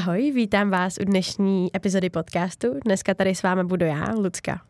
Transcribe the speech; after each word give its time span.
Ahoj, 0.00 0.32
vítám 0.34 0.70
vás 0.70 0.98
u 1.00 1.04
dnešní 1.04 1.76
epizody 1.76 2.10
podcastu. 2.10 2.80
Dneska 2.84 3.14
tady 3.14 3.34
s 3.34 3.42
vámi 3.42 3.64
budu 3.64 3.86
já, 3.86 4.14
Lucka. 4.14 4.60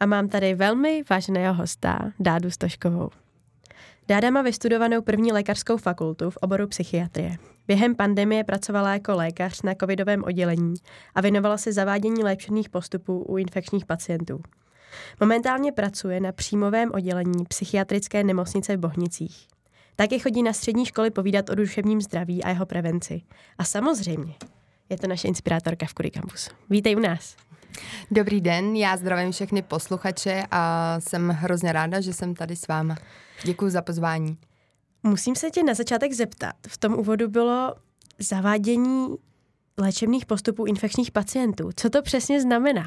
A 0.00 0.06
mám 0.06 0.28
tady 0.28 0.54
velmi 0.54 1.02
vážného 1.10 1.54
hosta, 1.54 1.98
Dádu 2.20 2.50
Stoškovou. 2.50 3.10
Dáda 4.08 4.30
má 4.30 4.42
vystudovanou 4.42 5.02
první 5.02 5.32
lékařskou 5.32 5.76
fakultu 5.76 6.30
v 6.30 6.36
oboru 6.36 6.66
psychiatrie. 6.66 7.36
Během 7.66 7.94
pandemie 7.94 8.44
pracovala 8.44 8.92
jako 8.92 9.14
lékař 9.14 9.62
na 9.62 9.74
covidovém 9.80 10.24
oddělení 10.24 10.74
a 11.14 11.20
věnovala 11.20 11.58
se 11.58 11.72
zavádění 11.72 12.24
léčebných 12.24 12.68
postupů 12.68 13.24
u 13.28 13.36
infekčních 13.36 13.86
pacientů. 13.86 14.40
Momentálně 15.20 15.72
pracuje 15.72 16.20
na 16.20 16.32
příjmovém 16.32 16.90
oddělení 16.94 17.44
psychiatrické 17.44 18.24
nemocnice 18.24 18.76
v 18.76 18.80
Bohnicích. 18.80 19.46
Také 19.96 20.18
chodí 20.18 20.42
na 20.42 20.52
střední 20.52 20.86
školy 20.86 21.10
povídat 21.10 21.50
o 21.50 21.54
duševním 21.54 22.00
zdraví 22.00 22.44
a 22.44 22.48
jeho 22.48 22.66
prevenci. 22.66 23.22
A 23.58 23.64
samozřejmě 23.64 24.34
je 24.90 24.98
to 24.98 25.06
naše 25.06 25.28
inspirátorka 25.28 25.86
v 25.86 25.94
Kury 25.94 26.10
Campus. 26.10 26.48
Vítej 26.70 26.96
u 26.96 27.00
nás. 27.00 27.36
Dobrý 28.10 28.40
den, 28.40 28.76
já 28.76 28.96
zdravím 28.96 29.32
všechny 29.32 29.62
posluchače 29.62 30.42
a 30.50 30.96
jsem 31.00 31.28
hrozně 31.28 31.72
ráda, 31.72 32.00
že 32.00 32.12
jsem 32.12 32.34
tady 32.34 32.56
s 32.56 32.68
váma. 32.68 32.96
Děkuji 33.44 33.70
za 33.70 33.82
pozvání. 33.82 34.38
Musím 35.02 35.36
se 35.36 35.50
tě 35.50 35.62
na 35.62 35.74
začátek 35.74 36.12
zeptat. 36.12 36.56
V 36.68 36.78
tom 36.78 36.94
úvodu 36.94 37.28
bylo 37.28 37.74
zavádění 38.18 39.08
léčebných 39.78 40.26
postupů 40.26 40.64
infekčních 40.64 41.10
pacientů. 41.10 41.70
Co 41.76 41.90
to 41.90 42.02
přesně 42.02 42.40
znamená? 42.40 42.86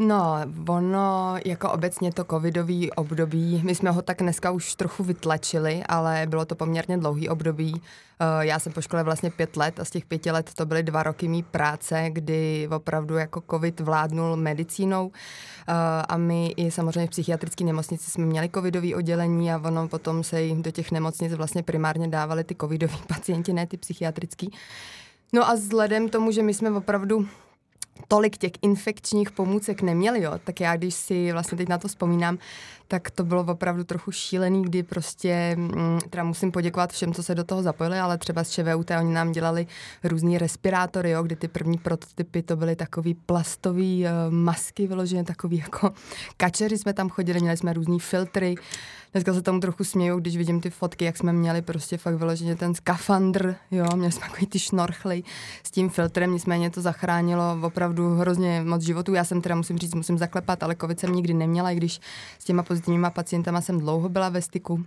No, 0.00 0.36
ono 0.68 1.36
jako 1.44 1.70
obecně 1.70 2.12
to 2.12 2.24
covidový 2.24 2.92
období, 2.92 3.62
my 3.64 3.74
jsme 3.74 3.90
ho 3.90 4.02
tak 4.02 4.18
dneska 4.18 4.50
už 4.50 4.74
trochu 4.74 5.04
vytlačili, 5.04 5.82
ale 5.88 6.26
bylo 6.28 6.44
to 6.44 6.54
poměrně 6.54 6.98
dlouhý 6.98 7.28
období. 7.28 7.82
Eh, 8.20 8.46
já 8.46 8.58
jsem 8.58 8.72
po 8.72 8.80
škole 8.80 9.02
vlastně 9.02 9.30
pět 9.30 9.56
let 9.56 9.80
a 9.80 9.84
z 9.84 9.90
těch 9.90 10.06
pěti 10.06 10.30
let 10.30 10.50
to 10.54 10.66
byly 10.66 10.82
dva 10.82 11.02
roky 11.02 11.28
mý 11.28 11.42
práce, 11.42 12.06
kdy 12.10 12.68
opravdu 12.76 13.16
jako 13.16 13.42
covid 13.50 13.80
vládnul 13.80 14.36
medicínou 14.36 15.10
eh, 15.68 15.72
a 16.08 16.16
my 16.16 16.54
i 16.56 16.70
samozřejmě 16.70 17.06
v 17.06 17.10
psychiatrické 17.10 17.64
nemocnici 17.64 18.10
jsme 18.10 18.26
měli 18.26 18.50
covidový 18.54 18.94
oddělení 18.94 19.52
a 19.52 19.60
ono 19.64 19.88
potom 19.88 20.24
se 20.24 20.42
jim 20.42 20.62
do 20.62 20.70
těch 20.70 20.92
nemocnic 20.92 21.32
vlastně 21.32 21.62
primárně 21.62 22.08
dávali 22.08 22.44
ty 22.44 22.54
covidoví 22.60 22.98
pacienti, 23.06 23.52
ne 23.52 23.66
ty 23.66 23.76
psychiatrický. 23.76 24.52
No 25.32 25.48
a 25.48 25.54
vzhledem 25.54 26.08
tomu, 26.08 26.30
že 26.30 26.42
my 26.42 26.54
jsme 26.54 26.70
opravdu 26.70 27.28
tolik 28.08 28.36
těch 28.36 28.52
infekčních 28.62 29.30
pomůcek 29.30 29.82
neměli, 29.82 30.22
jo, 30.22 30.32
tak 30.44 30.60
já 30.60 30.76
když 30.76 30.94
si 30.94 31.32
vlastně 31.32 31.58
teď 31.58 31.68
na 31.68 31.78
to 31.78 31.88
vzpomínám, 31.88 32.38
tak 32.88 33.10
to 33.10 33.24
bylo 33.24 33.44
opravdu 33.44 33.84
trochu 33.84 34.12
šílený, 34.12 34.62
kdy 34.62 34.82
prostě, 34.82 35.54
mm, 35.56 35.98
teda 36.10 36.24
musím 36.24 36.52
poděkovat 36.52 36.92
všem, 36.92 37.14
co 37.14 37.22
se 37.22 37.34
do 37.34 37.44
toho 37.44 37.62
zapojili, 37.62 37.98
ale 37.98 38.18
třeba 38.18 38.44
z 38.44 38.50
ČVUT 38.50 38.90
oni 38.90 39.14
nám 39.14 39.32
dělali 39.32 39.66
různý 40.04 40.38
respirátory, 40.38 41.10
jo, 41.10 41.22
kdy 41.22 41.36
ty 41.36 41.48
první 41.48 41.78
prototypy 41.78 42.42
to 42.42 42.56
byly 42.56 42.76
takový 42.76 43.14
plastový 43.14 44.04
uh, 44.04 44.34
masky, 44.34 44.86
vyloženě 44.86 45.24
takový 45.24 45.58
jako 45.58 45.92
kačeři 46.36 46.78
jsme 46.78 46.92
tam 46.92 47.08
chodili, 47.08 47.40
měli 47.40 47.56
jsme 47.56 47.72
různý 47.72 48.00
filtry, 48.00 48.54
Dneska 49.12 49.34
se 49.34 49.42
tomu 49.42 49.60
trochu 49.60 49.84
směju, 49.84 50.20
když 50.20 50.36
vidím 50.36 50.60
ty 50.60 50.70
fotky, 50.70 51.04
jak 51.04 51.16
jsme 51.16 51.32
měli 51.32 51.62
prostě 51.62 51.96
fakt 51.96 52.14
vyloženě 52.14 52.56
ten 52.56 52.74
skafandr, 52.74 53.54
jo, 53.70 53.86
měli 53.96 54.12
jsme 54.12 54.26
takový 54.26 54.46
ty 54.46 54.58
šnorchly 54.58 55.22
s 55.62 55.70
tím 55.70 55.90
filtrem, 55.90 56.32
nicméně 56.32 56.70
to 56.70 56.80
zachránilo 56.80 57.58
opravdu 57.62 58.14
hrozně 58.14 58.62
moc 58.66 58.82
životů. 58.82 59.14
Já 59.14 59.24
jsem 59.24 59.40
teda 59.40 59.54
musím 59.54 59.78
říct, 59.78 59.94
musím 59.94 60.18
zaklepat, 60.18 60.62
ale 60.62 60.76
covid 60.76 61.00
jsem 61.00 61.12
nikdy 61.12 61.34
neměla, 61.34 61.70
i 61.70 61.76
když 61.76 62.00
s 62.38 62.44
těma 62.44 62.62
pozitivníma 62.62 63.10
pacientama 63.10 63.60
jsem 63.60 63.78
dlouho 63.78 64.08
byla 64.08 64.28
ve 64.28 64.42
styku. 64.42 64.84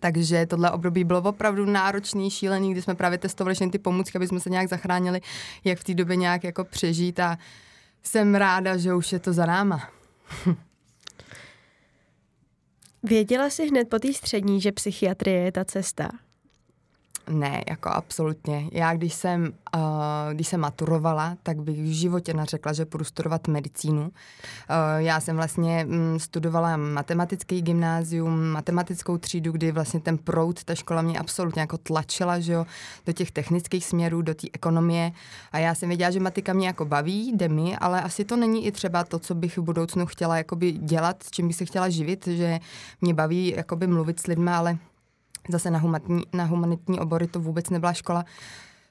Takže 0.00 0.46
tohle 0.46 0.70
období 0.70 1.04
bylo 1.04 1.22
opravdu 1.22 1.66
náročný, 1.66 2.30
šílený, 2.30 2.72
kdy 2.72 2.82
jsme 2.82 2.94
právě 2.94 3.18
testovali 3.18 3.54
všechny 3.54 3.70
ty 3.70 3.78
pomůcky, 3.78 4.18
aby 4.18 4.26
jsme 4.26 4.40
se 4.40 4.50
nějak 4.50 4.68
zachránili, 4.68 5.20
jak 5.64 5.78
v 5.78 5.84
té 5.84 5.94
době 5.94 6.16
nějak 6.16 6.44
jako 6.44 6.64
přežít 6.64 7.20
a 7.20 7.38
jsem 8.02 8.34
ráda, 8.34 8.76
že 8.76 8.94
už 8.94 9.12
je 9.12 9.18
to 9.18 9.32
za 9.32 9.46
náma. 9.46 9.88
Věděla 13.02 13.50
jsi 13.50 13.66
hned 13.66 13.88
po 13.88 13.98
té 13.98 14.12
střední, 14.12 14.60
že 14.60 14.72
psychiatrie 14.72 15.40
je 15.40 15.52
ta 15.52 15.64
cesta? 15.64 16.10
Ne, 17.28 17.64
jako 17.68 17.88
absolutně. 17.88 18.68
Já 18.72 18.94
když 18.94 19.14
jsem, 19.14 19.52
uh, 19.76 19.80
když 20.32 20.48
jsem 20.48 20.60
maturovala, 20.60 21.36
tak 21.42 21.62
bych 21.62 21.78
v 21.78 21.92
životě 21.92 22.34
neřekla, 22.34 22.72
že 22.72 22.84
budu 22.84 23.04
studovat 23.04 23.48
medicínu. 23.48 24.02
Uh, 24.02 24.10
já 24.96 25.20
jsem 25.20 25.36
vlastně 25.36 25.86
um, 25.88 26.18
studovala 26.18 26.76
matematický 26.76 27.62
gymnázium, 27.62 28.46
matematickou 28.46 29.18
třídu, 29.18 29.52
kdy 29.52 29.72
vlastně 29.72 30.00
ten 30.00 30.18
proud, 30.18 30.64
ta 30.64 30.74
škola 30.74 31.02
mě 31.02 31.18
absolutně 31.18 31.60
jako 31.60 31.78
tlačila, 31.78 32.40
že 32.40 32.52
jo, 32.52 32.66
do 33.06 33.12
těch 33.12 33.30
technických 33.30 33.84
směrů, 33.84 34.22
do 34.22 34.34
té 34.34 34.46
ekonomie. 34.52 35.12
A 35.52 35.58
já 35.58 35.74
jsem 35.74 35.88
věděla, 35.88 36.10
že 36.10 36.20
matika 36.20 36.52
mě 36.52 36.66
jako 36.66 36.84
baví, 36.84 37.32
jde 37.36 37.48
mi, 37.48 37.76
ale 37.76 38.02
asi 38.02 38.24
to 38.24 38.36
není 38.36 38.66
i 38.66 38.72
třeba 38.72 39.04
to, 39.04 39.18
co 39.18 39.34
bych 39.34 39.58
v 39.58 39.62
budoucnu 39.62 40.06
chtěla 40.06 40.36
jakoby 40.36 40.72
dělat, 40.72 41.22
s 41.22 41.30
čím 41.30 41.46
bych 41.46 41.56
se 41.56 41.64
chtěla 41.64 41.88
živit, 41.88 42.26
že 42.26 42.60
mě 43.00 43.14
baví 43.14 43.54
jakoby 43.56 43.86
mluvit 43.86 44.20
s 44.20 44.26
lidmi, 44.26 44.50
ale 44.50 44.78
Zase 45.48 45.70
na 45.70 45.78
humanitní, 45.78 46.22
na 46.32 46.44
humanitní 46.44 47.00
obory 47.00 47.26
to 47.26 47.40
vůbec 47.40 47.70
nebyla 47.70 47.92
škola. 47.92 48.24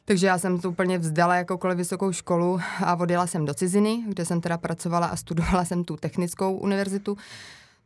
Takže 0.05 0.27
já 0.27 0.37
jsem 0.37 0.59
to 0.59 0.69
úplně 0.69 0.97
vzdala 0.97 1.35
jakoukoliv 1.35 1.77
vysokou 1.77 2.11
školu 2.11 2.59
a 2.85 2.95
odjela 2.95 3.27
jsem 3.27 3.45
do 3.45 3.53
ciziny, 3.53 4.03
kde 4.07 4.25
jsem 4.25 4.41
teda 4.41 4.57
pracovala 4.57 5.07
a 5.07 5.15
studovala 5.15 5.65
jsem 5.65 5.83
tu 5.83 5.97
technickou 5.97 6.57
univerzitu. 6.57 7.17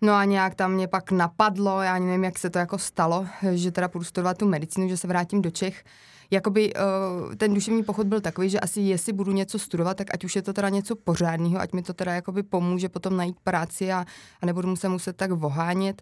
No 0.02 0.14
a 0.14 0.26
nějak 0.26 0.56
tam 0.56 0.72
mě 0.72 0.88
pak 0.88 1.12
napadlo, 1.12 1.82
já 1.82 2.00
nevím, 2.00 2.24
jak 2.24 2.40
se 2.40 2.50
to 2.50 2.60
jako 2.60 2.78
stalo, 2.78 3.26
že 3.54 3.72
teda 3.72 3.88
půjdu 3.88 4.06
studovat 4.06 4.38
tu 4.38 4.48
medicínu, 4.48 4.90
že 4.90 4.98
se 4.98 5.08
vrátím 5.08 5.42
do 5.42 5.52
Čech. 5.52 5.84
Jakoby 6.32 6.74
uh, 6.74 7.36
ten 7.36 7.54
duševní 7.54 7.84
pochod 7.84 8.08
byl 8.08 8.22
takový, 8.22 8.50
že 8.50 8.60
asi 8.60 8.82
jestli 8.82 9.14
budu 9.14 9.32
něco 9.32 9.60
studovat, 9.60 9.98
tak 9.98 10.08
ať 10.14 10.24
už 10.24 10.36
je 10.36 10.42
to 10.42 10.54
teda 10.54 10.70
něco 10.70 10.96
pořádného, 10.96 11.60
ať 11.60 11.74
mi 11.74 11.82
to 11.82 11.94
teda 11.94 12.14
jakoby 12.14 12.44
pomůže 12.44 12.90
potom 12.90 13.18
najít 13.18 13.40
práci 13.44 13.92
a, 13.92 14.06
a 14.42 14.46
nebudu 14.46 14.76
se 14.76 14.90
muset 14.90 15.16
tak 15.16 15.32
vohánět. 15.32 16.02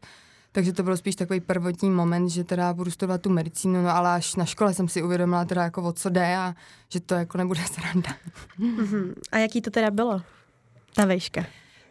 Takže 0.52 0.74
to 0.74 0.84
byl 0.84 0.98
spíš 0.98 1.16
takový 1.16 1.40
prvotní 1.40 1.90
moment, 1.90 2.30
že 2.30 2.44
teda 2.44 2.74
budu 2.74 2.92
studovat 2.92 3.22
tu 3.22 3.30
medicínu, 3.30 3.84
no 3.84 3.90
ale 3.90 4.10
až 4.10 4.36
na 4.36 4.46
škole 4.46 4.74
jsem 4.74 4.88
si 4.88 5.04
uvědomila 5.04 5.46
teda 5.46 5.64
jako 5.64 5.84
o 5.84 5.92
co 5.92 6.10
jde 6.10 6.38
a 6.38 6.56
že 6.90 7.00
to 7.00 7.16
jako 7.16 7.38
nebude 7.38 7.62
sranda. 7.72 8.12
Mm-hmm. 8.60 9.14
A 9.32 9.38
jaký 9.38 9.62
to 9.62 9.70
teda 9.70 9.92
bylo, 9.92 10.22
ta 10.96 11.06
vejška? 11.06 11.46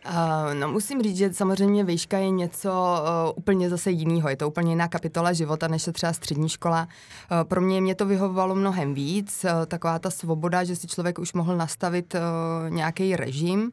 Uh, 0.06 0.54
no 0.54 0.68
musím 0.68 1.02
říct, 1.02 1.16
že 1.16 1.32
samozřejmě 1.32 1.84
výška 1.84 2.18
je 2.18 2.30
něco 2.30 2.70
uh, 2.70 3.38
úplně 3.38 3.70
zase 3.70 3.90
jiného. 3.90 4.28
Je 4.28 4.36
to 4.36 4.48
úplně 4.48 4.72
jiná 4.72 4.88
kapitola 4.88 5.32
života, 5.32 5.68
než 5.68 5.86
je 5.86 5.92
třeba 5.92 6.12
střední 6.12 6.48
škola. 6.48 6.82
Uh, 6.82 7.48
pro 7.48 7.60
mě 7.60 7.80
mě 7.80 7.94
to 7.94 8.06
vyhovovalo 8.06 8.54
mnohem 8.54 8.94
víc. 8.94 9.44
Uh, 9.44 9.66
taková 9.66 9.98
ta 9.98 10.10
svoboda, 10.10 10.64
že 10.64 10.76
si 10.76 10.86
člověk 10.86 11.18
už 11.18 11.32
mohl 11.32 11.56
nastavit 11.56 12.14
uh, 12.14 12.70
nějaký 12.70 13.16
režim. 13.16 13.72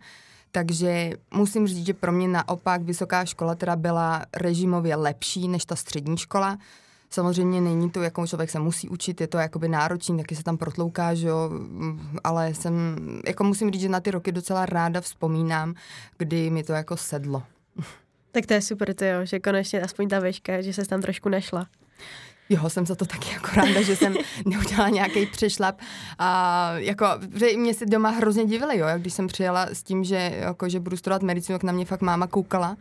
Takže 0.55 1.11
musím 1.33 1.67
říct, 1.67 1.85
že 1.85 1.93
pro 1.93 2.11
mě 2.11 2.27
naopak 2.27 2.81
vysoká 2.81 3.25
škola 3.25 3.55
teda 3.55 3.75
byla 3.75 4.25
režimově 4.37 4.95
lepší 4.95 5.47
než 5.47 5.65
ta 5.65 5.75
střední 5.75 6.17
škola. 6.17 6.57
Samozřejmě 7.09 7.61
není 7.61 7.89
to, 7.89 8.01
jakou 8.01 8.27
člověk 8.27 8.49
se 8.49 8.59
musí 8.59 8.89
učit, 8.89 9.21
je 9.21 9.27
to 9.27 9.37
jakoby 9.37 9.69
náročný, 9.69 10.17
taky 10.17 10.35
se 10.35 10.43
tam 10.43 10.57
protlouká, 10.57 11.13
že 11.13 11.27
jo, 11.27 11.49
ale 12.23 12.53
jsem, 12.53 12.97
jako 13.27 13.43
musím 13.43 13.71
říct, 13.71 13.81
že 13.81 13.89
na 13.89 13.99
ty 13.99 14.11
roky 14.11 14.31
docela 14.31 14.65
ráda 14.65 15.01
vzpomínám, 15.01 15.75
kdy 16.17 16.49
mi 16.49 16.63
to 16.63 16.73
jako 16.73 16.97
sedlo. 16.97 17.43
Tak 18.31 18.45
to 18.45 18.53
je 18.53 18.61
super, 18.61 18.93
to 18.93 19.05
jo, 19.05 19.25
že 19.25 19.39
konečně 19.39 19.81
aspoň 19.81 20.09
ta 20.09 20.19
veška, 20.19 20.61
že 20.61 20.73
se 20.73 20.85
tam 20.85 21.01
trošku 21.01 21.29
nešla. 21.29 21.67
Jo, 22.49 22.69
jsem 22.69 22.85
za 22.85 22.95
to 22.95 23.05
taky 23.05 23.33
jako 23.33 23.47
ráda, 23.55 23.81
že 23.81 23.95
jsem 23.95 24.15
neudělala 24.45 24.89
nějaký 24.89 25.25
přešlap. 25.25 25.79
A 26.19 26.71
jako, 26.77 27.05
že 27.35 27.57
mě 27.57 27.73
si 27.73 27.85
doma 27.85 28.09
hrozně 28.09 28.45
divili, 28.45 28.77
jo, 28.77 28.87
když 28.97 29.13
jsem 29.13 29.27
přijela 29.27 29.65
s 29.65 29.83
tím, 29.83 30.03
že, 30.03 30.31
jako, 30.35 30.69
že 30.69 30.79
budu 30.79 30.97
studovat 30.97 31.21
medicínu, 31.21 31.57
tak 31.57 31.63
na 31.63 31.73
mě 31.73 31.85
fakt 31.85 32.01
máma 32.01 32.27
koukala. 32.27 32.77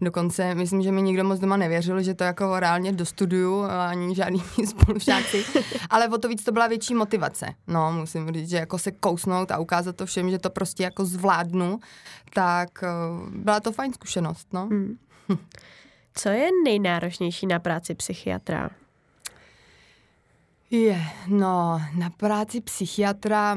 Dokonce 0.00 0.54
myslím, 0.54 0.82
že 0.82 0.92
mi 0.92 1.02
nikdo 1.02 1.24
moc 1.24 1.40
doma 1.40 1.56
nevěřil, 1.56 2.02
že 2.02 2.14
to 2.14 2.24
jako 2.24 2.60
reálně 2.60 2.92
dostuduju, 2.92 3.62
ani 3.62 4.14
žádný 4.14 4.42
spolužáci. 4.66 5.44
Ale 5.90 6.08
o 6.08 6.18
to 6.18 6.28
víc 6.28 6.44
to 6.44 6.52
byla 6.52 6.66
větší 6.66 6.94
motivace. 6.94 7.54
No, 7.66 7.92
musím 7.92 8.32
říct, 8.32 8.50
že 8.50 8.56
jako 8.56 8.78
se 8.78 8.90
kousnout 8.90 9.50
a 9.50 9.58
ukázat 9.58 9.96
to 9.96 10.06
všem, 10.06 10.30
že 10.30 10.38
to 10.38 10.50
prostě 10.50 10.82
jako 10.82 11.04
zvládnu, 11.04 11.80
tak 12.34 12.68
uh, 12.82 13.28
byla 13.28 13.60
to 13.60 13.72
fajn 13.72 13.92
zkušenost, 13.92 14.48
no. 14.52 14.66
Hmm. 14.66 14.98
Co 16.14 16.28
je 16.28 16.48
nejnáročnější 16.64 17.46
na 17.46 17.58
práci 17.58 17.94
psychiatra? 17.94 18.70
Je, 20.70 21.00
no, 21.28 21.80
na 21.96 22.10
práci 22.10 22.60
psychiatra 22.60 23.56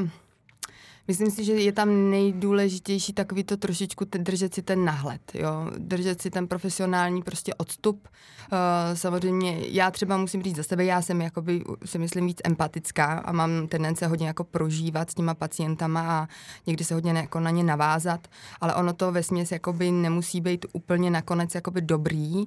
Myslím 1.07 1.31
si, 1.31 1.43
že 1.43 1.53
je 1.53 1.71
tam 1.71 2.09
nejdůležitější 2.09 3.13
takový 3.13 3.43
to 3.43 3.57
trošičku 3.57 4.05
t- 4.05 4.17
držet 4.17 4.53
si 4.53 4.61
ten 4.61 4.85
nahled, 4.85 5.21
jo? 5.33 5.67
držet 5.77 6.21
si 6.21 6.29
ten 6.29 6.47
profesionální 6.47 7.21
prostě 7.21 7.53
odstup. 7.53 8.07
Uh, 8.51 8.57
samozřejmě 8.97 9.57
já 9.67 9.91
třeba 9.91 10.17
musím 10.17 10.43
říct 10.43 10.55
za 10.55 10.63
sebe, 10.63 10.85
já 10.85 11.01
jsem 11.01 11.21
jakoby, 11.21 11.63
si 11.85 11.97
myslím 11.97 12.25
víc 12.25 12.37
empatická 12.43 13.05
a 13.05 13.31
mám 13.31 13.67
tendence 13.67 14.07
hodně 14.07 14.27
jako 14.27 14.43
prožívat 14.43 15.11
s 15.11 15.13
těma 15.13 15.33
pacientama 15.33 16.01
a 16.01 16.27
někdy 16.67 16.83
se 16.83 16.93
hodně 16.93 17.11
jako 17.11 17.39
na 17.39 17.49
ně 17.49 17.63
navázat, 17.63 18.27
ale 18.61 18.75
ono 18.75 18.93
to 18.93 19.11
ve 19.11 19.23
směs 19.23 19.51
jakoby 19.51 19.91
nemusí 19.91 20.41
být 20.41 20.65
úplně 20.73 21.11
nakonec 21.11 21.55
jakoby 21.55 21.81
dobrý, 21.81 22.35
uh, 22.35 22.45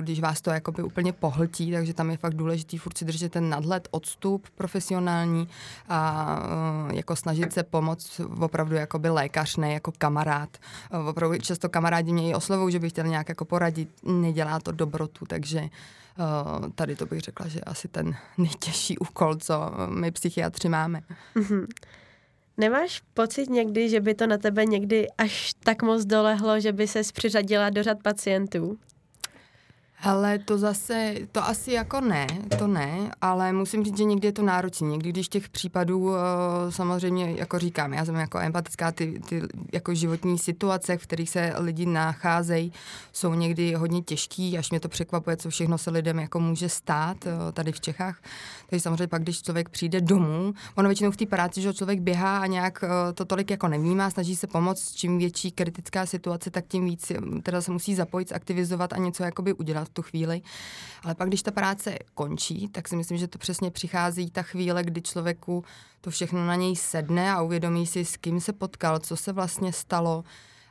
když 0.00 0.20
vás 0.20 0.40
to 0.40 0.50
jakoby 0.50 0.82
úplně 0.82 1.12
pohltí, 1.12 1.72
takže 1.72 1.94
tam 1.94 2.10
je 2.10 2.16
fakt 2.16 2.34
důležitý 2.34 2.78
furt 2.78 2.98
si 2.98 3.04
držet 3.04 3.32
ten 3.32 3.50
nadhled, 3.50 3.88
odstup 3.90 4.48
profesionální 4.54 5.48
a 5.88 6.38
uh, 6.86 6.94
jako 6.94 7.16
snažit 7.16 7.52
se 7.52 7.62
pomoct 7.70 8.20
opravdu 8.40 8.74
jako 8.74 8.98
by 8.98 9.08
lékař, 9.08 9.56
ne 9.56 9.72
jako 9.72 9.92
kamarád. 9.98 10.58
Opravdu 11.08 11.38
často 11.38 11.68
kamarádi 11.68 12.12
mě 12.12 12.30
i 12.30 12.34
oslovou, 12.34 12.70
že 12.70 12.78
bych 12.78 12.92
chtěl 12.92 13.06
nějak 13.06 13.28
jako 13.28 13.44
poradit, 13.44 13.88
nedělá 14.02 14.60
to 14.60 14.72
dobrotu, 14.72 15.26
takže 15.26 15.60
uh, 15.60 16.68
tady 16.74 16.96
to 16.96 17.06
bych 17.06 17.20
řekla, 17.20 17.48
že 17.48 17.60
asi 17.60 17.88
ten 17.88 18.16
nejtěžší 18.38 18.98
úkol, 18.98 19.34
co 19.34 19.70
my 19.88 20.10
psychiatři 20.10 20.68
máme. 20.68 21.00
Mm-hmm. 21.36 21.66
Nemáš 22.56 23.02
pocit 23.14 23.50
někdy, 23.50 23.88
že 23.88 24.00
by 24.00 24.14
to 24.14 24.26
na 24.26 24.38
tebe 24.38 24.66
někdy 24.66 25.06
až 25.18 25.52
tak 25.64 25.82
moc 25.82 26.04
dolehlo, 26.04 26.60
že 26.60 26.72
by 26.72 26.88
se 26.88 27.00
přiřadila 27.12 27.70
do 27.70 27.82
řad 27.82 28.02
pacientů? 28.02 28.78
Ale 30.02 30.38
to 30.38 30.58
zase, 30.58 31.14
to 31.32 31.44
asi 31.44 31.72
jako 31.72 32.00
ne, 32.00 32.26
to 32.58 32.66
ne, 32.66 33.10
ale 33.20 33.52
musím 33.52 33.84
říct, 33.84 33.96
že 33.96 34.04
někdy 34.04 34.28
je 34.28 34.32
to 34.32 34.42
náročné. 34.42 34.88
Někdy, 34.88 35.10
když 35.10 35.28
těch 35.28 35.48
případů 35.48 35.98
uh, 35.98 36.16
samozřejmě, 36.70 37.32
jako 37.32 37.58
říkám, 37.58 37.92
já 37.92 38.04
jsem 38.04 38.14
jako 38.14 38.38
empatická, 38.38 38.92
ty, 38.92 39.20
ty 39.28 39.42
jako 39.72 39.94
životní 39.94 40.38
situace, 40.38 40.98
v 40.98 41.02
kterých 41.02 41.30
se 41.30 41.52
lidi 41.56 41.86
nacházejí, 41.86 42.72
jsou 43.12 43.34
někdy 43.34 43.74
hodně 43.74 44.02
těžký, 44.02 44.58
až 44.58 44.70
mě 44.70 44.80
to 44.80 44.88
překvapuje, 44.88 45.36
co 45.36 45.50
všechno 45.50 45.78
se 45.78 45.90
lidem 45.90 46.18
jako 46.18 46.40
může 46.40 46.68
stát 46.68 47.16
uh, 47.26 47.52
tady 47.52 47.72
v 47.72 47.80
Čechách. 47.80 48.22
Takže 48.70 48.82
samozřejmě 48.82 49.06
pak, 49.06 49.22
když 49.22 49.42
člověk 49.42 49.68
přijde 49.68 50.00
domů, 50.00 50.54
ono 50.74 50.88
většinou 50.88 51.10
v 51.10 51.16
té 51.16 51.26
práci, 51.26 51.62
že 51.62 51.74
člověk 51.74 52.00
běhá 52.00 52.38
a 52.38 52.46
nějak 52.46 52.82
uh, 52.82 52.88
to 53.14 53.24
tolik 53.24 53.50
jako 53.50 53.68
nevnímá, 53.68 54.10
snaží 54.10 54.36
se 54.36 54.46
pomoct, 54.46 54.92
čím 54.92 55.18
větší 55.18 55.50
kritická 55.50 56.06
situace, 56.06 56.50
tak 56.50 56.64
tím 56.68 56.84
víc 56.84 57.12
teda 57.42 57.60
se 57.60 57.72
musí 57.72 57.94
zapojit, 57.94 58.32
aktivizovat 58.32 58.92
a 58.92 58.96
něco 58.96 59.22
jakoby 59.22 59.52
udělat 59.52 59.89
tu 59.92 60.02
chvíli. 60.02 60.42
Ale 61.02 61.14
pak, 61.14 61.28
když 61.28 61.42
ta 61.42 61.50
práce 61.50 61.98
končí, 62.14 62.68
tak 62.68 62.88
si 62.88 62.96
myslím, 62.96 63.18
že 63.18 63.28
to 63.28 63.38
přesně 63.38 63.70
přichází 63.70 64.30
ta 64.30 64.42
chvíle, 64.42 64.84
kdy 64.84 65.02
člověku 65.02 65.64
to 66.00 66.10
všechno 66.10 66.46
na 66.46 66.54
něj 66.54 66.76
sedne 66.76 67.32
a 67.32 67.42
uvědomí 67.42 67.86
si, 67.86 68.04
s 68.04 68.16
kým 68.16 68.40
se 68.40 68.52
potkal, 68.52 68.98
co 68.98 69.16
se 69.16 69.32
vlastně 69.32 69.72
stalo, 69.72 70.24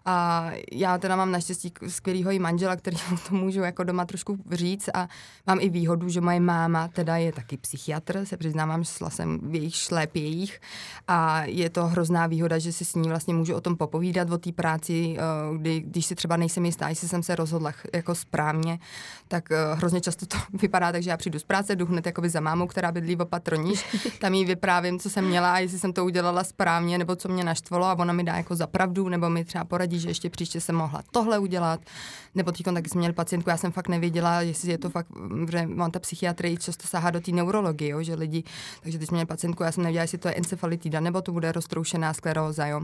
a 0.05 0.45
já 0.71 0.97
teda 0.97 1.15
mám 1.15 1.31
naštěstí 1.31 1.73
skvělýho 1.87 2.31
i 2.31 2.39
manžela, 2.39 2.75
který 2.75 2.97
to 3.29 3.35
můžu 3.35 3.61
jako 3.61 3.83
doma 3.83 4.05
trošku 4.05 4.37
říct 4.51 4.89
a 4.93 5.07
mám 5.47 5.57
i 5.61 5.69
výhodu, 5.69 6.09
že 6.09 6.21
moje 6.21 6.39
máma 6.39 6.87
teda 6.87 7.17
je 7.17 7.31
taky 7.31 7.57
psychiatr, 7.57 8.25
se 8.25 8.37
přiznávám, 8.37 8.83
že 8.83 8.91
jsem 9.07 9.39
v 9.43 9.55
jejich 9.55 9.75
šlép 9.75 10.15
jejich. 10.15 10.61
A 11.07 11.43
je 11.43 11.69
to 11.69 11.87
hrozná 11.87 12.27
výhoda, 12.27 12.59
že 12.59 12.73
si 12.73 12.85
s 12.85 12.95
ní 12.95 13.09
vlastně 13.09 13.33
můžu 13.33 13.55
o 13.55 13.61
tom 13.61 13.77
popovídat, 13.77 14.29
o 14.29 14.37
té 14.37 14.51
práci, 14.51 15.17
eh, 15.17 15.57
kdy, 15.57 15.79
když 15.79 16.05
si 16.05 16.15
třeba 16.15 16.37
nejsem 16.37 16.65
jistá, 16.65 16.89
jestli 16.89 17.07
jsem 17.07 17.23
se 17.23 17.35
rozhodla 17.35 17.71
jako 17.93 18.15
správně, 18.15 18.79
tak 19.27 19.51
eh, 19.51 19.55
hrozně 19.75 20.01
často 20.01 20.25
to 20.25 20.37
vypadá 20.61 20.91
tak, 20.91 21.03
že 21.03 21.09
já 21.09 21.17
přijdu 21.17 21.39
z 21.39 21.43
práce, 21.43 21.75
jdu 21.75 21.85
hned 21.85 22.05
jakoby 22.05 22.29
za 22.29 22.39
mámou, 22.39 22.67
která 22.67 22.91
bydlí 22.91 23.15
v 23.15 23.21
opatroníž, 23.21 23.85
tam 24.19 24.33
jí 24.33 24.45
vyprávím, 24.45 24.99
co 24.99 25.09
jsem 25.09 25.25
měla 25.25 25.53
a 25.53 25.59
jestli 25.59 25.79
jsem 25.79 25.93
to 25.93 26.05
udělala 26.05 26.43
správně, 26.43 26.97
nebo 26.97 27.15
co 27.15 27.29
mě 27.29 27.43
naštvalo 27.43 27.85
a 27.85 27.93
ona 27.93 28.13
mi 28.13 28.23
dá 28.23 28.35
jako 28.37 28.55
za 28.55 28.67
pravdu, 28.67 29.09
nebo 29.09 29.29
mi 29.29 29.45
třeba 29.45 29.65
poradí, 29.65 29.88
že 29.97 30.09
ještě 30.09 30.29
příště 30.29 30.61
jsem 30.61 30.75
mohla 30.75 31.03
tohle 31.11 31.39
udělat, 31.39 31.79
nebo 32.35 32.51
teď 32.51 32.63
taky 32.63 32.89
jsem 32.89 32.99
měl 32.99 33.13
pacientku, 33.13 33.49
já 33.49 33.57
jsem 33.57 33.71
fakt 33.71 33.87
nevěděla, 33.87 34.41
jestli 34.41 34.71
je 34.71 34.77
to 34.77 34.89
fakt, 34.89 35.07
že 35.51 35.67
mám 35.67 35.91
ta 35.91 35.99
psychiatrie 35.99 36.57
často 36.57 36.87
sahá 36.87 37.11
do 37.11 37.21
té 37.21 37.31
neurologie, 37.31 38.03
že 38.03 38.15
lidi, 38.15 38.43
takže 38.81 38.99
teď 38.99 39.09
jsem 39.09 39.15
měl 39.15 39.25
pacientku, 39.25 39.63
já 39.63 39.71
jsem 39.71 39.83
nevěděla, 39.83 40.01
jestli 40.01 40.17
to 40.17 40.27
je 40.27 40.35
encefalitida, 40.35 40.99
nebo 40.99 41.21
to 41.21 41.31
bude 41.31 41.51
roztroušená 41.51 42.13
skleróza, 42.13 42.67
jo. 42.67 42.81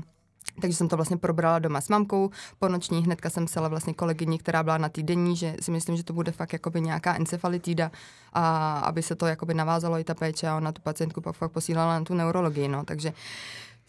Takže 0.62 0.78
jsem 0.78 0.88
to 0.88 0.96
vlastně 0.96 1.18
probrala 1.18 1.60
doma 1.60 1.82
s 1.82 1.90
mamkou. 1.90 2.30
Po 2.60 2.70
noční 2.70 3.04
hnedka 3.04 3.30
jsem 3.30 3.46
psala 3.46 3.68
vlastně 3.68 3.94
kolegyni, 3.94 4.40
která 4.40 4.64
byla 4.64 4.78
na 4.78 4.90
týdenní, 4.90 5.36
že 5.36 5.56
si 5.62 5.72
myslím, 5.72 5.98
že 5.98 6.04
to 6.04 6.14
bude 6.14 6.32
fakt 6.32 6.54
jakoby 6.54 6.82
nějaká 6.82 7.16
encefalitída 7.16 7.92
a 8.34 8.78
aby 8.80 9.04
se 9.04 9.16
to 9.16 9.26
jakoby 9.26 9.54
navázalo 9.54 10.00
i 10.00 10.04
ta 10.04 10.14
péče 10.14 10.48
a 10.48 10.58
ona 10.58 10.72
tu 10.72 10.82
pacientku 10.82 11.22
pak 11.22 11.36
fakt 11.36 11.52
posílala 11.52 12.00
na 12.00 12.06
tu 12.06 12.14
neurologii, 12.14 12.68
no. 12.68 12.86
Takže 12.86 13.14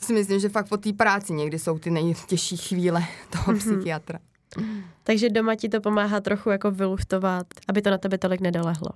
si 0.00 0.12
myslím, 0.12 0.40
že 0.40 0.48
fakt 0.48 0.68
po 0.68 0.76
té 0.76 0.92
práci 0.92 1.32
někdy 1.32 1.58
jsou 1.58 1.78
ty 1.78 1.90
nejtěžší 1.90 2.56
chvíle 2.56 3.04
toho 3.30 3.44
mm-hmm. 3.44 3.58
psychiatra. 3.58 4.18
Takže 5.06 5.30
doma 5.30 5.54
ti 5.54 5.68
to 5.68 5.80
pomáhá 5.80 6.20
trochu 6.20 6.50
jako 6.50 6.70
vyluftovat, 6.70 7.46
aby 7.68 7.82
to 7.82 7.90
na 7.90 7.98
tebe 7.98 8.18
tolik 8.18 8.40
nedolehlo. 8.40 8.90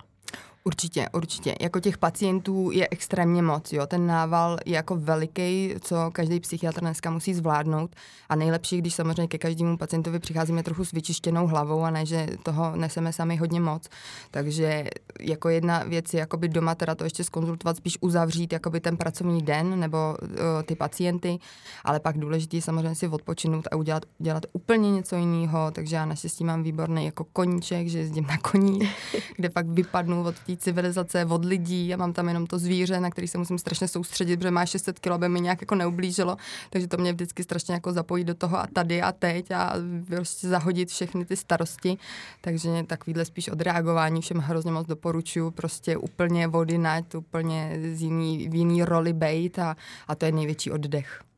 Určitě, 0.63 1.09
určitě. 1.13 1.55
Jako 1.61 1.79
těch 1.79 1.97
pacientů 1.97 2.71
je 2.71 2.87
extrémně 2.91 3.41
moc, 3.41 3.73
jo. 3.73 3.87
Ten 3.87 4.07
nával 4.07 4.57
je 4.65 4.75
jako 4.75 4.95
veliký, 4.95 5.75
co 5.81 5.95
každý 6.11 6.39
psychiatr 6.39 6.79
dneska 6.79 7.11
musí 7.11 7.33
zvládnout. 7.33 7.95
A 8.29 8.35
nejlepší, 8.35 8.77
když 8.77 8.93
samozřejmě 8.93 9.27
ke 9.27 9.37
každému 9.37 9.77
pacientovi 9.77 10.19
přicházíme 10.19 10.63
trochu 10.63 10.85
s 10.85 10.91
vyčištěnou 10.91 11.47
hlavou 11.47 11.81
a 11.83 11.89
ne, 11.89 12.05
že 12.05 12.27
toho 12.43 12.75
neseme 12.75 13.13
sami 13.13 13.35
hodně 13.35 13.59
moc. 13.59 13.89
Takže 14.31 14.83
jako 15.19 15.49
jedna 15.49 15.83
věc 15.83 16.13
je 16.13 16.19
jakoby 16.19 16.49
doma 16.49 16.75
teda 16.75 16.95
to 16.95 17.03
ještě 17.03 17.23
skonzultovat, 17.23 17.77
spíš 17.77 17.97
uzavřít 18.01 18.53
jakoby 18.53 18.79
ten 18.79 18.97
pracovní 18.97 19.41
den 19.41 19.79
nebo 19.79 19.97
uh, 20.21 20.27
ty 20.65 20.75
pacienty, 20.75 21.39
ale 21.83 21.99
pak 21.99 22.17
důležitý 22.17 22.57
je 22.57 22.61
samozřejmě 22.61 22.95
si 22.95 23.07
odpočinout 23.07 23.67
a 23.71 23.75
udělat 23.75 24.03
dělat 24.19 24.45
úplně 24.53 24.91
něco 24.91 25.15
jiného. 25.15 25.71
Takže 25.71 25.97
já 26.01 26.05
naštěstí 26.05 26.43
mám 26.43 26.63
výborný 26.63 27.05
jako 27.05 27.23
koníček, 27.23 27.87
že 27.87 27.99
jezdím 27.99 28.27
na 28.27 28.37
koní, 28.37 28.79
kde 29.37 29.49
pak 29.49 29.67
vypadnu 29.67 30.23
od 30.23 30.39
té 30.39 30.57
civilizace, 30.57 31.25
od 31.25 31.45
lidí 31.45 31.93
a 31.93 31.97
mám 31.97 32.13
tam 32.13 32.27
jenom 32.27 32.47
to 32.47 32.59
zvíře, 32.59 32.99
na 32.99 33.09
který 33.09 33.27
se 33.27 33.37
musím 33.37 33.57
strašně 33.57 33.87
soustředit, 33.87 34.37
protože 34.37 34.51
má 34.51 34.65
600 34.65 34.99
kg, 34.99 35.07
aby 35.07 35.29
mi 35.29 35.41
nějak 35.41 35.61
jako 35.61 35.75
neublížilo, 35.75 36.37
takže 36.69 36.87
to 36.87 36.97
mě 36.97 37.13
vždycky 37.13 37.43
strašně 37.43 37.73
jako 37.73 37.91
zapojí 37.93 38.23
do 38.23 38.35
toho 38.35 38.59
a 38.59 38.67
tady 38.67 39.01
a 39.01 39.11
teď 39.11 39.51
a 39.51 39.73
prostě 40.07 40.47
zahodit 40.47 40.89
všechny 40.89 41.25
ty 41.25 41.35
starosti, 41.35 41.97
takže 42.41 42.69
takovýhle 42.87 43.25
spíš 43.25 43.49
odreagování 43.49 44.21
všem 44.21 44.37
hrozně 44.37 44.71
moc 44.71 44.87
doporučuju, 44.87 45.51
prostě 45.51 45.97
úplně 45.97 46.47
vody 46.47 46.77
nať, 46.77 47.15
úplně 47.15 47.79
z 47.93 48.01
jiný, 48.01 48.49
v 48.49 48.55
jiný 48.55 48.83
roli 48.83 49.13
bejt 49.13 49.59
a, 49.59 49.75
a 50.07 50.15
to 50.15 50.25
je 50.25 50.31
největší 50.31 50.71
oddech. 50.71 51.30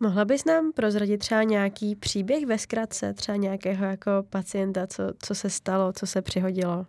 Mohla 0.00 0.24
bys 0.24 0.44
nám 0.44 0.72
prozradit 0.72 1.18
třeba 1.18 1.42
nějaký 1.42 1.96
příběh 1.96 2.46
ve 2.46 2.58
zkratce, 2.58 3.14
třeba 3.14 3.36
nějakého 3.36 3.84
jako 3.84 4.10
pacienta, 4.30 4.86
co, 4.86 5.02
co 5.22 5.34
se 5.34 5.50
stalo, 5.50 5.92
co 5.92 6.06
se 6.06 6.22
přihodilo? 6.22 6.86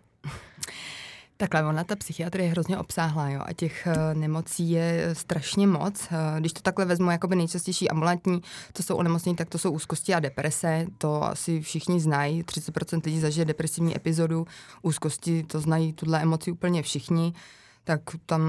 Takhle, 1.36 1.64
ona 1.64 1.84
ta 1.84 1.96
psychiatrie 1.96 2.46
je 2.46 2.50
hrozně 2.50 2.78
obsáhlá, 2.78 3.28
jo, 3.28 3.40
a 3.44 3.52
těch 3.52 3.86
uh, 3.86 4.20
nemocí 4.20 4.70
je 4.70 5.10
strašně 5.12 5.66
moc. 5.66 6.08
Uh, 6.12 6.40
když 6.40 6.52
to 6.52 6.60
takhle 6.60 6.84
vezmu, 6.84 7.10
jakoby 7.10 7.36
nejčastější 7.36 7.90
ambulantní, 7.90 8.42
to 8.72 8.82
jsou 8.82 8.96
onemocnění, 8.96 9.36
tak 9.36 9.48
to 9.48 9.58
jsou 9.58 9.70
úzkosti 9.72 10.14
a 10.14 10.20
deprese, 10.20 10.86
to 10.98 11.24
asi 11.24 11.60
všichni 11.60 12.00
znají, 12.00 12.42
30% 12.42 13.00
lidí 13.04 13.20
zažije 13.20 13.44
depresivní 13.44 13.96
epizodu, 13.96 14.46
úzkosti, 14.82 15.42
to 15.42 15.60
znají 15.60 15.92
tuhle 15.92 16.22
emoci 16.22 16.50
úplně 16.52 16.82
všichni, 16.82 17.32
tak 17.88 18.00
tam 18.26 18.42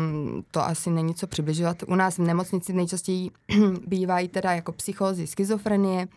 to 0.51 0.65
asi 0.65 0.89
není 0.89 1.15
co 1.15 1.27
přibližovat. 1.27 1.84
U 1.88 1.96
nás 1.96 2.17
v 2.17 2.22
nemocnici 2.22 2.74
nejčastěji 2.74 3.31
bývají 3.88 4.27
teda 4.27 4.53
jako 4.53 4.72
psychózy, 4.72 5.27
schizofrenie 5.27 6.08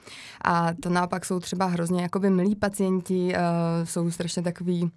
a 0.45 0.75
to 0.83 0.91
naopak 0.91 1.25
jsou 1.25 1.41
třeba 1.41 1.67
hrozně 1.67 2.02
jakoby 2.02 2.31
milí 2.31 2.57
pacienti, 2.57 3.35
uh, 3.35 3.85
jsou 3.85 4.11
strašně 4.11 4.43
takový 4.43 4.91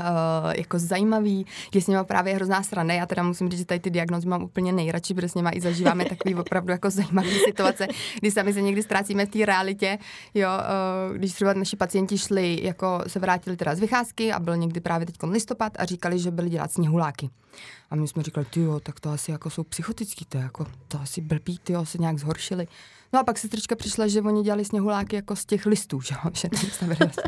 Uh, 0.00 0.52
jako 0.56 0.78
zajímavý, 0.78 1.46
je 1.74 1.80
s 1.80 1.86
nimi 1.86 2.00
právě 2.04 2.34
hrozná 2.34 2.62
strana. 2.62 2.94
Já 2.94 3.06
teda 3.06 3.22
musím 3.22 3.50
říct, 3.50 3.58
že 3.58 3.64
tady 3.64 3.80
ty 3.80 3.90
diagnózy 3.90 4.28
mám 4.28 4.42
úplně 4.42 4.72
nejradši, 4.72 5.14
protože 5.14 5.28
s 5.28 5.34
nimi 5.34 5.50
i 5.52 5.60
zažíváme 5.60 6.04
takový 6.08 6.34
opravdu 6.34 6.72
jako 6.72 6.90
zajímavý 6.90 7.38
situace, 7.38 7.86
kdy 8.20 8.30
sami 8.30 8.52
se 8.52 8.62
někdy 8.62 8.82
ztrácíme 8.82 9.26
v 9.26 9.28
té 9.28 9.46
realitě. 9.46 9.98
Jo, 10.34 10.48
uh, 10.48 11.16
když 11.16 11.32
třeba 11.32 11.52
naši 11.52 11.76
pacienti 11.76 12.18
šli, 12.18 12.60
jako 12.62 13.02
se 13.06 13.18
vrátili 13.18 13.56
teda 13.56 13.74
z 13.74 13.80
vycházky 13.80 14.32
a 14.32 14.40
byl 14.40 14.56
někdy 14.56 14.80
právě 14.80 15.06
teď 15.06 15.16
listopad 15.22 15.72
a 15.78 15.84
říkali, 15.84 16.18
že 16.18 16.30
byli 16.30 16.50
dělat 16.50 16.72
sněhuláky. 16.72 17.30
A 17.90 17.96
my 17.96 18.08
jsme 18.08 18.22
říkali, 18.22 18.46
ty 18.50 18.60
jo, 18.60 18.80
tak 18.80 19.00
to 19.00 19.10
asi 19.10 19.30
jako 19.30 19.50
jsou 19.50 19.64
psychotický, 19.64 20.24
to, 20.24 20.38
jako, 20.38 20.66
to 20.88 21.00
asi 21.00 21.20
blbý, 21.20 21.58
ty 21.58 21.72
jo, 21.72 21.84
se 21.84 21.98
nějak 21.98 22.18
zhoršili. 22.18 22.66
No 23.12 23.20
a 23.20 23.24
pak 23.24 23.38
sestrička 23.38 23.76
přišla, 23.76 24.06
že 24.06 24.22
oni 24.22 24.42
dělali 24.42 24.64
sněhuláky 24.64 25.16
jako 25.16 25.36
z 25.36 25.46
těch 25.46 25.66
listů, 25.66 26.00
že 26.00 26.14
jo, 26.14 26.30
že 26.34 26.48
vlastně. 26.86 27.22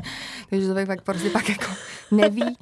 Takže 0.50 0.66
člověk 0.66 0.86
pak 0.86 1.02
prostě 1.02 1.30
pak 1.30 1.48
jako 1.48 1.72
neví. 2.10 2.56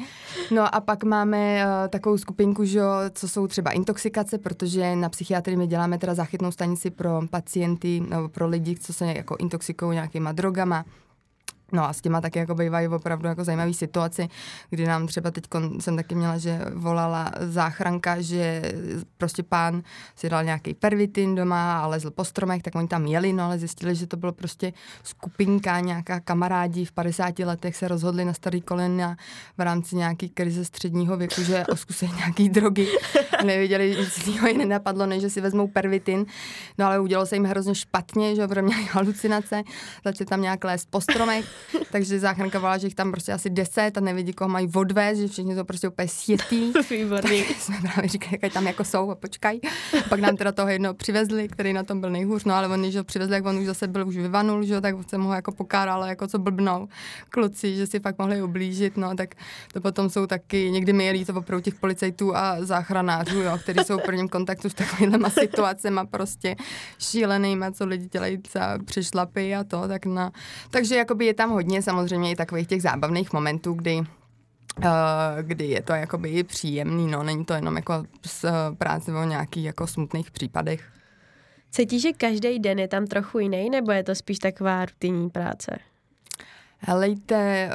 No 0.50 0.74
a 0.74 0.80
pak 0.80 1.04
máme 1.04 1.64
uh, 1.64 1.88
takovou 1.88 2.18
skupinku, 2.18 2.64
že 2.64 2.80
co 3.12 3.28
jsou 3.28 3.46
třeba 3.46 3.70
intoxikace, 3.70 4.38
protože 4.38 4.96
na 4.96 5.08
psychiatrii 5.08 5.56
my 5.56 5.66
děláme 5.66 5.98
teda 5.98 6.14
záchytnou 6.14 6.50
stanici 6.50 6.90
pro 6.90 7.20
pacienty 7.30 8.00
nebo 8.00 8.28
pro 8.28 8.48
lidi, 8.48 8.76
co 8.76 8.92
se 8.92 9.06
jako 9.06 9.36
intoxikují 9.36 9.94
nějakýma 9.94 10.32
drogama, 10.32 10.84
No 11.72 11.84
a 11.84 11.92
s 11.92 12.00
těma 12.00 12.20
taky 12.20 12.38
jako 12.38 12.54
bývají 12.54 12.88
opravdu 12.88 13.28
jako 13.28 13.44
zajímavé 13.44 13.74
situaci, 13.74 14.28
kdy 14.70 14.86
nám 14.86 15.06
třeba 15.06 15.30
teď 15.30 15.44
jsem 15.80 15.96
taky 15.96 16.14
měla, 16.14 16.38
že 16.38 16.60
volala 16.74 17.32
záchranka, 17.40 18.20
že 18.20 18.62
prostě 19.16 19.42
pán 19.42 19.82
si 20.16 20.28
dal 20.28 20.44
nějaký 20.44 20.74
pervitin 20.74 21.34
doma 21.34 21.78
a 21.78 21.86
lezl 21.86 22.10
po 22.10 22.24
stromech, 22.24 22.62
tak 22.62 22.74
oni 22.74 22.88
tam 22.88 23.06
jeli, 23.06 23.32
no 23.32 23.44
ale 23.44 23.58
zjistili, 23.58 23.94
že 23.94 24.06
to 24.06 24.16
bylo 24.16 24.32
prostě 24.32 24.72
skupinka, 25.02 25.80
nějaká 25.80 26.20
kamarádi 26.20 26.84
v 26.84 26.92
50 26.92 27.38
letech 27.38 27.76
se 27.76 27.88
rozhodli 27.88 28.24
na 28.24 28.32
starý 28.32 28.60
kolena 28.60 29.16
v 29.58 29.60
rámci 29.60 29.96
nějaký 29.96 30.28
krize 30.28 30.64
středního 30.64 31.16
věku, 31.16 31.42
že 31.42 31.64
oskusí 31.66 32.10
nějaký 32.16 32.48
drogy. 32.48 32.88
Nevěděli, 33.44 33.96
nic 34.00 34.26
jiného 34.26 34.46
jim 34.48 34.58
nenapadlo, 34.58 35.06
než 35.06 35.22
že 35.22 35.30
si 35.30 35.40
vezmou 35.40 35.68
pervitin. 35.68 36.26
No 36.78 36.86
ale 36.86 37.00
udělalo 37.00 37.26
se 37.26 37.36
jim 37.36 37.44
hrozně 37.44 37.74
špatně, 37.74 38.36
že 38.36 38.44
opravdu 38.44 38.68
měli 38.68 38.84
halucinace, 38.84 39.62
začali 40.04 40.26
tam 40.26 40.42
nějak 40.42 40.64
lézt 40.64 40.90
po 40.90 41.00
stromech 41.00 41.55
takže 41.92 42.18
záchranka 42.18 42.58
volala, 42.58 42.78
že 42.78 42.86
jich 42.86 42.94
tam 42.94 43.10
prostě 43.10 43.32
asi 43.32 43.50
deset 43.50 43.98
a 43.98 44.00
nevědí, 44.00 44.32
koho 44.32 44.48
mají 44.48 44.68
odvést, 44.74 45.18
že 45.18 45.28
všichni 45.28 45.54
to 45.54 45.64
prostě 45.64 45.88
úplně 45.88 46.08
sjetý. 46.08 46.72
Výborný. 46.90 47.42
Tak 47.42 47.56
jsme 47.56 47.76
právě 47.80 48.08
říkali, 48.08 48.38
jak 48.42 48.52
tam 48.52 48.66
jako 48.66 48.84
jsou 48.84 49.10
a 49.10 49.14
počkaj. 49.14 49.58
Pak 50.08 50.20
nám 50.20 50.36
teda 50.36 50.52
toho 50.52 50.68
jednoho 50.68 50.94
přivezli, 50.94 51.48
který 51.48 51.72
na 51.72 51.82
tom 51.82 52.00
byl 52.00 52.10
nejhůř, 52.10 52.44
no 52.44 52.54
ale 52.54 52.68
oni, 52.68 52.92
že 52.92 52.98
ho 52.98 53.04
přivezli, 53.04 53.34
jak 53.34 53.46
on 53.46 53.58
už 53.58 53.66
zase 53.66 53.88
byl 53.88 54.08
už 54.08 54.16
vyvanul, 54.16 54.62
že 54.62 54.80
tak 54.80 54.94
jsem 55.08 55.22
ho 55.22 55.32
jako 55.34 55.52
pokáral, 55.52 56.04
jako 56.04 56.26
co 56.26 56.38
blbnou 56.38 56.88
kluci, 57.28 57.76
že 57.76 57.86
si 57.86 58.00
fakt 58.00 58.18
mohli 58.18 58.42
ublížit, 58.42 58.96
no 58.96 59.14
tak 59.16 59.34
to 59.72 59.80
potom 59.80 60.10
jsou 60.10 60.26
taky, 60.26 60.70
někdy 60.70 60.92
mi 60.92 61.24
to 61.24 61.34
opravdu 61.34 61.62
těch 61.62 61.74
policajtů 61.74 62.36
a 62.36 62.56
záchranářů, 62.60 63.42
jo, 63.42 63.58
kteří 63.62 63.78
jsou 63.84 63.98
v 63.98 64.02
prvním 64.02 64.28
kontaktu 64.28 64.68
s 64.68 64.74
takovými 64.74 65.30
situacemi 65.30 66.00
prostě 66.10 66.56
šílenýma, 66.98 67.70
co 67.70 67.86
lidi 67.86 68.08
dělají 68.08 68.38
třeba 68.38 68.78
přišlapy 68.84 69.54
a 69.54 69.64
to, 69.64 69.88
tak 69.88 70.06
na, 70.06 70.32
takže 70.70 70.96
jakoby 70.96 71.26
je 71.26 71.34
tam 71.34 71.45
hodně 71.46 71.82
samozřejmě 71.82 72.30
i 72.30 72.36
takových 72.36 72.66
těch 72.66 72.82
zábavných 72.82 73.32
momentů, 73.32 73.72
kdy 73.72 74.02
Uh, 74.78 75.42
kdy 75.42 75.66
je 75.66 75.82
to 75.82 75.92
jakoby 75.92 76.44
příjemný, 76.44 77.06
no, 77.06 77.22
není 77.22 77.44
to 77.44 77.54
jenom 77.54 77.76
jako 77.76 78.04
z 78.26 78.44
uh, 78.44 78.50
práce 78.78 79.12
o 79.14 79.24
nějakých 79.24 79.64
jako 79.64 79.86
smutných 79.86 80.30
případech. 80.30 80.84
Cítíš, 81.70 82.02
že 82.02 82.12
každý 82.12 82.58
den 82.58 82.78
je 82.78 82.88
tam 82.88 83.06
trochu 83.06 83.38
jiný, 83.38 83.70
nebo 83.70 83.92
je 83.92 84.02
to 84.02 84.14
spíš 84.14 84.38
taková 84.38 84.84
rutinní 84.84 85.30
práce? 85.30 85.78
Helejte, 86.78 87.36
eh, 87.36 87.72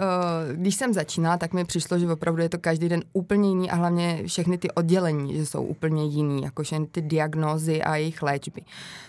když 0.53 0.75
jsem 0.75 0.93
začínala, 0.93 1.37
tak 1.37 1.53
mi 1.53 1.65
přišlo, 1.65 1.99
že 1.99 2.11
opravdu 2.11 2.41
je 2.41 2.49
to 2.49 2.57
každý 2.57 2.89
den 2.89 3.03
úplně 3.13 3.49
jiný 3.49 3.71
a 3.71 3.75
hlavně 3.75 4.23
všechny 4.27 4.57
ty 4.57 4.71
oddělení, 4.71 5.37
že 5.37 5.45
jsou 5.45 5.63
úplně 5.63 6.05
jiný, 6.05 6.43
jako 6.43 6.63
všechny 6.63 6.87
ty 6.87 7.01
diagnózy 7.01 7.81
a 7.81 7.95
jejich 7.95 8.23
léčby. 8.23 8.61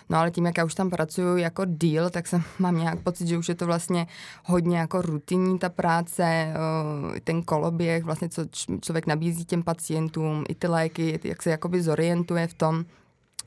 No 0.09 0.17
ale 0.17 0.31
tím, 0.31 0.45
jak 0.45 0.57
já 0.57 0.65
už 0.65 0.75
tam 0.75 0.89
pracuju 0.89 1.37
jako 1.37 1.63
deal, 1.65 2.09
tak 2.09 2.27
jsem 2.27 2.43
mám 2.59 2.77
nějak 2.77 2.99
pocit, 2.99 3.27
že 3.27 3.37
už 3.37 3.49
je 3.49 3.55
to 3.55 3.65
vlastně 3.65 4.07
hodně 4.45 4.77
jako 4.77 5.01
rutinní 5.01 5.59
ta 5.59 5.69
práce, 5.69 6.23
eh, 6.25 7.19
ten 7.19 7.43
koloběh, 7.43 8.03
vlastně 8.03 8.29
co 8.29 8.45
člověk 8.81 9.07
nabízí 9.07 9.45
těm 9.45 9.63
pacientům, 9.63 10.43
i 10.49 10.55
ty 10.55 10.67
léky, 10.67 11.19
jak 11.23 11.43
se 11.43 11.49
jakoby 11.49 11.81
zorientuje 11.81 12.47
v 12.47 12.53
tom, 12.53 12.85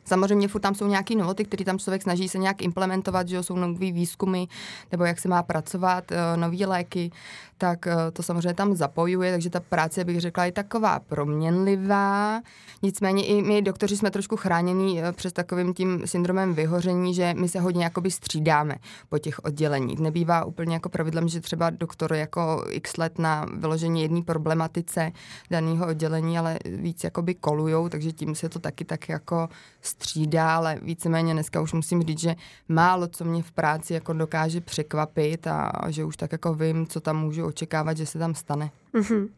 Samozřejmě 0.04 0.48
furt 0.48 0.60
tam 0.60 0.74
jsou 0.74 0.86
nějaké 0.86 1.14
novoty, 1.14 1.44
které 1.44 1.64
tam 1.64 1.78
člověk 1.78 2.02
snaží 2.02 2.28
se 2.28 2.38
nějak 2.38 2.62
implementovat, 2.62 3.28
že 3.28 3.42
jsou 3.42 3.56
nové 3.56 3.92
výzkumy, 3.92 4.44
nebo 4.92 5.04
jak 5.04 5.18
se 5.18 5.28
má 5.28 5.42
pracovat, 5.42 6.12
eh, 6.12 6.36
nové 6.36 6.66
léky, 6.66 7.10
tak 7.58 7.86
eh, 7.86 7.94
to 8.12 8.22
samozřejmě 8.22 8.54
tam 8.54 8.76
zapojuje, 8.76 9.32
takže 9.32 9.50
ta 9.50 9.60
práce, 9.60 10.04
bych 10.04 10.20
řekla, 10.20 10.44
je 10.44 10.52
taková 10.52 10.98
proměnlivá. 10.98 12.40
Nicméně 12.82 13.26
i 13.26 13.42
my 13.42 13.62
doktoři 13.62 13.96
jsme 13.96 14.10
trošku 14.10 14.36
chráněni 14.36 15.02
eh, 15.02 15.12
přes 15.12 15.32
takovým 15.32 15.74
tím 15.74 16.02
syndromem 16.04 16.54
vyhoření, 16.54 17.14
že 17.14 17.34
my 17.36 17.48
se 17.48 17.60
hodně 17.60 17.84
jakoby 17.84 18.10
střídáme 18.10 18.74
po 19.08 19.18
těch 19.18 19.44
odděleních. 19.44 19.98
Nebývá 19.98 20.44
úplně 20.44 20.74
jako 20.74 20.88
pravidlem, 20.88 21.28
že 21.28 21.40
třeba 21.40 21.70
doktor 21.70 22.14
jako 22.14 22.64
x 22.70 22.96
let 22.96 23.18
na 23.18 23.46
vyložení 23.56 24.02
jedné 24.02 24.22
problematice 24.22 25.12
daného 25.50 25.86
oddělení, 25.86 26.38
ale 26.38 26.58
víc 26.64 27.04
jakoby 27.04 27.34
kolujou, 27.34 27.88
takže 27.88 28.12
tím 28.12 28.34
se 28.34 28.48
to 28.48 28.58
taky 28.58 28.84
tak 28.84 29.08
jako 29.08 29.48
střídá, 29.86 30.56
ale 30.56 30.78
víceméně 30.82 31.32
dneska 31.32 31.60
už 31.60 31.72
musím 31.72 32.02
říct, 32.02 32.20
že 32.20 32.34
málo 32.68 33.06
co 33.06 33.24
mě 33.24 33.42
v 33.42 33.52
práci 33.52 33.94
jako 33.94 34.12
dokáže 34.12 34.60
překvapit 34.60 35.46
a 35.46 35.72
že 35.88 36.04
už 36.04 36.16
tak 36.16 36.32
jako 36.32 36.54
vím, 36.54 36.86
co 36.86 37.00
tam 37.00 37.20
můžu 37.20 37.46
očekávat, 37.46 37.96
že 37.96 38.06
se 38.06 38.18
tam 38.18 38.34
stane. 38.34 38.70
Mm-hmm. 38.94 39.28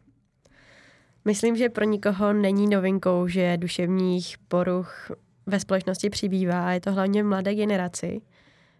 Myslím, 1.25 1.55
že 1.55 1.69
pro 1.69 1.85
nikoho 1.85 2.33
není 2.33 2.67
novinkou, 2.67 3.27
že 3.27 3.57
duševních 3.57 4.37
poruch 4.47 5.11
ve 5.45 5.59
společnosti 5.59 6.09
přibývá. 6.09 6.71
Je 6.71 6.81
to 6.81 6.91
hlavně 6.91 7.23
v 7.23 7.27
mladé 7.27 7.55
generaci. 7.55 8.21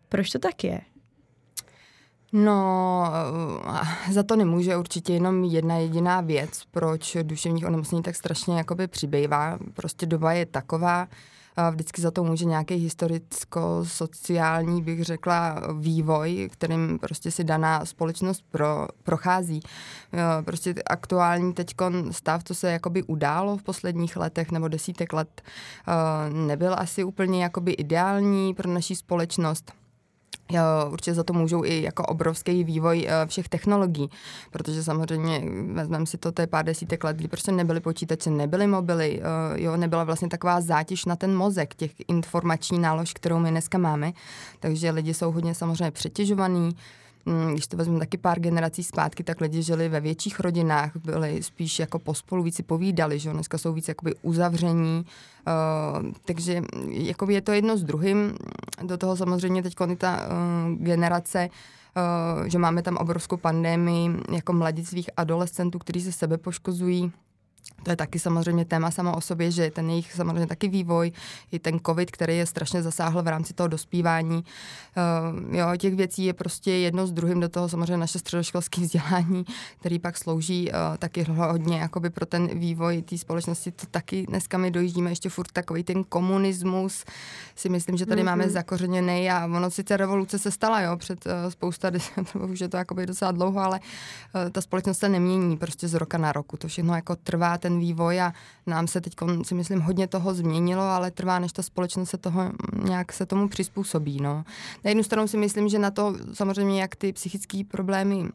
Proč 0.10 0.30
to 0.30 0.40
tak 0.40 0.64
je? 0.64 0.82
No, 2.34 3.04
za 4.12 4.24
to 4.24 4.36
nemůže 4.36 4.78
určitě 4.78 5.14
jenom 5.14 5.44
jedna 5.44 5.76
jediná 5.76 6.22
věc, 6.22 6.64
proč 6.72 7.18
duševních 7.24 7.66
onemocnění 7.66 8.04
tak 8.04 8.16
strašně 8.16 8.58
jakoby 8.58 8.88
přibývá. 8.88 9.60
Prostě 9.74 10.06
doba 10.06 10.34
je 10.34 10.46
taková, 10.46 11.08
Vždycky 11.72 12.02
za 12.02 12.12
to 12.12 12.24
může 12.24 12.46
nějaký 12.46 12.76
historicko-sociální, 12.76 14.82
bych 14.82 15.04
řekla, 15.04 15.62
vývoj, 15.80 16.50
kterým 16.52 17.00
prostě 17.00 17.32
si 17.32 17.44
daná 17.44 17.86
společnost 17.86 18.44
pro, 18.52 18.88
prochází. 19.04 19.62
Prostě 20.46 20.76
aktuální 20.88 21.54
teď 21.54 21.76
stav, 22.12 22.44
co 22.44 22.56
se 22.56 22.72
jakoby 22.72 23.04
událo 23.04 23.58
v 23.58 23.64
posledních 23.64 24.18
letech 24.18 24.52
nebo 24.52 24.68
desítek 24.68 25.14
let, 25.14 25.42
nebyl 26.30 26.76
asi 26.78 27.04
úplně 27.04 27.44
jakoby 27.44 27.72
ideální 27.72 28.54
pro 28.54 28.70
naší 28.70 28.96
společnost. 28.96 29.79
Určitě 30.92 31.14
za 31.14 31.24
to 31.24 31.34
můžou 31.34 31.64
i 31.66 31.82
jako 31.82 32.04
obrovský 32.04 32.64
vývoj 32.64 33.08
eh, 33.08 33.28
všech 33.28 33.50
technologií, 33.50 34.10
protože 34.52 34.84
samozřejmě 34.84 35.44
vezmeme 35.74 36.06
si 36.06 36.18
to, 36.18 36.32
to 36.32 36.42
je 36.42 36.48
pár 36.48 36.66
desítek 36.66 37.04
let, 37.04 37.18
kdy 37.18 37.28
prostě 37.28 37.52
nebyly 37.52 37.80
počítače, 37.80 38.30
nebyly 38.30 38.68
mobily, 38.68 39.22
eh, 39.22 39.62
jo, 39.62 39.78
nebyla 39.78 40.04
vlastně 40.04 40.30
taková 40.30 40.62
zátěž 40.62 41.06
na 41.06 41.16
ten 41.16 41.36
mozek, 41.36 41.76
těch 41.76 41.92
informační 42.08 42.80
nálož, 42.80 43.14
kterou 43.14 43.40
my 43.40 43.50
dneska 43.52 43.78
máme, 43.78 44.12
takže 44.60 44.92
lidi 44.92 45.14
jsou 45.14 45.32
hodně 45.32 45.56
samozřejmě 45.56 45.92
přetěžovaní, 45.92 46.76
když 47.52 47.68
to 47.68 47.78
vezmu 47.78 48.00
taky 48.00 48.18
pár 48.18 48.40
generací 48.40 48.84
zpátky, 48.84 49.24
tak 49.24 49.42
lidi 49.42 49.64
žili 49.64 49.90
ve 49.90 50.00
větších 50.00 50.40
rodinách, 50.40 50.92
byli 50.96 51.44
spíš 51.44 51.80
jako 51.80 52.00
pospolu 52.00 52.44
víc 52.44 52.62
povídali, 52.62 53.20
že 53.20 53.34
dneska 53.34 53.58
jsou 53.58 53.74
víc 53.74 53.88
jakoby 53.88 54.16
uzavření, 54.22 55.06
uh, 55.48 56.12
takže 56.26 56.62
jakoby 56.88 57.34
je 57.34 57.42
to 57.42 57.52
jedno 57.52 57.78
s 57.78 57.84
druhým. 57.84 58.38
Do 58.84 58.98
toho 58.98 59.18
samozřejmě 59.18 59.64
teď 59.64 59.76
ta 59.98 60.28
uh, 60.28 60.84
generace 60.84 61.50
Uh, 62.40 62.48
že 62.48 62.58
máme 62.58 62.82
tam 62.82 62.98
obrovskou 62.98 63.38
pandémii 63.38 64.12
jako 64.32 64.54
mladictvých 64.54 65.10
adolescentů, 65.18 65.80
kteří 65.80 66.02
se 66.02 66.12
sebe 66.12 66.38
poškozují, 66.38 67.12
to 67.84 67.92
je 67.92 67.96
taky 67.96 68.20
samozřejmě 68.20 68.66
téma 68.66 68.92
samo 68.92 69.16
o 69.18 69.22
sobě, 69.22 69.52
že 69.52 69.72
ten 69.72 69.90
jejich 69.90 70.14
samozřejmě 70.14 70.48
taky 70.48 70.68
vývoj, 70.68 71.12
i 71.52 71.60
ten 71.60 71.80
covid, 71.86 72.12
který 72.12 72.38
je 72.38 72.46
strašně 72.46 72.82
zasáhl 72.82 73.24
v 73.24 73.28
rámci 73.28 73.54
toho 73.54 73.68
dospívání. 73.68 74.44
Uh, 75.48 75.56
jo, 75.56 75.68
těch 75.78 75.96
věcí 75.96 76.26
je 76.26 76.34
prostě 76.34 76.72
jedno 76.72 77.08
s 77.08 77.12
druhým, 77.12 77.40
do 77.40 77.50
toho 77.50 77.70
samozřejmě 77.70 77.98
naše 77.98 78.20
středoškolské 78.20 78.82
vzdělání, 78.86 79.46
který 79.80 80.00
pak 80.00 80.18
slouží 80.18 80.72
uh, 80.72 80.98
taky 80.98 81.24
hodně 81.24 81.80
jakoby 81.80 82.10
pro 82.10 82.26
ten 82.26 82.60
vývoj 82.60 83.02
té 83.02 83.18
společnosti. 83.18 83.72
To 83.72 83.86
taky 83.92 84.26
dneska 84.26 84.58
my 84.58 84.72
dojíždíme 84.72 85.12
ještě 85.12 85.30
furt 85.30 85.52
takový 85.52 85.84
ten 85.84 86.04
komunismus, 86.04 87.06
si 87.56 87.70
myslím, 87.70 87.98
že 87.98 88.06
tady 88.06 88.22
mm-hmm. 88.22 88.26
máme 88.26 88.50
zakořeněný 88.50 89.32
a 89.32 89.46
ono 89.46 89.72
sice 89.72 89.98
revoluce 89.98 90.40
se 90.40 90.52
stala, 90.52 90.82
jo, 90.82 90.98
před 90.98 91.26
uh, 91.26 91.32
spousta, 91.50 91.92
už 92.52 92.60
je 92.60 92.70
to 92.70 92.78
jakoby 92.78 93.06
docela 93.06 93.32
dlouho, 93.32 93.60
ale 93.60 93.80
uh, 93.80 94.50
ta 94.50 94.62
společnost 94.62 94.98
se 94.98 95.10
nemění 95.10 95.58
prostě 95.58 95.88
z 95.88 95.94
roka 95.94 96.18
na 96.18 96.32
roku. 96.32 96.58
To 96.58 96.68
všechno 96.68 96.96
jako 96.96 97.16
trvá 97.16 97.49
ten 97.58 97.80
vývoj 97.80 98.22
a 98.22 98.34
nám 98.68 98.88
se 98.88 99.02
teď 99.02 99.14
si 99.44 99.56
myslím 99.56 99.80
hodně 99.80 100.08
toho 100.08 100.34
změnilo, 100.34 100.84
ale 100.84 101.12
trvá, 101.12 101.40
než 101.40 101.52
ta 101.52 101.62
společnost 101.62 102.10
se 102.10 102.18
toho 102.18 102.52
nějak 102.84 103.14
se 103.14 103.26
tomu 103.26 103.50
přizpůsobí. 103.50 104.22
No. 104.22 104.44
Na 104.84 104.90
jednu 104.90 105.04
stranu 105.04 105.28
si 105.28 105.38
myslím, 105.38 105.70
že 105.70 105.80
na 105.80 105.92
to 105.92 106.16
samozřejmě, 106.34 106.82
jak 106.82 106.96
ty 106.96 107.14
psychické 107.14 107.62
problémy 107.64 108.16
uh, 108.16 108.30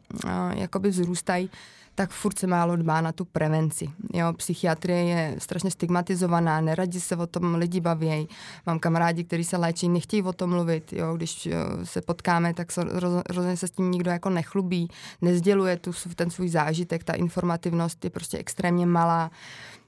jakoby 0.53 0.89
vzrůstají, 0.89 1.49
tak 1.95 2.11
furt 2.11 2.39
se 2.39 2.47
málo 2.47 2.75
dbá 2.75 3.01
na 3.01 3.11
tu 3.11 3.25
prevenci. 3.25 3.89
Jo, 4.13 4.33
psychiatrie 4.33 5.03
je 5.03 5.35
strašně 5.37 5.71
stigmatizovaná, 5.71 6.61
neradi 6.61 6.99
se 7.01 7.15
o 7.15 7.27
tom 7.27 7.55
lidi 7.55 7.79
baví. 7.81 8.27
Mám 8.65 8.79
kamarádi, 8.79 9.23
kteří 9.23 9.43
se 9.43 9.57
léčí, 9.57 9.89
nechtějí 9.89 10.23
o 10.23 10.33
tom 10.33 10.49
mluvit. 10.49 10.93
Jo, 10.93 11.13
když 11.15 11.45
jo, 11.45 11.57
se 11.83 12.01
potkáme, 12.01 12.53
tak 12.53 12.71
se, 12.71 12.83
rozhodně 13.29 13.57
se 13.57 13.67
s 13.67 13.71
tím 13.71 13.91
nikdo 13.91 14.11
jako 14.11 14.29
nechlubí, 14.29 14.87
nezděluje 15.21 15.77
tu, 15.77 15.91
ten 16.15 16.29
svůj 16.29 16.49
zážitek, 16.49 17.03
ta 17.03 17.13
informativnost 17.13 18.03
je 18.03 18.09
prostě 18.09 18.37
extrémně 18.37 18.85
malá. 18.85 19.31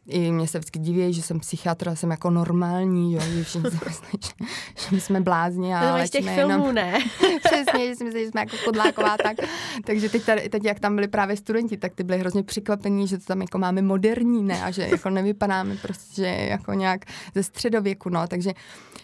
I 0.07 0.31
mě 0.31 0.47
se 0.47 0.59
vždycky 0.59 0.79
diví, 0.79 1.13
že 1.13 1.21
jsem 1.21 1.39
psychiatr 1.39 1.89
a 1.89 1.95
jsem 1.95 2.11
jako 2.11 2.29
normální, 2.29 3.13
jo, 3.13 3.21
že 3.21 3.43
všichni 3.43 3.71
si 3.71 3.77
myslí, 3.85 4.19
že, 4.25 4.45
že 4.75 4.87
my 4.91 5.01
jsme 5.01 5.21
blázni 5.21 5.75
a 5.75 6.05
z 6.05 6.09
těch 6.09 6.25
filmů, 6.25 6.51
jenom, 6.51 6.75
ne? 6.75 6.99
Přesně, 7.43 7.87
že 7.87 7.95
si 7.95 8.03
myslí, 8.03 8.19
že 8.19 8.31
jsme 8.31 8.41
jako 8.41 8.55
podláková, 8.65 9.17
tak. 9.23 9.37
Takže 9.85 10.09
teď, 10.09 10.25
tady, 10.25 10.49
teď, 10.49 10.65
jak 10.65 10.79
tam 10.79 10.95
byli 10.95 11.07
právě 11.07 11.37
studenti, 11.37 11.77
tak 11.77 11.95
ty 11.95 12.03
byli 12.03 12.19
hrozně 12.19 12.43
překvapení, 12.43 13.07
že 13.07 13.17
to 13.17 13.23
tam 13.23 13.41
jako 13.41 13.57
máme 13.57 13.81
moderní, 13.81 14.43
ne, 14.43 14.63
a 14.63 14.71
že 14.71 14.81
jako 14.81 15.09
nevypadáme 15.09 15.75
prostě 15.75 16.23
jako 16.23 16.73
nějak 16.73 17.05
ze 17.35 17.43
středověku, 17.43 18.09
no, 18.09 18.27
takže 18.27 18.51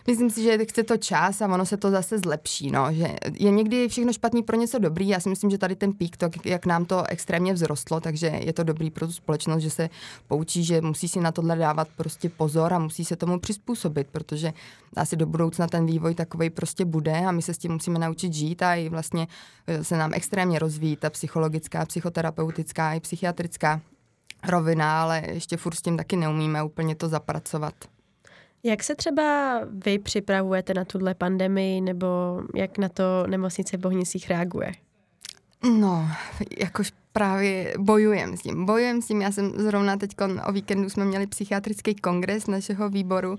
myslím 0.07 0.29
si, 0.29 0.43
že 0.43 0.65
chce 0.65 0.83
to 0.83 0.97
čas 0.97 1.41
a 1.41 1.47
ono 1.47 1.65
se 1.65 1.77
to 1.77 1.91
zase 1.91 2.19
zlepší, 2.19 2.71
no, 2.71 2.93
že 2.93 3.15
je 3.39 3.51
někdy 3.51 3.87
všechno 3.87 4.13
špatný 4.13 4.43
pro 4.43 4.57
něco 4.57 4.79
dobrý, 4.79 5.07
já 5.07 5.19
si 5.19 5.29
myslím, 5.29 5.49
že 5.49 5.57
tady 5.57 5.75
ten 5.75 5.93
pík, 5.93 6.17
to, 6.17 6.29
jak 6.45 6.65
nám 6.65 6.85
to 6.85 7.03
extrémně 7.09 7.53
vzrostlo, 7.53 7.99
takže 7.99 8.27
je 8.27 8.53
to 8.53 8.63
dobrý 8.63 8.91
pro 8.91 9.07
tu 9.07 9.13
společnost, 9.13 9.61
že 9.61 9.69
se 9.69 9.89
poučí, 10.27 10.63
že 10.63 10.81
musí 10.93 11.07
si 11.07 11.19
na 11.19 11.31
tohle 11.31 11.55
dávat 11.55 11.87
prostě 11.97 12.29
pozor 12.29 12.73
a 12.73 12.79
musí 12.79 13.05
se 13.05 13.15
tomu 13.15 13.39
přizpůsobit, 13.39 14.07
protože 14.11 14.53
asi 14.95 15.15
do 15.15 15.25
budoucna 15.25 15.67
ten 15.67 15.85
vývoj 15.85 16.15
takový 16.15 16.49
prostě 16.49 16.85
bude 16.85 17.25
a 17.25 17.31
my 17.31 17.41
se 17.41 17.53
s 17.53 17.57
tím 17.57 17.71
musíme 17.71 17.99
naučit 17.99 18.33
žít 18.33 18.61
a 18.61 18.75
i 18.75 18.89
vlastně 18.89 19.27
e, 19.67 19.83
se 19.83 19.97
nám 19.97 20.13
extrémně 20.13 20.59
rozvíjí 20.59 20.95
ta 20.95 21.09
psychologická, 21.09 21.85
psychoterapeutická 21.85 22.93
i 22.93 22.99
psychiatrická 22.99 23.81
rovina, 24.49 25.01
ale 25.01 25.23
ještě 25.27 25.57
furt 25.57 25.75
s 25.75 25.81
tím 25.81 25.97
taky 25.97 26.15
neumíme 26.15 26.63
úplně 26.63 26.95
to 26.95 27.07
zapracovat. 27.07 27.73
Jak 28.63 28.83
se 28.83 28.95
třeba 28.95 29.59
vy 29.85 29.99
připravujete 29.99 30.73
na 30.73 30.85
tuhle 30.85 31.13
pandemii 31.13 31.81
nebo 31.81 32.07
jak 32.55 32.77
na 32.77 32.89
to 32.89 33.03
nemocnice 33.27 33.77
v 33.77 33.79
Bohnicích 33.79 34.29
reaguje? 34.29 34.71
No, 35.79 36.07
jakož 36.59 36.91
právě 37.13 37.73
bojujem 37.79 38.37
s 38.37 38.41
tím. 38.41 38.65
Bojujem 38.65 39.01
s 39.01 39.07
tím, 39.07 39.21
já 39.21 39.31
jsem 39.31 39.51
zrovna 39.55 39.97
teď 39.97 40.11
o 40.47 40.51
víkendu 40.51 40.89
jsme 40.89 41.05
měli 41.05 41.27
psychiatrický 41.27 41.95
kongres 41.95 42.47
našeho 42.47 42.89
výboru, 42.89 43.37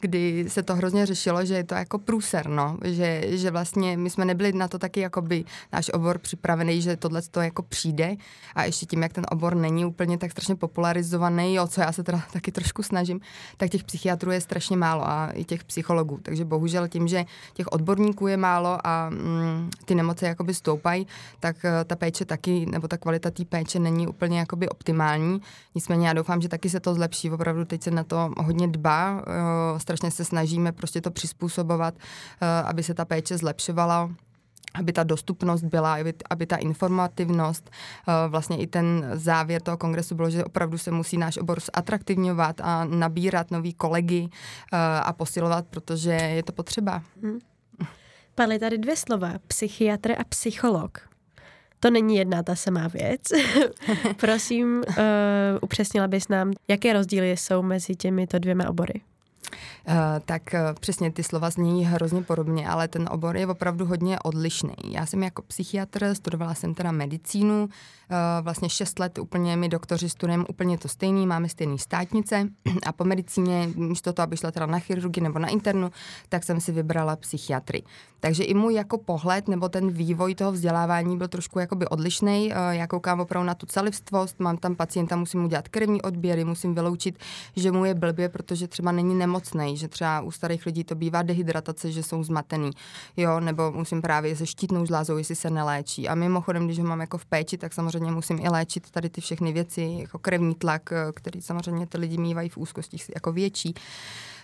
kdy 0.00 0.44
se 0.48 0.62
to 0.62 0.74
hrozně 0.74 1.06
řešilo, 1.06 1.44
že 1.44 1.54
je 1.54 1.64
to 1.64 1.74
jako 1.74 1.98
průser, 1.98 2.48
no. 2.48 2.78
že, 2.84 3.22
že 3.26 3.50
vlastně 3.50 3.96
my 3.96 4.10
jsme 4.10 4.24
nebyli 4.24 4.52
na 4.52 4.68
to 4.68 4.78
taky 4.78 5.00
jako 5.00 5.22
by 5.22 5.44
náš 5.72 5.88
obor 5.88 6.18
připravený, 6.18 6.82
že 6.82 6.96
tohle 6.96 7.22
to 7.22 7.40
jako 7.40 7.62
přijde 7.62 8.16
a 8.54 8.64
ještě 8.64 8.86
tím, 8.86 9.02
jak 9.02 9.12
ten 9.12 9.24
obor 9.30 9.54
není 9.54 9.84
úplně 9.84 10.18
tak 10.18 10.30
strašně 10.30 10.56
popularizovaný, 10.56 11.60
o 11.60 11.66
co 11.66 11.80
já 11.80 11.92
se 11.92 12.02
teda 12.02 12.22
taky 12.32 12.52
trošku 12.52 12.82
snažím, 12.82 13.20
tak 13.56 13.70
těch 13.70 13.84
psychiatrů 13.84 14.30
je 14.30 14.40
strašně 14.40 14.76
málo 14.76 15.08
a 15.08 15.30
i 15.34 15.44
těch 15.44 15.64
psychologů. 15.64 16.18
Takže 16.22 16.44
bohužel 16.44 16.88
tím, 16.88 17.08
že 17.08 17.24
těch 17.54 17.66
odborníků 17.72 18.26
je 18.26 18.36
málo 18.36 18.86
a 18.86 19.10
mm, 19.10 19.70
ty 19.84 19.94
nemoci 19.94 20.24
jakoby 20.24 20.54
stoupají, 20.54 21.06
tak 21.40 21.56
uh, 21.64 21.70
ta 21.84 21.96
péče 21.96 22.24
taky, 22.24 22.66
nebo 22.66 22.88
ta 22.88 22.96
té 23.18 23.44
péče 23.48 23.78
není 23.78 24.06
úplně 24.06 24.38
jakoby 24.38 24.68
optimální. 24.68 25.40
Nicméně 25.74 26.08
já 26.08 26.12
doufám, 26.12 26.40
že 26.40 26.48
taky 26.48 26.70
se 26.70 26.80
to 26.80 26.94
zlepší. 26.94 27.30
Opravdu 27.30 27.64
teď 27.64 27.82
se 27.82 27.90
na 27.90 28.04
to 28.04 28.30
hodně 28.38 28.68
dbá. 28.68 29.12
Uh, 29.12 29.78
strašně 29.78 30.10
se 30.10 30.24
snažíme 30.24 30.72
prostě 30.72 31.00
to 31.00 31.10
přizpůsobovat, 31.10 31.94
uh, 31.94 32.68
aby 32.68 32.82
se 32.82 32.94
ta 32.94 33.04
péče 33.04 33.38
zlepšovala 33.38 34.10
aby 34.74 34.92
ta 34.92 35.02
dostupnost 35.02 35.62
byla, 35.62 35.94
aby, 35.94 36.14
aby 36.30 36.46
ta 36.46 36.56
informativnost, 36.56 37.70
vlastně 38.28 38.58
i 38.58 38.66
ten 38.66 39.10
závěr 39.14 39.62
toho 39.62 39.76
kongresu 39.76 40.14
bylo, 40.14 40.30
že 40.30 40.44
opravdu 40.44 40.78
se 40.78 40.90
musí 40.90 41.18
náš 41.18 41.36
obor 41.36 41.58
zatraktivňovat 41.76 42.60
a 42.60 42.84
nabírat 42.84 43.50
nový 43.50 43.74
kolegy 43.74 44.28
a 45.02 45.12
posilovat, 45.12 45.66
protože 45.66 46.10
je 46.10 46.42
to 46.42 46.52
potřeba. 46.52 47.02
Hmm. 47.22 47.38
Padly 48.34 48.58
tady 48.58 48.78
dvě 48.78 48.96
slova, 48.96 49.32
psychiatr 49.46 50.12
a 50.12 50.24
psycholog. 50.28 51.11
To 51.82 51.90
není 51.90 52.16
jedna 52.16 52.42
ta 52.42 52.54
samá 52.54 52.88
věc. 52.88 53.20
Prosím, 54.16 54.82
uh, 54.88 54.94
upřesnila 55.60 56.08
bys 56.08 56.28
nám, 56.28 56.52
jaké 56.68 56.92
rozdíly 56.92 57.30
jsou 57.30 57.62
mezi 57.62 57.96
těmito 57.96 58.38
dvěma 58.38 58.68
obory. 58.68 59.00
Uh, 59.88 59.94
tak 60.24 60.42
uh, 60.54 60.60
přesně 60.80 61.12
ty 61.12 61.22
slova 61.22 61.50
zní 61.50 61.86
hrozně 61.86 62.22
podobně, 62.22 62.68
ale 62.68 62.88
ten 62.88 63.08
obor 63.12 63.36
je 63.36 63.46
opravdu 63.46 63.86
hodně 63.86 64.18
odlišný. 64.18 64.74
Já 64.88 65.06
jsem 65.06 65.22
jako 65.22 65.42
psychiatr, 65.42 66.14
studovala 66.14 66.54
jsem 66.54 66.74
teda 66.74 66.92
medicínu, 66.92 67.64
uh, 67.64 67.68
vlastně 68.42 68.68
6 68.68 68.98
let 68.98 69.18
úplně 69.18 69.56
my 69.56 69.68
doktoři 69.68 70.08
studujeme 70.08 70.44
úplně 70.44 70.78
to 70.78 70.88
stejný, 70.88 71.26
máme 71.26 71.48
stejný 71.48 71.78
státnice 71.78 72.48
a 72.86 72.92
po 72.92 73.04
medicíně, 73.04 73.68
místo 73.74 74.12
toho, 74.12 74.24
aby 74.24 74.36
šla 74.36 74.50
teda 74.50 74.66
na 74.66 74.78
chirurgii 74.78 75.22
nebo 75.22 75.38
na 75.38 75.48
internu, 75.48 75.90
tak 76.28 76.44
jsem 76.44 76.60
si 76.60 76.72
vybrala 76.72 77.16
psychiatry. 77.16 77.82
Takže 78.20 78.44
i 78.44 78.54
můj 78.54 78.74
jako 78.74 78.98
pohled 78.98 79.48
nebo 79.48 79.68
ten 79.68 79.90
vývoj 79.90 80.34
toho 80.34 80.52
vzdělávání 80.52 81.16
byl 81.16 81.28
trošku 81.28 81.58
jakoby 81.58 81.86
odlišný. 81.86 82.52
Já 82.70 82.86
koukám 82.86 83.20
opravdu 83.20 83.46
na 83.46 83.54
tu 83.54 83.66
celistvost, 83.66 84.40
mám 84.40 84.56
tam 84.56 84.76
pacienta, 84.76 85.16
musím 85.16 85.44
udělat 85.44 85.68
krevní 85.68 86.02
odběry, 86.02 86.44
musím 86.44 86.74
vyloučit, 86.74 87.18
že 87.56 87.72
mu 87.72 87.84
je 87.84 87.94
blbě, 87.94 88.28
protože 88.28 88.68
třeba 88.68 88.92
není 88.92 89.14
nemocný, 89.14 89.41
že 89.74 89.88
třeba 89.88 90.20
u 90.20 90.30
starých 90.30 90.66
lidí 90.66 90.84
to 90.84 90.94
bývá 90.94 91.22
dehydratace, 91.22 91.92
že 91.92 92.02
jsou 92.02 92.24
zmatený, 92.24 92.70
jo, 93.16 93.40
nebo 93.40 93.72
musím 93.72 94.02
právě 94.02 94.36
se 94.36 94.46
štítnou 94.46 94.86
žlázou, 94.86 95.16
jestli 95.16 95.34
se 95.34 95.50
neléčí. 95.50 96.08
A 96.08 96.14
mimochodem, 96.14 96.66
když 96.66 96.78
ho 96.78 96.84
mám 96.84 97.00
jako 97.00 97.18
v 97.18 97.26
péči, 97.26 97.58
tak 97.58 97.72
samozřejmě 97.72 98.12
musím 98.12 98.38
i 98.38 98.48
léčit 98.48 98.90
tady 98.90 99.10
ty 99.10 99.20
všechny 99.20 99.52
věci, 99.52 99.96
jako 100.00 100.18
krevní 100.18 100.54
tlak, 100.54 100.92
eh, 100.92 101.12
který 101.12 101.42
samozřejmě 101.42 101.86
ty 101.86 101.98
lidi 101.98 102.18
mývají 102.18 102.48
v 102.48 102.56
úzkostích 102.56 103.10
jako 103.14 103.32
větší. 103.32 103.74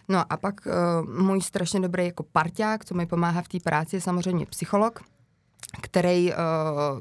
No 0.09 0.33
a 0.33 0.37
pak 0.37 0.61
uh, 0.67 1.23
můj 1.25 1.41
strašně 1.41 1.81
dobrý 1.81 2.05
jako 2.07 2.23
parťák, 2.23 2.85
co 2.85 2.95
mi 2.95 3.07
pomáhá 3.07 3.43
v 3.43 3.49
té 3.49 3.59
práci, 3.61 3.97
je 3.97 4.01
samozřejmě 4.01 4.47
psycholog, 4.47 5.01
který 5.81 6.33
uh, 6.33 6.37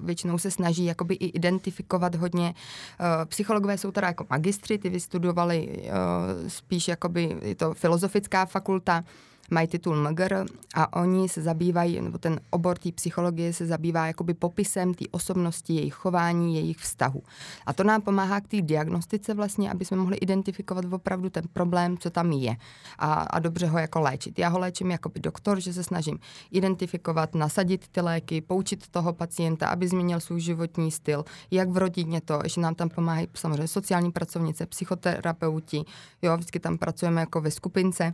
většinou 0.06 0.38
se 0.38 0.52
snaží 0.52 0.86
jakoby 0.86 1.16
i 1.16 1.26
identifikovat 1.26 2.16
hodně. 2.16 2.54
Uh, 3.00 3.26
psychologové 3.26 3.78
jsou 3.78 3.92
teda 3.92 4.08
jako 4.08 4.26
magistři, 4.30 4.78
ty 4.78 4.90
vystudovali 4.90 5.68
uh, 5.68 6.48
spíš 6.48 6.88
jakoby, 6.88 7.38
je 7.42 7.56
to 7.56 7.74
filozofická 7.74 8.46
fakulta, 8.46 9.04
mají 9.50 9.68
titul 9.68 10.10
MGR 10.10 10.46
a 10.76 11.02
oni 11.02 11.30
se 11.30 11.42
zabývají, 11.42 12.02
nebo 12.02 12.18
ten 12.18 12.40
obor 12.50 12.78
té 12.78 12.92
psychologie 12.92 13.54
se 13.54 13.66
zabývá 13.66 14.08
jakoby 14.08 14.34
popisem 14.34 14.94
té 14.94 15.06
osobnosti, 15.12 15.74
jejich 15.74 15.94
chování, 15.94 16.56
jejich 16.56 16.78
vztahu. 16.78 17.24
A 17.66 17.74
to 17.74 17.84
nám 17.84 18.02
pomáhá 18.02 18.42
k 18.42 18.48
té 18.48 18.62
diagnostice 18.62 19.34
vlastně, 19.34 19.72
aby 19.72 19.86
jsme 19.86 19.98
mohli 19.98 20.18
identifikovat 20.18 20.86
opravdu 20.94 21.30
ten 21.30 21.44
problém, 21.54 21.98
co 21.98 22.10
tam 22.10 22.32
je 22.32 22.56
a, 23.00 23.14
a 23.14 23.40
dobře 23.40 23.68
ho 23.68 23.80
jako 23.80 24.00
léčit. 24.00 24.40
Já 24.40 24.50
ho 24.50 24.60
léčím 24.60 24.92
jako 24.92 25.10
by 25.10 25.20
doktor, 25.20 25.60
že 25.60 25.74
se 25.74 25.84
snažím 25.84 26.20
identifikovat, 26.52 27.36
nasadit 27.36 27.88
ty 27.88 28.02
léky, 28.02 28.42
poučit 28.42 28.88
toho 28.88 29.14
pacienta, 29.14 29.68
aby 29.68 29.88
změnil 29.88 30.20
svůj 30.20 30.40
životní 30.40 30.92
styl, 30.92 31.26
jak 31.52 31.70
v 31.70 31.78
rodině 31.78 32.22
to, 32.22 32.40
ještě 32.44 32.62
nám 32.62 32.76
tam 32.76 32.90
pomáhají 32.90 33.28
samozřejmě 33.34 33.68
sociální 33.68 34.12
pracovnice, 34.12 34.66
psychoterapeuti, 34.66 35.84
jo, 36.22 36.38
vždycky 36.38 36.60
tam 36.60 36.78
pracujeme 36.78 37.22
jako 37.22 37.42
ve 37.42 37.52
skupince 37.52 38.14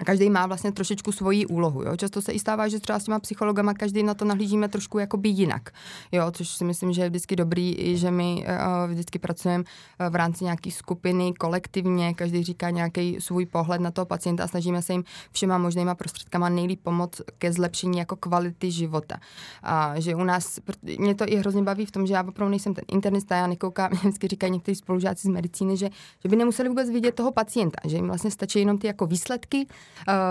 a 0.00 0.04
každý 0.04 0.30
má 0.30 0.46
vlastně 0.46 0.72
trošičku 0.72 1.12
svoji 1.12 1.46
úlohu. 1.46 1.82
Jo? 1.82 1.96
Často 1.96 2.22
se 2.22 2.32
i 2.32 2.38
stává, 2.38 2.68
že 2.68 2.80
třeba 2.80 2.98
s 2.98 3.04
těma 3.04 3.18
psychologama 3.18 3.74
každý 3.74 4.02
na 4.02 4.14
to 4.14 4.24
nahlížíme 4.24 4.68
trošku 4.68 4.98
jakoby 4.98 5.28
jinak. 5.28 5.70
Jo? 6.12 6.30
Což 6.30 6.48
si 6.48 6.64
myslím, 6.64 6.92
že 6.92 7.02
je 7.02 7.08
vždycky 7.08 7.36
dobrý, 7.36 7.96
že 7.96 8.10
my 8.10 8.46
uh, 8.48 8.90
vždycky 8.90 9.18
pracujeme 9.18 9.64
uh, 9.64 10.06
v 10.08 10.14
rámci 10.14 10.44
nějaké 10.44 10.70
skupiny, 10.70 11.32
kolektivně, 11.32 12.14
každý 12.14 12.44
říká 12.44 12.70
nějaký 12.70 13.16
svůj 13.20 13.46
pohled 13.46 13.80
na 13.80 13.90
toho 13.90 14.06
pacienta 14.06 14.44
a 14.44 14.48
snažíme 14.48 14.82
se 14.82 14.92
jim 14.92 15.04
všema 15.32 15.58
možnýma 15.58 15.94
prostředkama 15.94 16.48
nejlíp 16.48 16.80
pomoct 16.82 17.20
ke 17.38 17.52
zlepšení 17.52 17.98
jako 17.98 18.16
kvality 18.16 18.70
života. 18.70 19.16
A 19.62 20.00
že 20.00 20.14
u 20.14 20.24
nás, 20.24 20.60
mě 20.98 21.14
to 21.14 21.24
i 21.28 21.36
hrozně 21.36 21.62
baví 21.62 21.86
v 21.86 21.90
tom, 21.90 22.06
že 22.06 22.14
já 22.14 22.22
opravdu 22.28 22.50
nejsem 22.50 22.74
ten 22.74 22.84
internista, 22.92 23.36
já 23.36 23.46
nekoukám, 23.46 23.90
vždycky 24.00 24.28
říkají 24.28 24.52
někteří 24.52 24.74
spolužáci 24.74 25.28
z 25.28 25.30
medicíny, 25.30 25.76
že, 25.76 25.90
že 26.22 26.28
by 26.28 26.36
nemuseli 26.36 26.68
vůbec 26.68 26.90
vidět 26.90 27.14
toho 27.14 27.32
pacienta, 27.32 27.78
že 27.84 27.96
jim 27.96 28.06
vlastně 28.06 28.30
stačí 28.30 28.58
jenom 28.58 28.78
ty 28.78 28.86
jako 28.86 29.06
výsledky, 29.06 29.66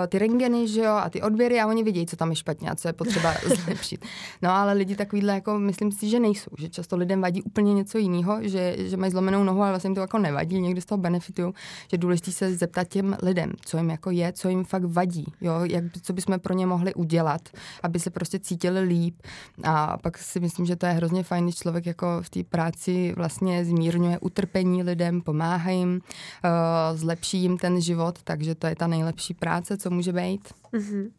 ty 0.07 0.19
rengeny, 0.19 0.67
že 0.67 0.81
jo, 0.81 0.91
a 0.93 1.09
ty 1.09 1.21
odběry 1.21 1.61
a 1.61 1.67
oni 1.67 1.83
vidějí, 1.83 2.05
co 2.05 2.15
tam 2.15 2.29
je 2.29 2.35
špatně 2.35 2.69
a 2.69 2.75
co 2.75 2.87
je 2.87 2.93
potřeba 2.93 3.33
zlepšit. 3.63 4.05
No 4.41 4.51
ale 4.51 4.73
lidi 4.73 4.95
takovýhle, 4.95 5.33
jako 5.33 5.59
myslím 5.59 5.91
si, 5.91 6.09
že 6.09 6.19
nejsou, 6.19 6.51
že 6.57 6.69
často 6.69 6.97
lidem 6.97 7.21
vadí 7.21 7.41
úplně 7.41 7.73
něco 7.73 7.97
jiného, 7.97 8.37
že, 8.41 8.75
že 8.77 8.97
mají 8.97 9.11
zlomenou 9.11 9.43
nohu, 9.43 9.61
ale 9.61 9.71
vlastně 9.71 9.87
jim 9.87 9.95
to 9.95 10.01
jako 10.01 10.17
nevadí, 10.17 10.61
někdy 10.61 10.81
z 10.81 10.85
toho 10.85 10.97
benefitují, 10.99 11.53
že 11.91 11.97
důležité 11.97 12.31
se 12.31 12.55
zeptat 12.55 12.87
těm 12.87 13.17
lidem, 13.23 13.53
co 13.65 13.77
jim 13.77 13.89
jako 13.89 14.11
je, 14.11 14.33
co 14.33 14.49
jim 14.49 14.63
fakt 14.63 14.83
vadí, 14.83 15.25
jo, 15.41 15.53
jak, 15.63 15.83
co 16.01 16.13
bychom 16.13 16.39
pro 16.39 16.53
ně 16.53 16.65
mohli 16.65 16.93
udělat, 16.93 17.41
aby 17.83 17.99
se 17.99 18.09
prostě 18.09 18.39
cítili 18.39 18.79
líp. 18.79 19.15
A 19.63 19.97
pak 19.97 20.17
si 20.17 20.39
myslím, 20.39 20.65
že 20.65 20.75
to 20.75 20.85
je 20.85 20.91
hrozně 20.91 21.23
fajn, 21.23 21.43
když 21.43 21.55
člověk 21.55 21.85
jako 21.85 22.07
v 22.21 22.29
té 22.29 22.43
práci 22.43 23.13
vlastně 23.15 23.65
zmírňuje 23.65 24.19
utrpení 24.19 24.83
lidem, 24.83 25.21
pomáhá 25.21 25.71
jim, 25.71 25.89
uh, 25.99 26.97
zlepší 26.97 27.37
jim 27.37 27.57
ten 27.57 27.81
život, 27.81 28.19
takže 28.23 28.55
to 28.55 28.67
je 28.67 28.75
ta 28.75 28.87
nejlepší 28.87 29.33
práce 29.33 29.48
práce, 29.49 29.77
co 29.77 29.89
může 29.89 30.13
být. 30.13 30.53
Mm-hmm. 30.73 31.11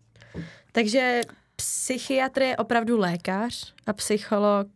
Takže 0.73 1.21
psychiatr 1.57 2.43
je 2.43 2.57
opravdu 2.57 2.99
lékař 2.99 3.75
a 3.87 3.93
psycholog 3.93 4.69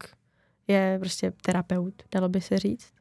je 0.68 0.96
prostě 1.00 1.32
terapeut, 1.42 2.02
dalo 2.12 2.28
by 2.28 2.40
se 2.40 2.58
říct? 2.58 2.92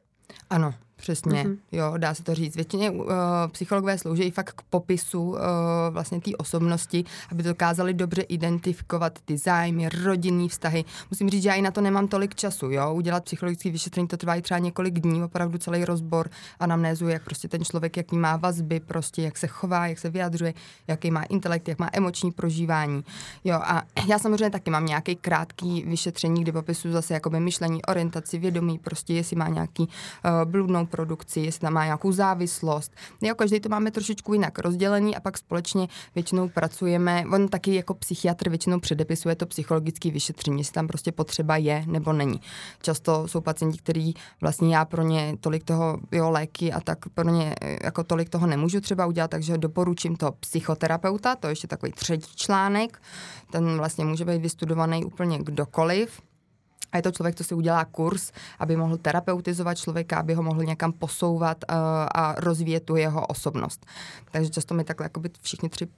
Ano, 0.50 0.74
Přesně, 1.04 1.44
mm-hmm. 1.44 1.56
jo, 1.72 1.94
dá 1.96 2.14
se 2.14 2.22
to 2.24 2.34
říct. 2.34 2.56
Většině 2.56 2.90
uh, 2.90 3.06
psychologové 3.48 3.98
slouží 3.98 4.30
fakt 4.30 4.52
k 4.52 4.62
popisu 4.62 5.22
uh, 5.22 5.38
vlastně 5.90 6.20
té 6.20 6.30
osobnosti, 6.36 7.04
aby 7.30 7.42
dokázali 7.42 7.94
dobře 7.94 8.22
identifikovat 8.22 9.18
ty 9.24 9.36
zájmy, 9.38 9.88
rodinný 10.04 10.48
vztahy. 10.48 10.84
Musím 11.10 11.30
říct, 11.30 11.42
že 11.42 11.48
já 11.48 11.54
i 11.54 11.62
na 11.62 11.70
to 11.70 11.80
nemám 11.80 12.08
tolik 12.08 12.34
času, 12.34 12.70
jo. 12.70 12.94
Udělat 12.94 13.24
psychologické 13.24 13.70
vyšetření, 13.70 14.08
to 14.08 14.16
trvá 14.16 14.34
i 14.34 14.42
třeba 14.42 14.58
několik 14.58 15.00
dní, 15.00 15.22
opravdu 15.22 15.58
celý 15.58 15.84
rozbor 15.84 16.30
anamnézu, 16.60 17.08
jak 17.08 17.24
prostě 17.24 17.48
ten 17.48 17.64
člověk, 17.64 17.96
jaký 17.96 18.16
má 18.16 18.36
vazby, 18.36 18.80
prostě 18.80 19.22
jak 19.22 19.38
se 19.38 19.46
chová, 19.46 19.86
jak 19.86 19.98
se 19.98 20.10
vyjadřuje, 20.10 20.54
jaký 20.86 21.10
má 21.10 21.22
intelekt, 21.22 21.68
jak 21.68 21.78
má 21.78 21.90
emoční 21.92 22.32
prožívání. 22.32 23.04
Jo, 23.44 23.56
a 23.56 23.82
já 24.06 24.18
samozřejmě 24.18 24.50
taky 24.50 24.70
mám 24.70 24.86
nějaký 24.86 25.16
krátký 25.16 25.84
vyšetření, 25.86 26.42
kdy 26.42 26.52
popisuju 26.52 26.94
zase 26.94 27.14
jakoby 27.14 27.40
myšlení, 27.40 27.84
orientaci, 27.84 28.38
vědomí, 28.38 28.78
prostě 28.78 29.14
jestli 29.14 29.36
má 29.36 29.48
nějaký 29.48 29.82
uh, 29.82 30.50
bludnou 30.50 30.86
produkci, 30.94 31.40
jestli 31.40 31.60
tam 31.60 31.72
má 31.72 31.84
nějakou 31.84 32.12
závislost. 32.12 32.92
Jo, 33.20 33.34
každý 33.34 33.60
to 33.60 33.68
máme 33.68 33.90
trošičku 33.90 34.34
jinak 34.34 34.58
rozdělený 34.58 35.16
a 35.16 35.20
pak 35.20 35.38
společně 35.38 35.88
většinou 36.14 36.48
pracujeme. 36.48 37.24
On 37.32 37.48
taky 37.48 37.74
jako 37.74 37.94
psychiatr 37.94 38.48
většinou 38.48 38.80
předepisuje 38.80 39.34
to 39.36 39.46
psychologické 39.46 40.10
vyšetření, 40.10 40.58
jestli 40.58 40.72
tam 40.72 40.86
prostě 40.86 41.12
potřeba 41.12 41.56
je 41.56 41.84
nebo 41.86 42.12
není. 42.12 42.40
Často 42.82 43.28
jsou 43.28 43.40
pacienti, 43.40 43.78
kteří 43.78 44.14
vlastně 44.40 44.76
já 44.76 44.84
pro 44.84 45.02
ně 45.02 45.36
tolik 45.40 45.64
toho, 45.64 45.98
jo, 46.12 46.30
léky 46.30 46.72
a 46.72 46.80
tak 46.80 46.98
pro 47.14 47.30
ně 47.30 47.54
jako 47.84 48.04
tolik 48.04 48.28
toho 48.30 48.46
nemůžu 48.46 48.80
třeba 48.80 49.06
udělat, 49.06 49.30
takže 49.30 49.58
doporučím 49.58 50.16
to 50.16 50.32
psychoterapeuta, 50.40 51.36
to 51.36 51.46
je 51.46 51.52
ještě 51.52 51.66
takový 51.66 51.92
třetí 51.92 52.36
článek. 52.36 53.02
Ten 53.50 53.76
vlastně 53.76 54.04
může 54.04 54.24
být 54.24 54.42
vystudovaný 54.42 55.04
úplně 55.04 55.38
kdokoliv. 55.38 56.20
A 56.92 56.96
je 56.96 57.02
to 57.02 57.12
člověk, 57.12 57.34
co 57.34 57.44
si 57.44 57.54
udělá 57.54 57.84
kurz, 57.84 58.32
aby 58.58 58.76
mohl 58.76 58.96
terapeutizovat 58.96 59.78
člověka, 59.78 60.16
aby 60.16 60.34
ho 60.34 60.42
mohl 60.42 60.64
někam 60.64 60.92
posouvat 60.92 61.64
uh, 61.70 61.76
a 62.14 62.34
rozvíjet 62.38 62.84
tu 62.84 62.96
jeho 62.96 63.26
osobnost. 63.26 63.86
Takže 64.30 64.50
často 64.50 64.74
my 64.74 64.84
takhle 64.84 65.04
jakoby 65.04 65.30
všichni 65.40 65.68
tři 65.68 65.88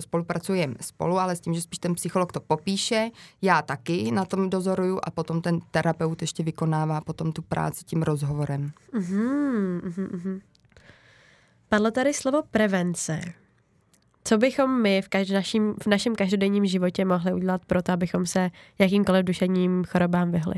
spolupracujeme 0.00 0.74
spolu, 0.80 1.18
ale 1.18 1.36
s 1.36 1.40
tím, 1.40 1.54
že 1.54 1.60
spíš 1.60 1.78
ten 1.78 1.94
psycholog 1.94 2.32
to 2.32 2.40
popíše, 2.40 3.10
já 3.42 3.62
taky 3.62 4.10
na 4.10 4.24
tom 4.24 4.50
dozoruju 4.50 5.00
a 5.02 5.10
potom 5.10 5.42
ten 5.42 5.60
terapeut 5.70 6.20
ještě 6.20 6.42
vykonává 6.42 7.00
potom 7.00 7.32
tu 7.32 7.42
práci 7.42 7.84
tím 7.84 8.02
rozhovorem. 8.02 8.70
Mm-hmm, 8.94 9.80
mm-hmm. 9.80 10.40
Padlo 11.68 11.90
tady 11.90 12.14
slovo 12.14 12.42
prevence. 12.50 13.20
Co 14.26 14.38
bychom 14.38 14.82
my 14.82 15.02
v, 15.02 15.08
každý 15.08 15.34
naším, 15.34 15.74
v 15.82 15.86
našem 15.86 16.14
každodenním 16.14 16.66
životě 16.66 17.04
mohli 17.04 17.32
udělat 17.32 17.64
pro 17.66 17.82
to, 17.82 17.92
abychom 17.92 18.26
se 18.26 18.50
jakýmkoliv 18.78 19.24
duševním 19.24 19.84
chorobám 19.84 20.30
vyhli? 20.30 20.54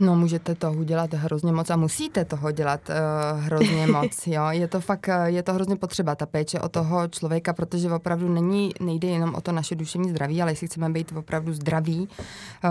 No, 0.00 0.16
můžete 0.16 0.54
toho 0.54 0.74
udělat 0.74 1.14
hrozně 1.14 1.52
moc 1.52 1.70
a 1.70 1.76
musíte 1.76 2.24
toho 2.24 2.50
dělat 2.50 2.80
uh, 2.88 3.40
hrozně 3.40 3.86
moc, 3.92 4.26
jo. 4.26 4.42
Je 4.50 4.68
to 4.68 4.80
fakt, 4.80 5.08
eh, 5.08 5.30
je 5.30 5.42
to 5.42 5.54
hrozně 5.54 5.76
potřeba, 5.76 6.14
ta 6.14 6.26
péče 6.26 6.60
o 6.60 6.68
toho 6.68 7.08
člověka, 7.08 7.52
protože 7.52 7.90
opravdu 7.90 8.28
není, 8.28 8.72
nejde 8.80 9.08
jenom 9.08 9.34
o 9.34 9.40
to 9.40 9.52
naše 9.52 9.74
duševní 9.74 10.10
zdraví, 10.10 10.42
ale 10.42 10.52
jestli 10.52 10.66
chceme 10.66 10.90
být 10.90 11.12
opravdu 11.16 11.52
zdraví 11.52 12.00
uh, 12.00 12.70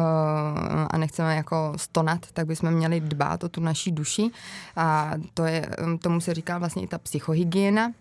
a 0.89 0.97
nechceme 0.97 1.36
jako 1.36 1.74
stonat, 1.76 2.19
tak 2.34 2.47
bychom 2.47 2.71
měli 2.71 3.00
dbát 3.00 3.43
o 3.43 3.50
tu 3.50 3.62
naší 3.62 3.91
duši 3.91 4.32
a 4.76 5.12
to 5.34 5.45
je, 5.45 5.69
tomu 6.02 6.21
se 6.21 6.34
říká 6.34 6.58
vlastně 6.58 6.84
i 6.84 6.88
ta 6.88 6.97
psychohygiena, 6.97 7.91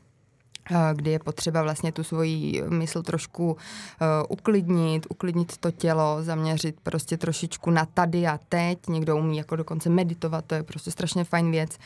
kdy 0.94 1.10
je 1.10 1.18
potřeba 1.18 1.62
vlastně 1.62 1.92
tu 1.92 2.04
svoji 2.04 2.62
mysl 2.68 3.02
trošku 3.02 3.52
uh, 3.52 3.56
uklidnit, 4.28 5.06
uklidnit 5.10 5.56
to 5.56 5.70
tělo, 5.70 6.22
zaměřit 6.22 6.80
prostě 6.82 7.16
trošičku 7.16 7.70
na 7.70 7.86
tady 7.86 8.26
a 8.26 8.38
teď. 8.48 8.78
Někdo 8.88 9.16
umí 9.16 9.36
jako 9.36 9.56
dokonce 9.56 9.90
meditovat, 9.90 10.44
to 10.44 10.54
je 10.54 10.62
prostě 10.62 10.90
strašně 10.90 11.24
fajn 11.24 11.50
věc. 11.50 11.78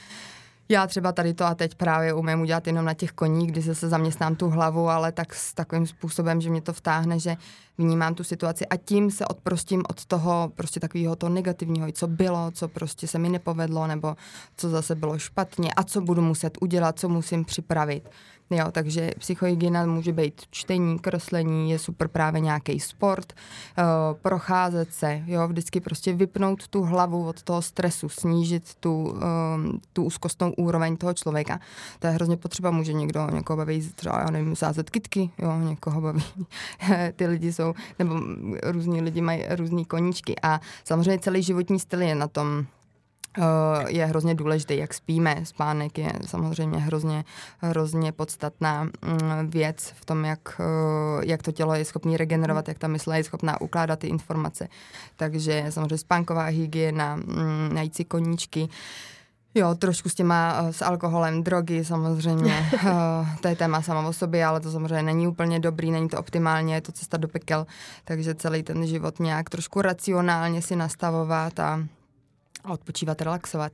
Já 0.68 0.87
třeba 0.87 1.12
tady 1.12 1.35
to 1.35 1.44
a 1.44 1.55
teď 1.55 1.75
právě 1.75 2.14
umím 2.14 2.40
udělat 2.40 2.66
jenom 2.66 2.85
na 2.85 2.94
těch 2.94 3.12
koních, 3.12 3.53
kdy 3.53 3.62
se 3.62 3.88
zaměstnám 3.88 4.37
tu 4.37 4.51
hlavu, 4.51 4.88
ale 4.88 5.12
tak 5.12 5.35
s 5.35 5.55
takovým 5.55 5.87
způsobem, 5.87 6.40
že 6.40 6.51
mě 6.51 6.62
to 6.62 6.73
vtáhne, 6.73 7.18
že 7.18 7.37
vnímám 7.79 8.14
tu 8.14 8.25
situaci 8.25 8.66
a 8.66 8.77
tím 8.77 9.11
se 9.11 9.27
odprostím 9.27 9.83
od 9.88 10.05
toho 10.05 10.53
prostě 10.55 10.81
takového 10.81 11.16
toho 11.16 11.31
negativního, 11.31 11.92
co 11.92 12.07
bylo, 12.07 12.51
co 12.51 12.68
prostě 12.68 13.07
se 13.07 13.18
mi 13.18 13.29
nepovedlo, 13.29 13.87
nebo 13.87 14.16
co 14.57 14.68
zase 14.68 14.94
bylo 14.94 15.18
špatně 15.18 15.73
a 15.77 15.83
co 15.83 16.01
budu 16.01 16.23
muset 16.23 16.59
udělat, 16.61 16.99
co 16.99 17.09
musím 17.09 17.44
připravit. 17.44 18.11
Jo, 18.51 18.65
takže 18.73 19.11
psychohygiena 19.19 19.87
může 19.87 20.13
být 20.13 20.43
čtení, 20.51 20.99
kreslení, 20.99 21.71
je 21.71 21.79
super 21.79 22.09
právě 22.09 22.41
nějaký 22.41 22.81
sport, 22.81 23.33
uh, 23.33 23.85
procházet 24.23 24.95
se, 24.95 25.23
jo, 25.27 25.49
vždycky 25.49 25.81
prostě 25.81 26.13
vypnout 26.13 26.69
tu 26.69 26.83
hlavu 26.83 27.29
od 27.29 27.43
toho 27.43 27.63
stresu, 27.63 28.09
snížit 28.09 28.75
tu, 28.75 29.05
um, 29.05 29.81
tu 29.93 30.05
úzkostnou 30.05 30.53
úroveň 30.53 30.97
toho 30.97 31.15
člověka. 31.15 31.61
To 31.99 32.07
je 32.07 32.13
hrozně 32.13 32.37
potřeba, 32.37 32.71
může 32.71 32.93
někdo, 32.93 33.31
někoho 33.31 33.57
baví 33.57 33.91
třeba, 33.95 34.19
já 34.19 34.31
nevím, 34.31 34.57
sázet 34.57 34.91
kitky, 34.91 35.31
jo, 35.39 35.59
někoho 35.59 36.01
baví, 36.01 36.25
ty 37.17 37.27
lidi 37.27 37.53
jsou, 37.53 37.75
nebo 37.99 38.21
různí 38.63 39.01
lidi 39.01 39.21
mají 39.21 39.45
různý 39.51 39.85
koníčky 39.85 40.35
a 40.43 40.61
samozřejmě 40.85 41.19
celý 41.19 41.43
životní 41.43 41.81
styl 41.81 42.03
je 42.03 42.15
na 42.15 42.29
tom 42.29 42.67
Eh, 42.67 42.84
je 43.87 44.07
hrozně 44.07 44.35
důležitý, 44.35 44.77
jak 44.77 44.94
spíme. 44.94 45.37
Spánek 45.44 45.99
je 45.99 46.12
samozřejmě 46.27 46.79
hrozně, 46.79 47.25
hrozně 47.59 48.12
podstatná 48.12 48.83
mm, 48.83 48.90
věc 49.51 49.92
v 49.97 50.05
tom, 50.05 50.25
jak, 50.25 50.61
eh, 50.61 51.27
jak 51.27 51.42
to 51.42 51.53
tělo 51.53 51.75
je 51.75 51.85
schopné 51.85 52.16
regenerovat, 52.16 52.68
jak 52.68 52.79
ta 52.79 52.88
mysl 52.88 53.12
je 53.12 53.25
schopná 53.25 53.61
ukládat 53.61 53.99
ty 53.99 54.07
informace. 54.07 54.68
Takže 55.16 55.66
samozřejmě 55.70 55.99
spánková 55.99 56.44
hygiena, 56.44 57.16
mm, 57.16 57.70
najít 57.73 57.94
si 57.94 58.05
koníčky, 58.05 58.68
Jo, 59.57 59.75
trošku 59.75 60.09
s 60.09 60.14
těma, 60.14 60.57
eh, 60.59 60.73
s 60.73 60.83
alkoholem, 60.83 61.42
drogy 61.42 61.85
samozřejmě, 61.85 62.70
to 63.40 63.49
je 63.49 63.57
téma 63.57 63.83
sama 63.83 64.09
o 64.09 64.12
sobě, 64.12 64.44
ale 64.44 64.61
to 64.61 64.70
samozřejmě 64.70 65.03
není 65.03 65.29
úplně 65.29 65.61
dobrý, 65.61 65.90
není 65.90 66.09
to 66.09 66.18
optimálně, 66.18 66.75
je 66.75 66.81
to 66.81 66.92
cesta 66.92 67.16
do 67.16 67.29
pekel, 67.29 67.66
takže 68.05 68.35
celý 68.35 68.62
ten 68.62 68.87
život 68.87 69.20
nějak 69.20 69.51
trošku 69.51 69.83
racionálně 69.83 70.62
si 70.62 70.77
nastavovat 70.77 71.61
a 71.61 71.87
a 72.64 72.72
odpočívat, 72.72 73.22
relaxovat. 73.22 73.72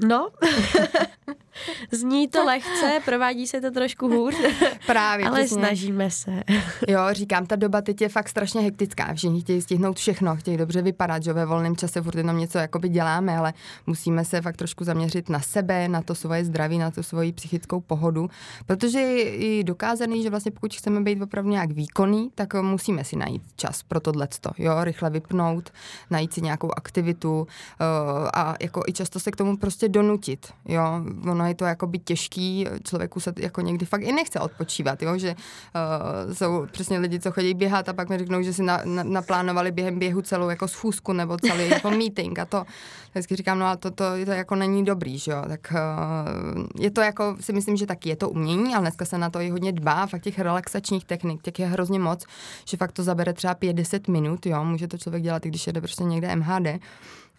No, 0.00 0.30
Zní 1.90 2.28
to 2.28 2.44
lehce, 2.44 3.00
provádí 3.04 3.46
se 3.46 3.60
to 3.60 3.70
trošku 3.70 4.08
hůř, 4.08 4.34
Právě, 4.86 5.26
ale 5.26 5.40
přesně. 5.40 5.58
snažíme 5.58 6.10
se. 6.10 6.42
jo, 6.88 7.00
říkám, 7.12 7.46
ta 7.46 7.56
doba 7.56 7.82
teď 7.82 8.00
je 8.00 8.08
fakt 8.08 8.28
strašně 8.28 8.60
hektická. 8.60 9.14
Všichni 9.14 9.40
chtějí 9.40 9.62
stihnout 9.62 9.96
všechno, 9.96 10.36
chtějí 10.36 10.56
dobře 10.56 10.82
vypadat, 10.82 11.22
že 11.22 11.32
ve 11.32 11.46
volném 11.46 11.76
čase 11.76 12.02
furt 12.02 12.14
jenom 12.14 12.38
něco 12.38 12.58
jakoby 12.58 12.88
děláme, 12.88 13.38
ale 13.38 13.52
musíme 13.86 14.24
se 14.24 14.40
fakt 14.40 14.56
trošku 14.56 14.84
zaměřit 14.84 15.28
na 15.28 15.40
sebe, 15.40 15.88
na 15.88 16.02
to 16.02 16.14
svoje 16.14 16.44
zdraví, 16.44 16.78
na 16.78 16.90
tu 16.90 17.02
svoji 17.02 17.32
psychickou 17.32 17.80
pohodu, 17.80 18.30
protože 18.66 18.98
je 18.98 19.36
i 19.36 19.64
dokázaný, 19.64 20.22
že 20.22 20.30
vlastně 20.30 20.50
pokud 20.50 20.74
chceme 20.74 21.00
být 21.00 21.22
opravdu 21.22 21.50
nějak 21.50 21.70
výkonný, 21.70 22.30
tak 22.34 22.54
musíme 22.54 23.04
si 23.04 23.16
najít 23.16 23.42
čas 23.56 23.82
pro 23.82 24.00
tohleto. 24.00 24.50
Jo, 24.58 24.84
rychle 24.84 25.10
vypnout, 25.10 25.70
najít 26.10 26.32
si 26.32 26.40
nějakou 26.40 26.70
aktivitu 26.76 27.40
uh, 27.40 27.46
a 28.34 28.54
jako 28.60 28.82
i 28.88 28.92
často 28.92 29.20
se 29.20 29.30
k 29.30 29.36
tomu 29.36 29.56
prostě 29.56 29.88
donutit. 29.88 30.46
Jo, 30.64 30.82
ono 31.30 31.45
je 31.48 31.54
to 31.54 31.64
jako 31.64 31.86
by 31.86 31.98
těžký, 31.98 32.66
člověku 32.84 33.20
se 33.20 33.32
jako 33.38 33.60
někdy 33.60 33.86
fakt 33.86 34.02
i 34.02 34.12
nechce 34.12 34.40
odpočívat, 34.40 35.02
jo? 35.02 35.18
že 35.18 35.34
uh, 35.34 36.34
jsou 36.34 36.66
přesně 36.72 36.98
lidi, 36.98 37.20
co 37.20 37.32
chodí 37.32 37.54
běhat 37.54 37.88
a 37.88 37.92
pak 37.92 38.08
mi 38.08 38.18
řeknou, 38.18 38.42
že 38.42 38.52
si 38.52 38.62
na, 38.62 38.80
na, 38.84 39.02
naplánovali 39.02 39.72
během 39.72 39.98
běhu 39.98 40.22
celou 40.22 40.48
jako 40.48 40.68
schůzku 40.68 41.12
nebo 41.12 41.36
celý 41.36 41.68
jako 41.70 41.90
meeting 41.90 42.38
a 42.38 42.44
to. 42.44 42.64
Vždycky 43.10 43.36
říkám, 43.36 43.58
no 43.58 43.66
a 43.66 43.76
to, 43.76 43.90
to, 43.90 44.04
to 44.24 44.30
jako 44.30 44.54
není 44.54 44.84
dobrý, 44.84 45.18
že 45.18 45.32
jo, 45.32 45.44
tak 45.48 45.72
uh, 45.72 46.64
je 46.80 46.90
to 46.90 47.00
jako, 47.00 47.36
si 47.40 47.52
myslím, 47.52 47.76
že 47.76 47.86
taky 47.86 48.08
je 48.08 48.16
to 48.16 48.30
umění, 48.30 48.74
ale 48.74 48.80
dneska 48.80 49.04
se 49.04 49.18
na 49.18 49.30
to 49.30 49.40
i 49.40 49.50
hodně 49.50 49.72
dbá, 49.72 50.06
fakt 50.06 50.22
těch 50.22 50.38
relaxačních 50.38 51.04
technik, 51.04 51.42
těch 51.42 51.58
je 51.58 51.66
hrozně 51.66 51.98
moc, 51.98 52.24
že 52.64 52.76
fakt 52.76 52.92
to 52.92 53.02
zabere 53.02 53.32
třeba 53.32 53.54
5-10 53.54 54.12
minut, 54.12 54.46
jo, 54.46 54.64
může 54.64 54.88
to 54.88 54.98
člověk 54.98 55.22
dělat, 55.22 55.46
i 55.46 55.48
když 55.48 55.66
jede 55.66 55.80
prostě 55.80 56.04
někde 56.04 56.36
MHD, 56.36 56.80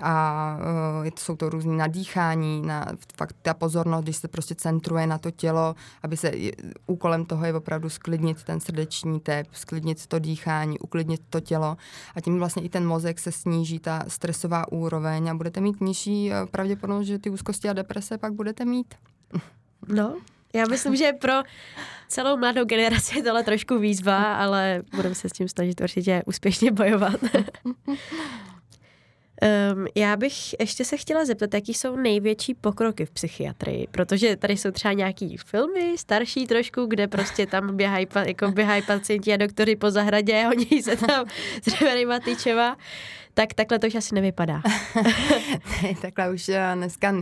a 0.01 0.57
uh, 1.01 1.09
jsou 1.19 1.35
to 1.35 1.49
různé 1.49 1.73
nadýchání, 1.73 2.61
na, 2.61 2.85
fakt 3.17 3.35
ta 3.41 3.53
pozornost, 3.53 4.03
když 4.03 4.17
se 4.17 4.27
prostě 4.27 4.55
centruje 4.55 5.07
na 5.07 5.17
to 5.17 5.31
tělo, 5.31 5.75
aby 6.03 6.17
se, 6.17 6.31
úkolem 6.87 7.25
toho 7.25 7.45
je 7.45 7.53
opravdu 7.53 7.89
sklidnit 7.89 8.43
ten 8.43 8.59
srdeční 8.59 9.19
tep, 9.19 9.47
sklidnit 9.51 10.07
to 10.07 10.19
dýchání, 10.19 10.79
uklidnit 10.79 11.21
to 11.29 11.39
tělo 11.39 11.77
a 12.15 12.21
tím 12.21 12.39
vlastně 12.39 12.63
i 12.63 12.69
ten 12.69 12.87
mozek 12.87 13.19
se 13.19 13.31
sníží 13.31 13.79
ta 13.79 14.03
stresová 14.07 14.71
úroveň 14.71 15.29
a 15.29 15.35
budete 15.35 15.61
mít 15.61 15.81
nižší 15.81 16.29
uh, 16.29 16.49
pravděpodobnost, 16.49 17.07
že 17.07 17.19
ty 17.19 17.29
úzkosti 17.29 17.69
a 17.69 17.73
deprese 17.73 18.17
pak 18.17 18.33
budete 18.33 18.65
mít. 18.65 18.95
No, 19.87 20.15
já 20.53 20.65
myslím, 20.65 20.95
že 20.95 21.13
pro 21.13 21.33
celou 22.07 22.37
mladou 22.37 22.65
generaci 22.65 23.17
je 23.17 23.23
tohle 23.23 23.43
trošku 23.43 23.79
výzva, 23.79 24.35
ale 24.35 24.83
budeme 24.95 25.15
se 25.15 25.29
s 25.29 25.31
tím 25.31 25.47
snažit 25.47 25.81
určitě 25.81 26.23
úspěšně 26.25 26.71
bojovat. 26.71 27.19
Um, 29.41 29.87
já 29.95 30.15
bych 30.15 30.59
ještě 30.59 30.85
se 30.85 30.97
chtěla 30.97 31.25
zeptat, 31.25 31.53
jaký 31.53 31.73
jsou 31.73 31.95
největší 31.95 32.53
pokroky 32.53 33.05
v 33.05 33.11
psychiatrii, 33.11 33.87
protože 33.91 34.35
tady 34.35 34.57
jsou 34.57 34.71
třeba 34.71 34.93
nějaký 34.93 35.37
filmy, 35.37 35.97
starší 35.97 36.47
trošku, 36.47 36.85
kde 36.85 37.07
prostě 37.07 37.45
tam 37.45 37.77
běhají, 37.77 38.07
jako 38.25 38.51
běhají 38.51 38.81
pacienti 38.81 39.33
a 39.33 39.37
doktory 39.37 39.75
po 39.75 39.91
zahradě 39.91 40.43
a 40.45 40.49
oni 40.49 40.83
se 40.83 40.95
tam 40.95 41.25
s 41.61 42.19
tyčeva. 42.23 42.77
Tak 43.37 43.53
takhle 43.53 43.79
to 43.79 43.87
už 43.87 43.95
asi 43.95 44.15
nevypadá. 44.15 44.61
ne, 45.83 45.93
takhle 46.01 46.29
už 46.29 46.49
eh, 46.49 46.71
dneska 46.75 47.11
uh, 47.11 47.21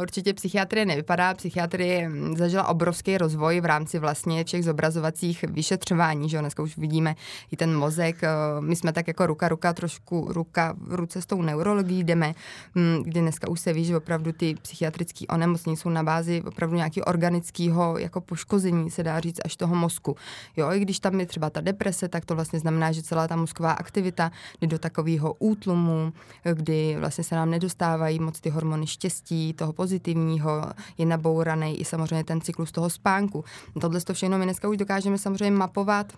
určitě 0.00 0.34
psychiatrie 0.34 0.86
nevypadá. 0.86 1.34
Psychiatrie 1.34 2.08
hm, 2.08 2.36
zažila 2.36 2.68
obrovský 2.68 3.18
rozvoj 3.18 3.60
v 3.60 3.64
rámci 3.64 3.98
vlastně 3.98 4.44
všech 4.44 4.64
zobrazovacích 4.64 5.42
vyšetřování, 5.42 6.28
že 6.28 6.36
jo? 6.36 6.40
dneska 6.40 6.62
už 6.62 6.76
vidíme 6.76 7.14
i 7.50 7.56
ten 7.56 7.76
mozek. 7.76 8.22
Uh, 8.22 8.64
my 8.64 8.76
jsme 8.76 8.92
tak 8.92 9.08
jako 9.08 9.26
ruka, 9.26 9.48
ruka, 9.48 9.72
trošku 9.72 10.32
ruka 10.32 10.74
v 10.78 10.94
ruce 10.94 11.22
s 11.22 11.26
tou 11.26 11.42
neurologií 11.42 12.04
jdeme, 12.04 12.34
um, 12.76 13.02
kdy 13.02 13.20
dneska 13.20 13.48
už 13.48 13.60
se 13.60 13.72
ví, 13.72 13.84
že 13.84 13.96
opravdu 13.96 14.32
ty 14.32 14.54
psychiatrické 14.62 15.26
onemocnění 15.26 15.76
jsou 15.76 15.88
na 15.88 16.02
bázi 16.02 16.42
opravdu 16.46 16.76
nějakého 16.76 17.04
organického 17.04 17.98
jako 17.98 18.20
poškození, 18.20 18.90
se 18.90 19.02
dá 19.02 19.20
říct, 19.20 19.40
až 19.44 19.56
toho 19.56 19.74
mozku. 19.74 20.16
Jo, 20.56 20.72
i 20.72 20.80
když 20.80 21.00
tam 21.00 21.20
je 21.20 21.26
třeba 21.26 21.50
ta 21.50 21.60
deprese, 21.60 22.08
tak 22.08 22.24
to 22.24 22.34
vlastně 22.34 22.58
znamená, 22.58 22.92
že 22.92 23.02
celá 23.02 23.28
ta 23.28 23.36
mozková 23.36 23.72
aktivita 23.72 24.32
jde 24.60 24.66
do 24.66 24.78
takového 24.78 25.21
útlumu, 25.38 26.12
kdy 26.54 26.96
vlastně 26.98 27.24
se 27.24 27.34
nám 27.34 27.50
nedostávají 27.50 28.18
moc 28.18 28.40
ty 28.40 28.50
hormony 28.50 28.86
štěstí, 28.86 29.52
toho 29.52 29.72
pozitivního, 29.72 30.62
je 30.98 31.06
nabouraný 31.06 31.80
i 31.80 31.84
samozřejmě 31.84 32.24
ten 32.24 32.40
cyklus 32.40 32.72
toho 32.72 32.90
spánku. 32.90 33.44
Tohle 33.80 34.00
to 34.00 34.14
všechno 34.14 34.38
my 34.38 34.44
dneska 34.44 34.68
už 34.68 34.76
dokážeme 34.76 35.18
samozřejmě 35.18 35.50
mapovat 35.50 36.12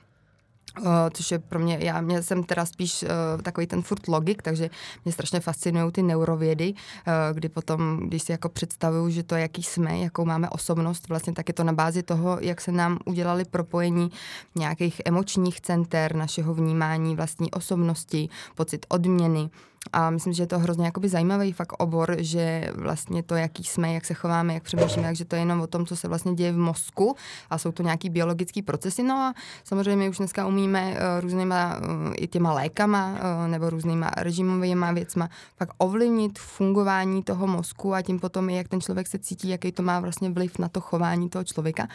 Uh, 0.80 0.86
což 1.12 1.30
je 1.30 1.38
pro 1.38 1.58
mě, 1.58 1.78
já 1.80 2.00
mě 2.00 2.22
jsem 2.22 2.44
teda 2.44 2.66
spíš 2.66 3.02
uh, 3.02 3.42
takový 3.42 3.66
ten 3.66 3.82
furt 3.82 4.08
logik, 4.08 4.42
takže 4.42 4.70
mě 5.04 5.12
strašně 5.12 5.40
fascinují 5.40 5.92
ty 5.92 6.02
neurovědy, 6.02 6.72
uh, 6.72 7.36
kdy 7.36 7.48
potom, 7.48 8.00
když 8.06 8.22
si 8.22 8.32
jako 8.32 8.48
představuju, 8.48 9.10
že 9.10 9.22
to, 9.22 9.34
jaký 9.34 9.62
jsme, 9.62 9.98
jakou 9.98 10.24
máme 10.24 10.50
osobnost, 10.50 11.08
vlastně 11.08 11.32
tak 11.32 11.48
je 11.48 11.54
to 11.54 11.64
na 11.64 11.72
bázi 11.72 12.02
toho, 12.02 12.38
jak 12.40 12.60
se 12.60 12.72
nám 12.72 12.98
udělali 13.04 13.44
propojení 13.44 14.10
nějakých 14.54 15.02
emočních 15.04 15.60
center, 15.60 16.14
našeho 16.14 16.54
vnímání 16.54 17.16
vlastní 17.16 17.50
osobnosti, 17.50 18.28
pocit 18.54 18.86
odměny, 18.88 19.50
a 19.92 20.10
myslím, 20.10 20.32
že 20.32 20.42
je 20.42 20.46
to 20.46 20.58
hrozně 20.58 20.84
jakoby 20.84 21.08
zajímavý 21.08 21.52
fakt 21.52 21.72
obor, 21.72 22.16
že 22.18 22.70
vlastně 22.74 23.22
to, 23.22 23.34
jaký 23.34 23.64
jsme, 23.64 23.92
jak 23.92 24.04
se 24.04 24.14
chováme, 24.14 24.54
jak 24.54 24.62
přemýšlíme, 24.62 25.08
takže 25.08 25.24
to 25.24 25.36
je 25.36 25.42
jenom 25.42 25.60
o 25.60 25.66
tom, 25.66 25.86
co 25.86 25.96
se 25.96 26.08
vlastně 26.08 26.34
děje 26.34 26.52
v 26.52 26.56
mozku 26.56 27.16
a 27.50 27.58
jsou 27.58 27.72
to 27.72 27.82
nějaký 27.82 28.10
biologické 28.10 28.62
procesy. 28.62 29.02
No 29.02 29.14
a 29.14 29.34
samozřejmě 29.64 29.96
my 29.96 30.08
už 30.08 30.18
dneska 30.18 30.46
umíme 30.46 30.90
uh, 30.90 31.20
různýma 31.20 31.76
uh, 31.76 32.12
i 32.16 32.26
těma 32.28 32.52
lékama 32.52 33.12
uh, 33.12 33.50
nebo 33.50 33.70
různýma 33.70 34.10
režimovými 34.16 34.86
věcma 34.92 35.28
fakt 35.56 35.74
ovlivnit 35.78 36.38
fungování 36.38 37.22
toho 37.22 37.46
mozku 37.46 37.94
a 37.94 38.02
tím 38.02 38.20
potom 38.20 38.50
i 38.50 38.56
jak 38.56 38.68
ten 38.68 38.80
člověk 38.80 39.06
se 39.06 39.18
cítí, 39.18 39.48
jaký 39.48 39.72
to 39.72 39.82
má 39.82 40.00
vlastně 40.00 40.30
vliv 40.30 40.58
na 40.58 40.68
to 40.68 40.80
chování 40.80 41.28
toho 41.28 41.44
člověka. 41.44 41.88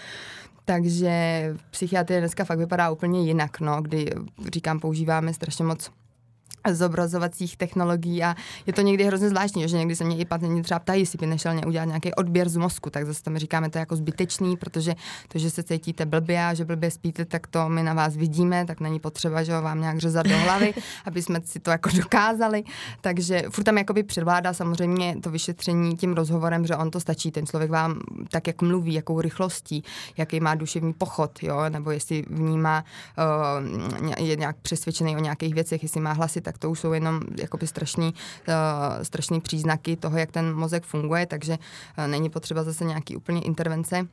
Takže 0.65 1.43
psychiatrie 1.71 2.19
dneska 2.19 2.45
fakt 2.45 2.59
vypadá 2.59 2.89
úplně 2.89 3.25
jinak, 3.25 3.59
no, 3.59 3.81
kdy 3.81 4.11
říkám, 4.53 4.79
používáme 4.79 5.33
strašně 5.33 5.65
moc 5.65 5.91
zobrazovacích 6.71 7.57
technologií 7.57 8.23
a 8.23 8.35
je 8.67 8.73
to 8.73 8.81
někdy 8.81 9.03
hrozně 9.03 9.29
zvláštní, 9.29 9.69
že 9.69 9.77
někdy 9.77 9.95
se 9.95 10.03
mě 10.03 10.17
i 10.17 10.25
pacienti 10.25 10.61
třeba 10.61 10.79
ptají, 10.79 11.01
jestli 11.01 11.17
by 11.17 11.27
nešel 11.27 11.61
udělat 11.67 11.85
nějaký 11.85 12.13
odběr 12.13 12.49
z 12.49 12.57
mozku, 12.57 12.89
tak 12.89 13.05
zase 13.05 13.23
tam 13.23 13.37
říkáme 13.37 13.69
to 13.69 13.77
jako 13.77 13.95
zbytečný, 13.95 14.57
protože 14.57 14.95
to, 15.27 15.39
že 15.39 15.49
se 15.49 15.63
cítíte 15.63 16.05
blbě 16.05 16.45
a 16.45 16.53
že 16.53 16.65
blbě 16.65 16.91
spíte, 16.91 17.25
tak 17.25 17.47
to 17.47 17.69
my 17.69 17.83
na 17.83 17.93
vás 17.93 18.15
vidíme, 18.15 18.65
tak 18.65 18.79
není 18.79 18.99
potřeba, 18.99 19.43
že 19.43 19.53
ho 19.53 19.61
vám 19.61 19.81
nějak 19.81 19.97
řezat 19.99 20.25
do 20.27 20.37
hlavy, 20.37 20.73
aby 21.05 21.21
jsme 21.21 21.41
si 21.45 21.59
to 21.59 21.71
jako 21.71 21.89
dokázali. 21.95 22.63
Takže 23.01 23.43
furt 23.49 23.63
tam 23.63 23.77
jakoby 23.77 24.03
předvládá 24.03 24.53
samozřejmě 24.53 25.15
to 25.23 25.31
vyšetření 25.31 25.97
tím 25.97 26.13
rozhovorem, 26.13 26.65
že 26.65 26.75
on 26.75 26.91
to 26.91 26.99
stačí, 26.99 27.31
ten 27.31 27.45
člověk 27.45 27.71
vám 27.71 27.99
tak, 28.31 28.47
jak 28.47 28.61
mluví, 28.61 28.93
jakou 28.93 29.21
rychlostí, 29.21 29.83
jaký 30.17 30.39
má 30.39 30.55
duševní 30.55 30.93
pochod, 30.93 31.43
jo, 31.43 31.69
nebo 31.69 31.91
jestli 31.91 32.23
vnímá, 32.29 32.83
uh, 33.17 34.25
je 34.25 34.35
nějak 34.35 34.55
přesvědčený 34.61 35.17
o 35.17 35.19
nějakých 35.19 35.53
věcech, 35.53 35.83
jestli 35.83 36.01
má 36.01 36.11
hlasy, 36.11 36.38
tak 36.41 36.57
to 36.57 36.69
už 36.71 36.79
jsou 36.79 36.93
jenom 36.93 37.21
jakoby 37.37 37.67
strašný, 37.67 38.13
uh, 38.47 38.53
strašný 39.03 39.41
příznaky 39.41 39.95
toho, 39.95 40.17
jak 40.17 40.31
ten 40.31 40.55
mozek 40.55 40.83
funguje, 40.83 41.25
takže 41.25 41.57
uh, 41.97 42.07
není 42.07 42.29
potřeba 42.29 42.63
zase 42.63 42.85
nějaký 42.85 43.15
úplně 43.15 43.41
intervence. 43.41 44.07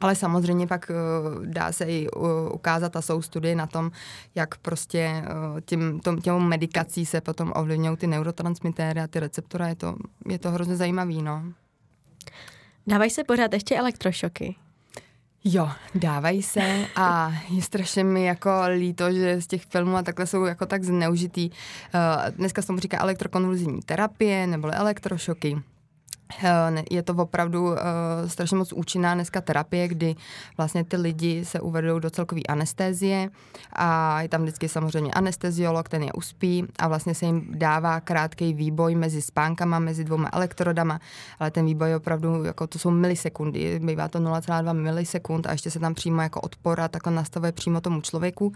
Ale 0.00 0.14
samozřejmě 0.14 0.66
pak 0.66 0.90
uh, 0.90 1.46
dá 1.46 1.72
se 1.72 1.84
i 1.84 2.08
uh, 2.10 2.28
ukázat 2.52 2.96
a 2.96 3.02
jsou 3.02 3.22
studie 3.22 3.56
na 3.56 3.66
tom, 3.66 3.90
jak 4.34 4.56
prostě 4.56 5.22
uh, 5.22 5.60
tím, 5.60 6.00
tom, 6.00 6.20
těm 6.20 6.38
medikací 6.38 7.06
se 7.06 7.20
potom 7.20 7.52
ovlivňují 7.56 7.96
ty 7.96 8.06
neurotransmitéry 8.06 9.00
a 9.00 9.06
ty 9.06 9.20
receptory. 9.20 9.64
Je 9.68 9.74
to, 9.74 9.96
je 10.28 10.38
to 10.38 10.50
hrozně 10.50 10.76
zajímavý, 10.76 11.22
no. 11.22 11.42
Dávají 12.86 13.10
se 13.10 13.24
pořád 13.24 13.52
ještě 13.52 13.76
elektrošoky? 13.76 14.56
Jo, 15.48 15.68
dávají 15.94 16.42
se 16.42 16.86
a 16.96 17.32
je 17.48 17.62
strašně 17.62 18.04
mi 18.04 18.24
jako 18.24 18.50
líto, 18.68 19.12
že 19.12 19.40
z 19.40 19.46
těch 19.46 19.64
filmů 19.64 19.96
a 19.96 20.02
takhle 20.02 20.26
jsou 20.26 20.44
jako 20.44 20.66
tak 20.66 20.84
zneužitý. 20.84 21.50
Uh, 21.50 22.30
dneska 22.36 22.62
se 22.62 22.66
tomu 22.66 22.78
říká 22.78 22.98
elektrokonvulzivní 23.00 23.82
terapie 23.82 24.46
nebo 24.46 24.74
elektrošoky. 24.74 25.62
Eh, 26.44 26.84
je 26.90 27.02
to 27.02 27.12
opravdu 27.12 27.64
uh, 27.64 27.76
strašně 28.26 28.56
moc 28.56 28.72
účinná 28.72 29.14
dneska 29.14 29.40
terapie, 29.40 29.88
kdy 29.88 30.14
vlastně 30.56 30.84
ty 30.84 30.96
lidi 30.96 31.44
se 31.44 31.60
uvedou 31.60 31.98
do 31.98 32.10
celkové 32.10 32.40
anestézie 32.48 33.30
a 33.72 34.22
je 34.22 34.28
tam 34.28 34.42
vždycky 34.42 34.68
samozřejmě 34.68 35.12
anesteziolog, 35.12 35.88
ten 35.88 36.02
je 36.02 36.12
uspí 36.12 36.64
a 36.78 36.88
vlastně 36.88 37.14
se 37.14 37.26
jim 37.26 37.46
dává 37.50 38.00
krátký 38.00 38.54
výboj 38.54 38.94
mezi 38.94 39.22
spánkama, 39.22 39.78
mezi 39.78 40.04
dvouma 40.04 40.30
elektrodama, 40.32 41.00
ale 41.38 41.50
ten 41.50 41.66
výboj 41.66 41.88
je 41.88 41.96
opravdu, 41.96 42.44
jako 42.44 42.66
to 42.66 42.78
jsou 42.78 42.90
milisekundy, 42.90 43.80
bývá 43.84 44.08
to 44.08 44.18
0,2 44.18 44.72
milisekund 44.72 45.46
a 45.46 45.52
ještě 45.52 45.70
se 45.70 45.78
tam 45.78 45.94
přímo 45.94 46.22
jako 46.22 46.40
odpora 46.40 46.88
takhle 46.88 47.12
nastavuje 47.12 47.52
přímo 47.52 47.80
tomu 47.80 48.00
člověku. 48.00 48.52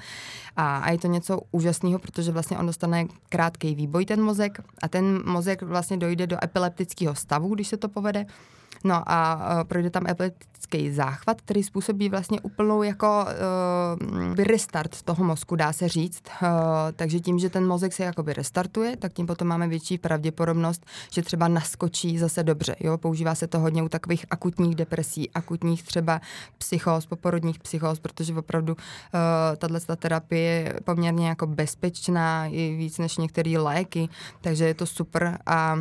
A, 0.56 0.76
a 0.78 0.90
je 0.90 0.98
to 0.98 1.06
něco 1.06 1.40
úžasného, 1.50 1.98
protože 1.98 2.33
vlastně 2.33 2.59
on 2.59 2.66
dostane 2.66 3.06
krátký 3.28 3.74
výboj 3.74 4.04
ten 4.04 4.22
mozek 4.22 4.61
a 4.83 4.88
ten 4.88 5.22
mozek 5.26 5.62
vlastně 5.62 5.96
dojde 5.96 6.26
do 6.26 6.44
epileptického 6.44 7.14
stavu, 7.14 7.54
když 7.61 7.68
se 7.68 7.77
to 7.77 7.88
povede. 7.88 8.27
No 8.85 9.03
a 9.07 9.35
uh, 9.35 9.64
projde 9.64 9.90
tam 9.90 10.07
epileptický 10.07 10.92
záchvat, 10.92 11.40
který 11.40 11.62
způsobí 11.62 12.09
vlastně 12.09 12.40
úplnou 12.40 12.83
jako 12.83 13.25
uh, 13.25 14.35
restart 14.35 15.03
toho 15.03 15.25
mozku, 15.25 15.57
dá 15.57 15.73
se 15.73 15.88
říct. 15.88 16.23
Uh, 16.42 16.49
takže 16.96 17.20
tím, 17.20 17.38
že 17.38 17.51
ten 17.51 17.66
mozek 17.66 17.92
se 17.92 18.05
jakoby 18.05 18.33
restartuje, 18.33 18.96
tak 18.96 19.12
tím 19.12 19.27
potom 19.27 19.49
máme 19.49 19.68
větší 19.68 19.99
pravděpodobnost, 19.99 20.87
že 21.11 21.23
třeba 21.23 21.49
naskočí 21.49 22.18
zase 22.18 22.42
dobře. 22.42 22.77
Jo? 22.81 22.99
Používá 22.99 23.35
se 23.35 23.46
to 23.46 23.59
hodně 23.59 23.83
u 23.83 23.88
takových 23.88 24.27
akutních 24.31 24.75
depresí, 24.75 25.31
akutních 25.31 25.83
třeba 25.83 26.20
psychóz, 26.59 27.07
poporodních 27.07 27.59
psychóz, 27.59 28.01
protože 28.01 28.35
opravdu 28.35 28.73
uh, 28.73 28.81
tato 29.57 29.96
terapie 29.96 30.51
je 30.51 30.75
poměrně 30.85 31.29
jako 31.29 31.46
bezpečná, 31.46 32.46
i 32.46 32.75
víc 32.77 32.99
než 32.99 33.16
některé 33.16 33.59
léky, 33.59 34.09
takže 34.40 34.64
je 34.64 34.75
to 34.75 34.87
super 34.87 35.38
a 35.46 35.79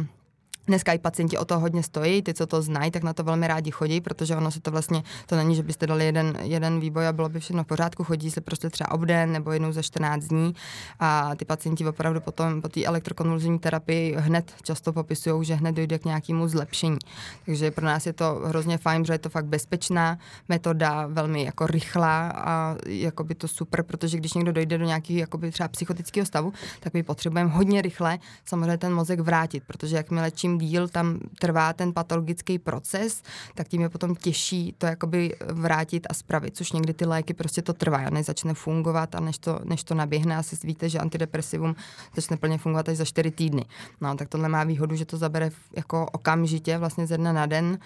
Dneska 0.69 0.93
i 0.93 0.99
pacienti 0.99 1.37
o 1.37 1.45
to 1.45 1.59
hodně 1.59 1.83
stojí, 1.83 2.21
ty, 2.21 2.33
co 2.33 2.47
to 2.47 2.61
znají, 2.61 2.91
tak 2.91 3.03
na 3.03 3.13
to 3.13 3.23
velmi 3.23 3.47
rádi 3.47 3.71
chodí, 3.71 4.01
protože 4.01 4.35
ono 4.35 4.51
se 4.51 4.61
to 4.61 4.71
vlastně, 4.71 5.03
to 5.25 5.35
není, 5.35 5.55
že 5.55 5.63
byste 5.63 5.87
dali 5.87 6.05
jeden, 6.05 6.37
jeden 6.41 6.79
výboj 6.79 7.07
a 7.07 7.13
bylo 7.13 7.29
by 7.29 7.39
všechno 7.39 7.63
v 7.63 7.67
pořádku, 7.67 8.03
chodí 8.03 8.31
se 8.31 8.41
prostě 8.41 8.69
třeba 8.69 8.91
obden 8.91 9.31
nebo 9.31 9.51
jednou 9.51 9.71
za 9.71 9.81
14 9.81 10.23
dní 10.23 10.55
a 10.99 11.35
ty 11.35 11.45
pacienti 11.45 11.87
opravdu 11.87 12.21
potom 12.21 12.61
po 12.61 12.69
té 12.69 12.85
elektrokonvulzivní 12.85 13.59
terapii 13.59 14.15
hned 14.17 14.53
často 14.63 14.93
popisují, 14.93 15.45
že 15.45 15.55
hned 15.55 15.71
dojde 15.71 15.99
k 15.99 16.05
nějakému 16.05 16.47
zlepšení. 16.47 16.97
Takže 17.45 17.71
pro 17.71 17.85
nás 17.85 18.05
je 18.05 18.13
to 18.13 18.41
hrozně 18.45 18.77
fajn, 18.77 19.05
že 19.05 19.13
je 19.13 19.19
to 19.19 19.29
fakt 19.29 19.45
bezpečná 19.45 20.17
metoda, 20.49 21.07
velmi 21.07 21.43
jako 21.43 21.67
rychlá 21.67 22.29
a 22.29 22.75
jakoby 22.85 23.35
to 23.35 23.47
super, 23.47 23.83
protože 23.83 24.17
když 24.17 24.33
někdo 24.33 24.51
dojde 24.51 24.77
do 24.77 24.85
nějakého 24.85 25.19
jakoby 25.19 25.51
třeba 25.51 25.67
psychotického 25.67 26.25
stavu, 26.25 26.53
tak 26.79 26.93
my 26.93 27.03
potřebujeme 27.03 27.49
hodně 27.49 27.81
rychle 27.81 28.19
samozřejmě 28.45 28.77
ten 28.77 28.93
mozek 28.93 29.19
vrátit, 29.19 29.63
protože 29.67 29.95
jakmile 29.95 30.31
čím 30.31 30.58
díl 30.59 30.87
tam 30.87 31.19
trvá 31.39 31.73
ten 31.73 31.93
patologický 31.93 32.59
proces, 32.59 33.23
tak 33.55 33.67
tím 33.67 33.81
je 33.81 33.89
potom 33.89 34.15
těžší 34.15 34.75
to 34.77 34.85
jakoby 34.85 35.35
vrátit 35.53 36.07
a 36.09 36.13
spravit, 36.13 36.57
což 36.57 36.71
někdy 36.71 36.93
ty 36.93 37.05
léky 37.05 37.33
prostě 37.33 37.61
to 37.61 37.73
trvá, 37.73 38.09
než 38.09 38.25
začne 38.25 38.53
fungovat 38.53 39.15
a 39.15 39.19
než 39.19 39.37
to, 39.37 39.59
než 39.63 39.83
to 39.83 39.95
naběhne. 39.95 40.37
Asi 40.37 40.57
víte, 40.63 40.89
že 40.89 40.99
antidepresivum 40.99 41.75
začne 42.15 42.37
plně 42.37 42.57
fungovat 42.57 42.89
až 42.89 42.97
za 42.97 43.05
čtyři 43.05 43.31
týdny. 43.31 43.65
No, 44.01 44.15
tak 44.15 44.29
tohle 44.29 44.49
má 44.49 44.63
výhodu, 44.63 44.95
že 44.95 45.05
to 45.05 45.17
zabere 45.17 45.51
jako 45.75 46.05
okamžitě, 46.11 46.77
vlastně 46.77 47.07
ze 47.07 47.17
dne 47.17 47.33
na 47.33 47.45
den. 47.45 47.79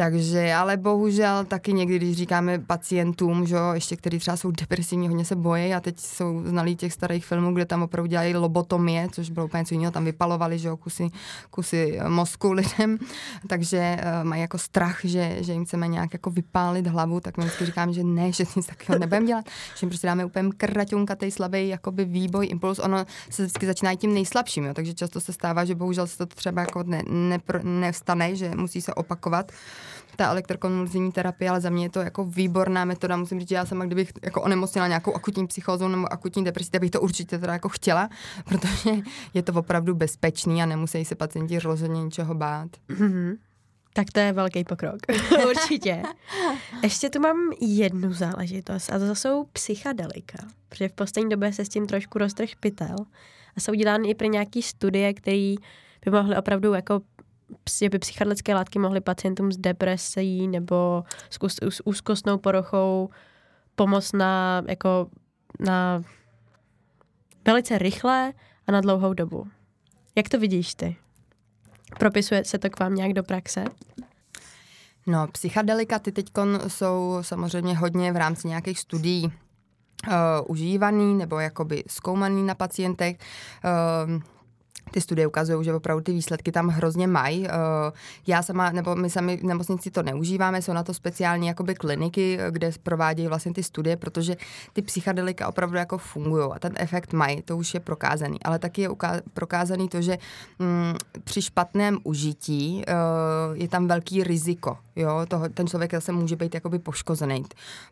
Takže, 0.00 0.54
ale 0.54 0.76
bohužel 0.76 1.44
taky 1.44 1.72
někdy, 1.72 1.98
když 1.98 2.16
říkáme 2.16 2.58
pacientům, 2.58 3.46
že 3.46 3.56
ještě 3.74 3.96
kteří 3.96 4.18
třeba 4.18 4.36
jsou 4.36 4.50
depresivní, 4.50 5.08
hodně 5.08 5.24
se 5.24 5.36
bojí 5.36 5.74
a 5.74 5.80
teď 5.80 6.00
jsou 6.00 6.42
znalí 6.44 6.76
těch 6.76 6.92
starých 6.92 7.26
filmů, 7.26 7.54
kde 7.54 7.64
tam 7.64 7.82
opravdu 7.82 8.08
dělají 8.08 8.34
lobotomie, 8.34 9.08
což 9.12 9.30
bylo 9.30 9.46
úplně 9.46 9.60
něco 9.60 9.74
jiného, 9.74 9.92
tam 9.92 10.04
vypalovali, 10.04 10.58
že 10.58 10.68
jo, 10.68 10.76
kusy, 10.76 11.08
kusy 11.50 11.98
mozku 12.08 12.52
lidem, 12.52 12.98
takže 13.46 13.96
uh, 14.00 14.28
mají 14.28 14.42
jako 14.42 14.58
strach, 14.58 15.00
že, 15.04 15.36
že 15.40 15.52
jim 15.52 15.64
chceme 15.64 15.88
nějak 15.88 16.12
jako 16.12 16.30
vypálit 16.30 16.86
hlavu, 16.86 17.20
tak 17.20 17.36
my 17.36 17.44
vždycky 17.44 17.66
říkáme, 17.66 17.92
že 17.92 18.04
ne, 18.04 18.32
že 18.32 18.44
nic 18.56 18.66
takového 18.66 19.00
nebudeme 19.00 19.26
dělat, 19.26 19.44
že 19.48 19.84
jim 19.84 19.90
prostě 19.90 20.06
dáme 20.06 20.24
úplně 20.24 20.50
kraťunkatej 20.56 21.30
slabý 21.30 21.68
jakoby 21.68 22.04
výboj, 22.04 22.46
impuls, 22.50 22.78
ono 22.78 23.06
se 23.30 23.42
vždycky 23.42 23.66
začíná 23.66 23.94
tím 23.94 24.14
nejslabším, 24.14 24.64
jo, 24.64 24.74
takže 24.74 24.94
často 24.94 25.20
se 25.20 25.32
stává, 25.32 25.64
že 25.64 25.74
bohužel 25.74 26.06
se 26.06 26.18
to 26.18 26.26
třeba 26.26 26.60
jako 26.60 26.82
ne, 26.82 27.02
ne, 27.08 27.38
nevstane, 27.62 28.36
že 28.36 28.50
musí 28.56 28.80
se 28.80 28.94
opakovat 28.94 29.52
ta 30.16 30.30
elektrokonvulzivní 30.30 31.12
terapie, 31.12 31.50
ale 31.50 31.60
za 31.60 31.70
mě 31.70 31.84
je 31.84 31.90
to 31.90 32.00
jako 32.00 32.24
výborná 32.24 32.84
metoda. 32.84 33.16
Musím 33.16 33.40
říct, 33.40 33.48
že 33.48 33.54
já 33.54 33.66
sama, 33.66 33.84
kdybych 33.84 34.12
jako 34.22 34.42
onemocnila 34.42 34.88
nějakou 34.88 35.14
akutní 35.14 35.46
psychózu 35.46 35.88
nebo 35.88 36.12
akutní 36.12 36.44
depresi, 36.44 36.70
tak 36.70 36.80
bych 36.80 36.90
to 36.90 37.00
určitě 37.00 37.38
teda 37.38 37.52
jako 37.52 37.68
chtěla, 37.68 38.08
protože 38.44 38.90
je 39.34 39.42
to 39.42 39.52
opravdu 39.52 39.94
bezpečný 39.94 40.62
a 40.62 40.66
nemusí 40.66 41.04
se 41.04 41.14
pacienti 41.14 41.58
rozhodně 41.58 42.04
ničeho 42.04 42.34
bát. 42.34 42.68
Mm-hmm. 42.88 43.36
Tak 43.92 44.06
to 44.12 44.20
je 44.20 44.32
velký 44.32 44.64
pokrok. 44.64 44.98
Určitě. 45.48 46.02
Ještě 46.82 47.10
tu 47.10 47.20
mám 47.20 47.36
jednu 47.60 48.12
záležitost 48.12 48.92
a 48.92 48.98
to 48.98 49.14
jsou 49.14 49.44
psychadelika. 49.52 50.38
Protože 50.68 50.88
v 50.88 50.92
poslední 50.92 51.30
době 51.30 51.52
se 51.52 51.64
s 51.64 51.68
tím 51.68 51.86
trošku 51.86 52.18
roztrh 52.18 52.48
pytel. 52.60 52.96
A 53.56 53.60
jsou 53.60 53.74
dělány 53.74 54.10
i 54.10 54.14
pro 54.14 54.26
nějaké 54.26 54.62
studie, 54.62 55.14
které 55.14 55.54
by 56.04 56.10
mohly 56.10 56.36
opravdu 56.36 56.74
jako 56.74 57.00
že 57.78 57.88
by 57.88 57.98
psychedelické 57.98 58.54
látky 58.54 58.78
mohly 58.78 59.00
pacientům 59.00 59.52
s 59.52 59.56
depresí 59.56 60.48
nebo 60.48 61.04
s, 61.68 61.82
úzkostnou 61.84 62.38
porochou 62.38 63.08
pomoct 63.74 64.12
na, 64.12 64.62
jako, 64.68 65.06
na 65.60 66.02
velice 67.46 67.78
rychle 67.78 68.32
a 68.66 68.72
na 68.72 68.80
dlouhou 68.80 69.14
dobu. 69.14 69.46
Jak 70.16 70.28
to 70.28 70.38
vidíš 70.38 70.74
ty? 70.74 70.96
Propisuje 71.98 72.44
se 72.44 72.58
to 72.58 72.70
k 72.70 72.80
vám 72.80 72.94
nějak 72.94 73.12
do 73.12 73.22
praxe? 73.22 73.64
No, 75.06 75.26
psychedelika 75.32 75.98
ty 75.98 76.12
teď 76.12 76.26
jsou 76.68 77.18
samozřejmě 77.20 77.76
hodně 77.76 78.12
v 78.12 78.16
rámci 78.16 78.48
nějakých 78.48 78.78
studií 78.78 79.24
uh, 79.26 80.12
užívaný 80.46 81.14
nebo 81.14 81.38
jakoby 81.38 81.84
zkoumaný 81.86 82.42
na 82.42 82.54
pacientech. 82.54 83.16
Uh, 83.64 84.22
ty 84.90 85.00
studie 85.00 85.26
ukazují, 85.26 85.64
že 85.64 85.74
opravdu 85.74 86.02
ty 86.02 86.12
výsledky 86.12 86.52
tam 86.52 86.68
hrozně 86.68 87.06
mají. 87.06 87.46
Eh, 87.48 87.50
já 88.26 88.42
sama, 88.42 88.70
nebo 88.70 88.94
my 88.94 89.10
sami 89.10 89.36
v 89.36 89.42
nemocnici 89.42 89.90
to 89.90 90.02
neužíváme, 90.02 90.62
jsou 90.62 90.72
na 90.72 90.82
to 90.82 90.94
speciální 90.94 91.46
jakoby 91.46 91.74
kliniky, 91.74 92.38
kde 92.50 92.70
provádějí 92.82 93.28
vlastně 93.28 93.52
ty 93.52 93.62
studie, 93.62 93.96
protože 93.96 94.36
ty 94.72 94.82
psychedelika 94.82 95.48
opravdu 95.48 95.76
jako 95.76 95.98
fungují 95.98 96.50
a 96.54 96.58
ten 96.58 96.72
efekt 96.76 97.12
mají, 97.12 97.42
to 97.42 97.56
už 97.56 97.74
je 97.74 97.80
prokázaný. 97.80 98.42
Ale 98.42 98.58
taky 98.58 98.82
je 98.82 98.88
prokázaný 99.34 99.88
to, 99.88 100.02
že 100.02 100.18
mm, 100.58 100.94
při 101.24 101.42
špatném 101.42 101.98
užití 102.04 102.84
uh, 102.88 103.56
je 103.56 103.68
tam 103.68 103.88
velký 103.88 104.24
riziko. 104.24 104.78
Jo, 104.96 105.26
toho, 105.28 105.48
ten 105.48 105.66
člověk 105.66 105.94
zase 105.94 106.12
může 106.12 106.36
být 106.36 106.54
jakoby 106.54 106.78
poškozený. 106.78 107.44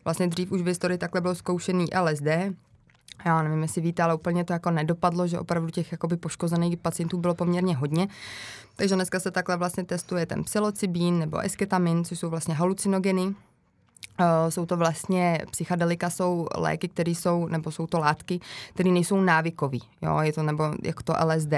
Vlastně 0.05 0.27
dřív 0.27 0.51
už 0.51 0.61
v 0.61 0.67
historii 0.67 0.97
takhle 0.97 1.21
bylo 1.21 1.35
zkoušený 1.35 1.85
LSD, 2.01 2.27
já 3.25 3.43
nevím, 3.43 3.61
jestli 3.61 3.81
víte, 3.81 4.03
ale 4.03 4.15
úplně 4.15 4.45
to 4.45 4.53
jako 4.53 4.71
nedopadlo, 4.71 5.27
že 5.27 5.39
opravdu 5.39 5.69
těch 5.69 5.91
jakoby 5.91 6.17
poškozených 6.17 6.77
pacientů 6.77 7.17
bylo 7.17 7.35
poměrně 7.35 7.75
hodně. 7.75 8.07
Takže 8.75 8.95
dneska 8.95 9.19
se 9.19 9.31
takhle 9.31 9.57
vlastně 9.57 9.83
testuje 9.83 10.25
ten 10.25 10.43
psilocybín 10.43 11.19
nebo 11.19 11.39
esketamin, 11.39 12.05
což 12.05 12.19
jsou 12.19 12.29
vlastně 12.29 12.53
halucinogeny. 12.53 13.21
Uh, 14.19 14.49
jsou 14.49 14.65
to 14.65 14.77
vlastně, 14.77 15.39
psychedelika 15.51 16.09
jsou 16.09 16.47
léky, 16.55 16.87
které 16.87 17.11
jsou, 17.11 17.47
nebo 17.47 17.71
jsou 17.71 17.87
to 17.87 17.99
látky, 17.99 18.39
které 18.73 18.89
nejsou 18.91 19.21
návykový, 19.21 19.81
jo, 20.01 20.19
je 20.19 20.33
to, 20.33 20.43
nebo 20.43 20.73
jako 20.83 21.03
to 21.03 21.13
LSD. 21.25 21.53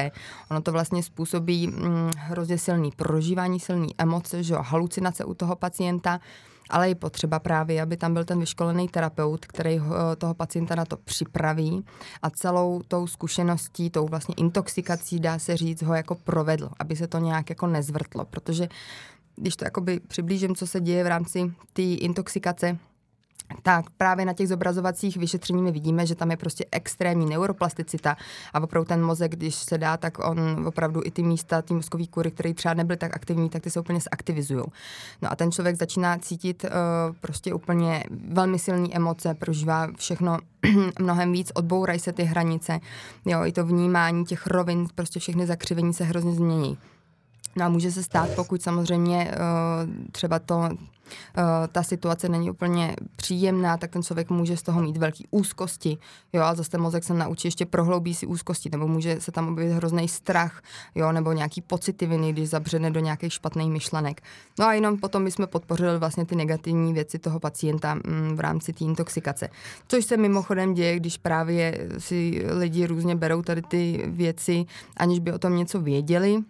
Ono 0.52 0.62
to 0.62 0.72
vlastně 0.72 1.04
způsobí 1.04 1.68
mm, 1.68 2.12
hrozně 2.18 2.58
silný 2.58 2.92
prožívání, 2.92 3.60
silný 3.60 3.96
emoce, 3.98 4.44
že 4.44 4.54
jo, 4.54 4.60
halucinace 4.62 5.26
u 5.26 5.34
toho 5.34 5.56
pacienta, 5.56 6.20
ale 6.72 6.90
je 6.90 6.96
potřeba 6.96 7.40
právě, 7.40 7.82
aby 7.82 7.98
tam 7.98 8.14
byl 8.14 8.26
ten 8.26 8.40
vyškolený 8.40 8.88
terapeut, 8.88 9.46
který 9.46 9.78
ho, 9.78 10.16
toho 10.18 10.34
pacienta 10.34 10.76
na 10.76 10.86
to 10.86 10.98
připraví. 10.98 11.86
A 12.22 12.30
celou 12.30 12.82
tou 12.88 13.08
zkušeností, 13.08 13.90
tou 13.90 14.08
vlastně 14.08 14.36
intoxikací, 14.38 15.20
dá 15.20 15.40
se 15.40 15.58
říct, 15.58 15.82
ho 15.82 15.94
jako 15.94 16.16
provedl, 16.16 16.70
aby 16.80 16.96
se 16.96 17.08
to 17.08 17.18
nějak 17.18 17.50
jako 17.50 17.68
nezvrtlo, 17.68 18.26
protože 18.26 18.70
když 19.36 19.56
to 19.56 19.66
jakoby 19.66 20.00
přiblížím, 20.00 20.56
co 20.56 20.68
se 20.68 20.80
děje 20.80 21.04
v 21.04 21.08
rámci 21.08 21.54
té 21.74 21.82
intoxikace, 21.82 22.78
tak 23.64 23.90
právě 23.90 24.26
na 24.26 24.34
těch 24.34 24.48
zobrazovacích 24.48 25.18
vyšetření 25.18 25.62
my 25.62 25.72
vidíme, 25.72 26.06
že 26.06 26.16
tam 26.16 26.32
je 26.32 26.38
prostě 26.38 26.66
extrémní 26.72 27.26
neuroplasticita 27.26 28.18
a 28.54 28.64
opravdu 28.64 28.88
ten 28.88 29.04
mozek, 29.04 29.32
když 29.32 29.56
se 29.56 29.78
dá, 29.78 29.98
tak 29.98 30.20
on 30.20 30.68
opravdu 30.68 31.02
i 31.06 31.12
ty 31.12 31.24
místa, 31.24 31.62
ty 31.62 31.74
mozkový 31.74 32.08
kury, 32.08 32.32
které 32.32 32.54
třeba 32.54 32.74
nebyly 32.74 32.98
tak 32.98 33.16
aktivní, 33.16 33.50
tak 33.50 33.64
ty 33.64 33.70
se 33.70 33.80
úplně 33.80 34.00
zaktivizují. 34.00 34.64
No 35.22 35.32
a 35.32 35.36
ten 35.36 35.52
člověk 35.52 35.76
začíná 35.76 36.18
cítit 36.18 36.64
uh, 36.64 36.70
prostě 37.22 37.54
úplně 37.54 38.04
velmi 38.28 38.60
silné 38.60 38.88
emoce, 38.92 39.34
prožívá 39.34 39.88
všechno 39.98 40.38
mnohem 41.00 41.32
víc, 41.32 41.52
odbourají 41.56 42.00
se 42.00 42.14
ty 42.14 42.24
hranice, 42.24 42.80
jo, 43.26 43.46
i 43.46 43.52
to 43.52 43.66
vnímání 43.66 44.26
těch 44.26 44.48
rovin, 44.48 44.88
prostě 44.96 45.20
všechny 45.20 45.48
zakřivení 45.48 45.94
se 45.94 46.04
hrozně 46.04 46.34
změní. 46.34 46.78
No 47.56 47.66
a 47.66 47.70
může 47.70 47.92
se 47.92 48.04
stát, 48.04 48.30
pokud 48.36 48.62
samozřejmě 48.62 49.32
uh, 49.32 50.12
třeba 50.12 50.40
to 50.40 50.70
Eh, 51.38 51.68
ta 51.72 51.84
situace 51.84 52.30
není 52.30 52.52
úplně 52.52 52.96
příjemná, 53.16 53.78
tak 53.78 53.92
ten 53.92 54.04
člověk 54.04 54.30
může 54.30 54.58
z 54.58 54.64
toho 54.64 54.82
mít 54.82 54.98
velký 54.98 55.28
úzkosti. 55.32 55.98
Jo, 56.34 56.42
a 56.42 56.56
zase 56.56 56.70
ten 56.70 56.82
mozek 56.82 57.04
se 57.04 57.14
naučí 57.14 57.48
ještě 57.48 57.66
prohloubí 57.66 58.16
si 58.16 58.26
úzkosti, 58.26 58.70
nebo 58.72 58.88
může 58.88 59.22
se 59.22 59.32
tam 59.32 59.48
objevit 59.48 59.74
hrozný 59.74 60.08
strach, 60.08 60.62
jo, 60.96 61.12
nebo 61.12 61.32
nějaký 61.32 61.62
pocity 61.62 62.06
viny, 62.06 62.34
když 62.34 62.50
zabřene 62.50 62.92
do 62.92 63.00
nějakých 63.00 63.34
špatných 63.34 63.72
myšlenek. 63.72 64.22
No 64.60 64.66
a 64.66 64.74
jenom 64.74 64.98
potom 64.98 65.26
bychom 65.26 65.48
podpořili 65.48 66.00
vlastně 66.00 66.26
ty 66.26 66.36
negativní 66.36 66.94
věci 66.94 67.20
toho 67.20 67.40
pacienta 67.40 67.94
mm, 67.94 68.36
v 68.36 68.40
rámci 68.40 68.74
té 68.74 68.84
intoxikace. 68.86 69.50
Což 69.88 70.06
se 70.06 70.18
mimochodem 70.18 70.74
děje, 70.74 70.96
když 70.96 71.18
právě 71.18 71.88
si 71.98 72.46
lidi 72.50 72.86
různě 72.86 73.16
berou 73.16 73.42
tady 73.42 73.62
ty 73.62 74.04
věci, 74.08 74.66
aniž 74.98 75.20
by 75.20 75.34
o 75.34 75.40
tom 75.40 75.56
něco 75.56 75.82
věděli, 75.82 76.44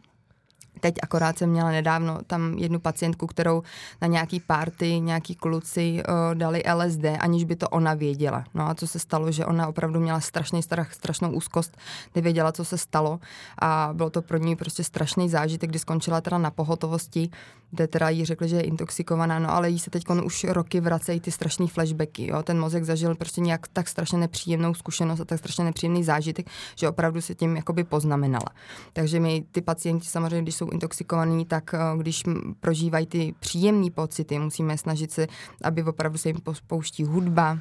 Teď 0.81 0.95
akorát 1.03 1.37
jsem 1.37 1.49
měla 1.49 1.71
nedávno 1.71 2.19
tam 2.27 2.57
jednu 2.57 2.79
pacientku, 2.79 3.27
kterou 3.27 3.63
na 4.01 4.07
nějaký 4.07 4.39
party 4.39 4.99
nějaký 4.99 5.35
kluci 5.35 6.03
uh, 6.09 6.35
dali 6.35 6.63
LSD, 6.75 7.05
aniž 7.19 7.43
by 7.43 7.55
to 7.55 7.69
ona 7.69 7.93
věděla. 7.93 8.43
No 8.53 8.69
a 8.69 8.75
co 8.75 8.87
se 8.87 8.99
stalo, 8.99 9.31
že 9.31 9.45
ona 9.45 9.67
opravdu 9.67 9.99
měla 9.99 10.19
strašný 10.19 10.63
strach, 10.63 10.93
strašnou 10.93 11.31
úzkost, 11.31 11.77
nevěděla, 12.15 12.51
co 12.51 12.65
se 12.65 12.77
stalo 12.77 13.19
a 13.61 13.89
bylo 13.93 14.09
to 14.09 14.21
pro 14.21 14.37
ní 14.37 14.55
prostě 14.55 14.83
strašný 14.83 15.29
zážitek, 15.29 15.69
kdy 15.69 15.79
skončila 15.79 16.21
teda 16.21 16.37
na 16.37 16.51
pohotovosti, 16.51 17.29
kde 17.71 17.87
teda 17.87 18.09
jí 18.09 18.25
řekli, 18.25 18.49
že 18.49 18.55
je 18.55 18.61
intoxikovaná, 18.61 19.39
no 19.39 19.53
ale 19.53 19.69
jí 19.69 19.79
se 19.79 19.89
teď 19.89 20.03
už 20.23 20.43
roky 20.43 20.79
vracejí 20.79 21.19
ty 21.19 21.31
strašné 21.31 21.67
flashbacky, 21.67 22.27
jo? 22.27 22.43
ten 22.43 22.59
mozek 22.59 22.83
zažil 22.83 23.15
prostě 23.15 23.41
nějak 23.41 23.67
tak 23.67 23.87
strašně 23.87 24.17
nepříjemnou 24.17 24.73
zkušenost 24.73 25.19
a 25.19 25.25
tak 25.25 25.39
strašně 25.39 25.63
nepříjemný 25.63 26.03
zážitek, 26.03 26.47
že 26.75 26.89
opravdu 26.89 27.21
se 27.21 27.35
tím 27.35 27.55
jakoby 27.55 27.83
poznamenala. 27.83 28.47
Takže 28.93 29.19
my 29.19 29.43
ty 29.51 29.61
pacienti 29.61 30.05
samozřejmě, 30.05 30.41
když 30.41 30.55
jsou 30.55 30.69
intoxikovaní, 30.71 31.45
tak 31.45 31.73
eh, 31.73 31.77
když 31.97 32.23
prožívají 32.59 33.05
ty 33.05 33.33
příjemné 33.39 33.91
pocity, 33.91 34.39
musíme 34.39 34.77
snažit 34.77 35.11
se, 35.11 35.27
aby 35.63 35.83
opravdu 35.83 36.17
se 36.17 36.29
jim 36.29 36.37
pouští 36.67 37.03
hudba, 37.03 37.59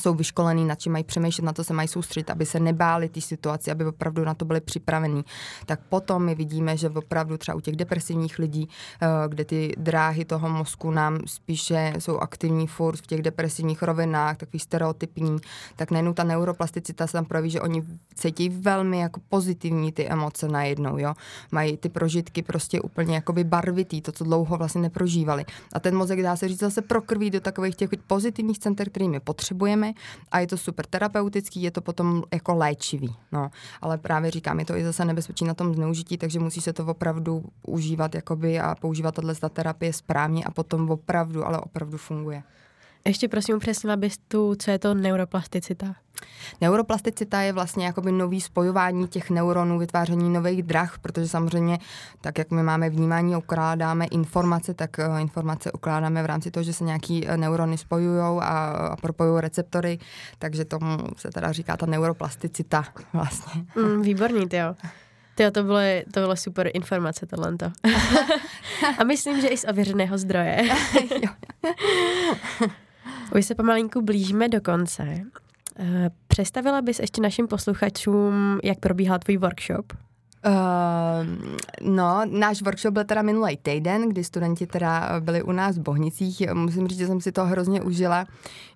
jsou 0.00 0.14
vyškolení, 0.14 0.64
na 0.64 0.74
čím 0.74 0.92
mají 0.92 1.04
přemýšlet, 1.04 1.44
na 1.44 1.52
to 1.52 1.64
se 1.64 1.72
mají 1.72 1.88
soustředit, 1.88 2.30
aby 2.30 2.46
se 2.46 2.60
nebáli 2.60 3.08
ty 3.08 3.20
situaci, 3.20 3.70
aby 3.70 3.84
opravdu 3.84 4.24
na 4.24 4.34
to 4.34 4.44
byli 4.44 4.60
připravení. 4.60 5.24
Tak 5.66 5.80
potom 5.88 6.24
my 6.24 6.34
vidíme, 6.34 6.76
že 6.76 6.90
opravdu 6.90 7.38
třeba 7.38 7.54
u 7.54 7.60
těch 7.60 7.76
depresivních 7.76 8.38
lidí, 8.38 8.68
eh, 9.02 9.06
kde 9.28 9.44
ty 9.44 9.74
dráhy 9.78 10.24
toho 10.24 10.48
mozku 10.48 10.90
nám 10.90 11.18
spíše 11.26 11.92
jsou 11.98 12.18
aktivní 12.18 12.66
furt 12.66 12.96
v 12.96 13.06
těch 13.06 13.22
depresivních 13.22 13.82
rovinách, 13.82 14.36
takový 14.36 14.58
stereotypní, 14.58 15.38
tak 15.76 15.90
nejenom 15.90 16.14
ta 16.14 16.24
neuroplasticita 16.24 17.06
se 17.06 17.12
tam 17.12 17.24
projeví, 17.24 17.50
že 17.50 17.60
oni 17.60 17.84
cítí 18.14 18.48
velmi 18.48 18.98
jako 18.98 19.20
pozitivní 19.28 19.92
ty 19.92 20.08
emoce 20.08 20.48
najednou, 20.48 20.98
jo. 20.98 21.14
Mají 21.52 21.76
ty 21.76 21.88
prožitky 21.88 22.42
prostě 22.42 22.80
úplně 22.80 23.14
jakoby 23.14 23.44
barvitý, 23.44 24.00
to, 24.00 24.12
co 24.12 24.24
dlouho 24.24 24.56
vlastně 24.56 24.80
neprožívali. 24.80 25.44
A 25.72 25.80
ten 25.80 25.96
mozek 25.96 26.22
dá 26.22 26.36
se 26.36 26.48
říct 26.48 26.60
zase 26.60 26.82
prokrví 26.82 27.30
do 27.30 27.40
takových 27.40 27.76
těch 27.76 27.90
pozitivních 28.06 28.58
center, 28.58 28.90
kterými 28.90 29.20
potřebujeme 29.20 29.81
problémy 29.82 29.94
a 30.30 30.40
je 30.40 30.46
to 30.46 30.56
super 30.56 30.86
terapeutický, 30.86 31.62
je 31.62 31.70
to 31.70 31.80
potom 31.80 32.22
jako 32.32 32.54
léčivý. 32.54 33.14
No. 33.32 33.50
Ale 33.80 33.98
právě 33.98 34.30
říkám, 34.30 34.58
je 34.58 34.64
to 34.64 34.76
i 34.76 34.84
zase 34.84 35.04
nebezpečí 35.04 35.44
na 35.44 35.54
tom 35.54 35.74
zneužití, 35.74 36.18
takže 36.18 36.38
musí 36.38 36.60
se 36.60 36.72
to 36.72 36.86
opravdu 36.86 37.44
užívat 37.66 38.14
jakoby 38.14 38.60
a 38.60 38.74
používat 38.74 39.14
tato 39.14 39.48
terapie 39.48 39.92
správně 39.92 40.44
a 40.44 40.50
potom 40.50 40.90
opravdu, 40.90 41.46
ale 41.46 41.58
opravdu 41.58 41.98
funguje. 41.98 42.42
Ještě 43.06 43.28
prosím 43.28 43.56
upřesnila 43.56 43.96
bys 43.96 44.18
tu, 44.28 44.54
co 44.54 44.70
je 44.70 44.78
to 44.78 44.94
neuroplasticita? 44.94 45.94
Neuroplasticita 46.60 47.40
je 47.40 47.52
vlastně 47.52 47.86
jakoby 47.86 48.12
nový 48.12 48.40
spojování 48.40 49.08
těch 49.08 49.30
neuronů, 49.30 49.78
vytváření 49.78 50.30
nových 50.30 50.62
drah, 50.62 50.98
protože 50.98 51.28
samozřejmě 51.28 51.78
tak, 52.20 52.38
jak 52.38 52.50
my 52.50 52.62
máme 52.62 52.90
vnímání, 52.90 53.36
ukládáme 53.36 54.04
informace, 54.04 54.74
tak 54.74 54.96
uh, 55.08 55.20
informace 55.20 55.72
ukládáme 55.72 56.22
v 56.22 56.26
rámci 56.26 56.50
toho, 56.50 56.64
že 56.64 56.72
se 56.72 56.84
nějaký 56.84 57.26
uh, 57.26 57.36
neurony 57.36 57.78
spojují 57.78 58.20
a, 58.20 58.34
a 58.40 58.96
propojují 58.96 59.40
receptory, 59.40 59.98
takže 60.38 60.64
tomu 60.64 60.98
se 61.16 61.30
teda 61.30 61.52
říká 61.52 61.76
ta 61.76 61.86
neuroplasticita 61.86 62.84
vlastně. 63.12 63.64
Mm, 63.76 64.02
výborný, 64.02 64.48
ty 64.48 64.56
jo. 64.56 64.74
Tyjo, 65.34 65.50
to 65.50 65.62
bylo, 65.62 65.78
to 66.12 66.20
bylo 66.20 66.36
super 66.36 66.70
informace 66.74 67.26
tohle. 67.26 67.52
a 68.98 69.04
myslím, 69.04 69.40
že 69.40 69.48
i 69.48 69.56
z 69.56 69.64
ověřeného 69.68 70.18
zdroje. 70.18 70.62
Už 73.36 73.46
se 73.46 73.54
pomalinku 73.54 74.02
blížíme 74.02 74.48
do 74.48 74.60
konce. 74.60 75.20
Eh, 75.78 76.10
představila 76.28 76.82
bys 76.82 76.98
ještě 76.98 77.22
našim 77.22 77.48
posluchačům, 77.48 78.60
jak 78.64 78.78
probíhal 78.78 79.18
tvůj 79.18 79.36
workshop? 79.36 79.92
Uh, 80.46 80.52
no, 81.80 82.22
náš 82.30 82.62
workshop 82.62 82.94
byl 82.94 83.04
teda 83.04 83.22
minulý 83.22 83.56
týden, 83.56 84.08
kdy 84.08 84.24
studenti 84.24 84.66
teda 84.66 85.20
byli 85.20 85.42
u 85.42 85.52
nás 85.52 85.78
v 85.78 85.82
Bohnicích. 85.82 86.42
Musím 86.52 86.88
říct, 86.88 86.98
že 86.98 87.06
jsem 87.06 87.20
si 87.20 87.32
to 87.32 87.44
hrozně 87.44 87.82
užila, 87.82 88.26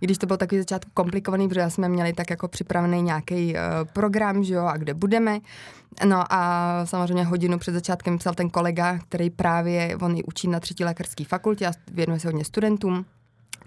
i 0.00 0.06
když 0.06 0.18
to 0.18 0.26
bylo 0.26 0.36
takový 0.36 0.58
začátku 0.58 0.90
komplikovaný, 0.94 1.48
protože 1.48 1.70
jsme 1.70 1.88
měli 1.88 2.12
tak 2.12 2.30
jako 2.30 2.48
připravený 2.48 3.02
nějaký 3.02 3.54
uh, 3.54 3.60
program, 3.92 4.44
že 4.44 4.54
jo, 4.54 4.64
a 4.64 4.76
kde 4.76 4.94
budeme. 4.94 5.40
No 6.04 6.24
a 6.32 6.80
samozřejmě 6.84 7.24
hodinu 7.24 7.58
před 7.58 7.72
začátkem 7.72 8.18
psal 8.18 8.34
ten 8.34 8.50
kolega, 8.50 8.98
který 8.98 9.30
právě, 9.30 9.96
on 9.96 10.16
i 10.16 10.24
učí 10.24 10.48
na 10.48 10.60
třetí 10.60 10.84
lékařské 10.84 11.24
fakultě 11.24 11.66
a 11.66 11.72
věnuje 11.92 12.20
se 12.20 12.28
hodně 12.28 12.44
studentům. 12.44 13.06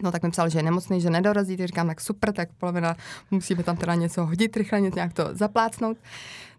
No 0.01 0.11
tak 0.11 0.23
mi 0.23 0.31
psal, 0.31 0.49
že 0.49 0.59
je 0.59 0.63
nemocný, 0.63 1.01
že 1.01 1.09
nedorazí, 1.09 1.57
tak 1.57 1.67
říkám, 1.67 1.87
tak 1.87 2.01
super, 2.01 2.33
tak 2.33 2.49
polovina 2.57 2.95
musíme 3.31 3.63
tam 3.63 3.77
teda 3.77 3.95
něco 3.95 4.25
hodit 4.25 4.57
rychle, 4.57 4.81
nějak 4.81 5.13
to 5.13 5.29
zaplácnout. 5.31 5.97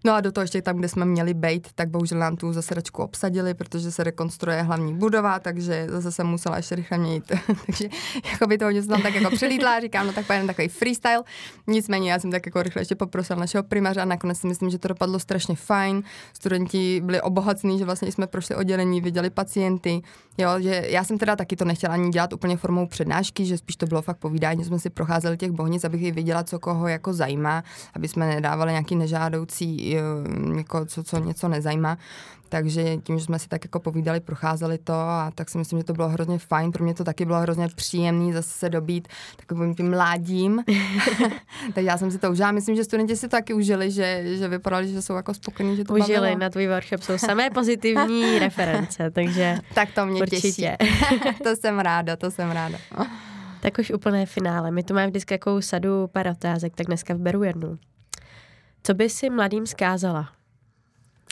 No 0.04 0.12
a 0.12 0.20
do 0.20 0.32
toho 0.32 0.42
ještě 0.42 0.62
tam, 0.62 0.76
kde 0.76 0.88
jsme 0.88 1.04
měli 1.04 1.34
být, 1.34 1.68
tak 1.74 1.88
bohužel 1.88 2.18
nám 2.18 2.36
tu 2.36 2.52
zasedačku 2.52 3.02
obsadili, 3.02 3.54
protože 3.54 3.92
se 3.92 4.04
rekonstruuje 4.04 4.62
hlavní 4.62 4.94
budova, 4.94 5.38
takže 5.38 5.86
zase 5.88 6.12
jsem 6.12 6.26
musela 6.26 6.56
ještě 6.56 6.74
rychle 6.74 6.98
měnit. 6.98 7.32
takže 7.66 7.88
jako 8.32 8.46
by 8.46 8.58
toho 8.58 8.70
něco 8.70 8.88
tam 8.88 9.02
tak 9.02 9.14
jako 9.14 9.36
přilídla, 9.36 9.80
říkám, 9.80 10.06
no 10.06 10.12
tak 10.12 10.26
pojedeme 10.26 10.46
takový 10.46 10.68
freestyle. 10.68 11.22
Nicméně 11.66 12.12
já 12.12 12.18
jsem 12.18 12.30
tak 12.30 12.46
jako 12.46 12.62
rychle 12.62 12.82
ještě 12.82 12.94
poprosil 12.94 13.36
našeho 13.36 13.64
primáře 13.64 14.00
a 14.00 14.04
nakonec 14.04 14.38
si 14.38 14.46
myslím, 14.46 14.70
že 14.70 14.78
to 14.78 14.88
dopadlo 14.88 15.18
strašně 15.18 15.56
fajn. 15.56 16.02
Studenti 16.32 17.00
byli 17.04 17.20
obohacení, 17.20 17.78
že 17.78 17.84
vlastně 17.84 18.12
jsme 18.12 18.26
prošli 18.26 18.56
oddělení, 18.56 19.00
viděli 19.00 19.30
pacienty. 19.30 20.02
Jo, 20.38 20.50
že 20.58 20.84
já 20.88 21.04
jsem 21.04 21.18
teda 21.18 21.36
taky 21.36 21.56
to 21.56 21.64
nechtěla 21.64 21.94
ani 21.94 22.10
dělat 22.10 22.32
úplně 22.32 22.56
formou 22.56 22.86
přednášky, 22.86 23.46
že 23.46 23.58
spíš 23.58 23.76
to 23.76 23.86
bylo 23.86 24.02
fakt 24.02 24.16
povídání, 24.16 24.62
že 24.62 24.68
jsme 24.68 24.78
si 24.78 24.90
procházeli 24.90 25.36
těch 25.36 25.50
bohnic, 25.50 25.84
abych 25.84 26.02
i 26.02 26.12
viděla, 26.12 26.44
co 26.44 26.58
koho 26.58 26.88
jako 26.88 27.12
zajímá, 27.12 27.64
aby 27.94 28.08
jsme 28.08 28.26
nedávali 28.26 28.72
nějaký 28.72 28.96
nežádoucí 28.96 29.89
jako 30.56 30.86
co, 30.86 31.02
co 31.04 31.18
něco 31.18 31.48
nezajímá. 31.48 31.98
Takže 32.48 32.96
tím, 32.96 33.18
že 33.18 33.24
jsme 33.24 33.38
si 33.38 33.48
tak 33.48 33.64
jako 33.64 33.80
povídali, 33.80 34.20
procházeli 34.20 34.78
to 34.78 34.92
a 34.92 35.30
tak 35.34 35.50
si 35.50 35.58
myslím, 35.58 35.78
že 35.78 35.84
to 35.84 35.92
bylo 35.92 36.08
hrozně 36.08 36.38
fajn. 36.38 36.72
Pro 36.72 36.84
mě 36.84 36.94
to 36.94 37.04
taky 37.04 37.24
bylo 37.24 37.40
hrozně 37.40 37.68
příjemný 37.76 38.32
zase 38.32 38.48
se 38.48 38.68
dobít 38.68 39.08
takovým 39.36 39.74
tím 39.74 39.90
mládím. 39.90 40.64
tak 41.74 41.84
já 41.84 41.98
jsem 41.98 42.10
si 42.10 42.18
to 42.18 42.30
užila. 42.30 42.52
Myslím, 42.52 42.76
že 42.76 42.84
studenti 42.84 43.16
si 43.16 43.20
to 43.20 43.28
taky 43.28 43.54
užili, 43.54 43.90
že, 43.90 44.22
že 44.36 44.48
vypadali, 44.48 44.88
že 44.88 45.02
jsou 45.02 45.14
jako 45.14 45.34
spokojení, 45.34 45.76
že 45.76 45.84
to 45.84 45.92
Užili, 45.94 46.20
bavilo. 46.20 46.38
na 46.38 46.50
tvůj 46.50 46.66
workshop 46.68 47.02
jsou 47.02 47.18
samé 47.18 47.50
pozitivní 47.50 48.38
reference, 48.38 49.10
takže 49.10 49.58
Tak 49.74 49.88
to 49.94 50.06
mě 50.06 50.20
určitě. 50.22 50.76
těší. 50.80 51.34
to 51.44 51.56
jsem 51.56 51.78
ráda, 51.78 52.16
to 52.16 52.30
jsem 52.30 52.50
ráda. 52.50 52.78
Tak 53.60 53.78
už 53.78 53.90
úplné 53.90 54.26
finále. 54.26 54.70
My 54.70 54.82
tu 54.82 54.94
máme 54.94 55.06
vždycky 55.06 55.34
jakou 55.34 55.60
sadu 55.60 56.06
pár 56.12 56.26
otázek, 56.28 56.72
tak 56.76 56.86
dneska 56.86 57.14
vyberu 57.14 57.42
jednu. 57.42 57.78
Co 58.82 58.94
by 58.94 59.10
si 59.10 59.30
mladým 59.30 59.66
zkázala? 59.66 60.39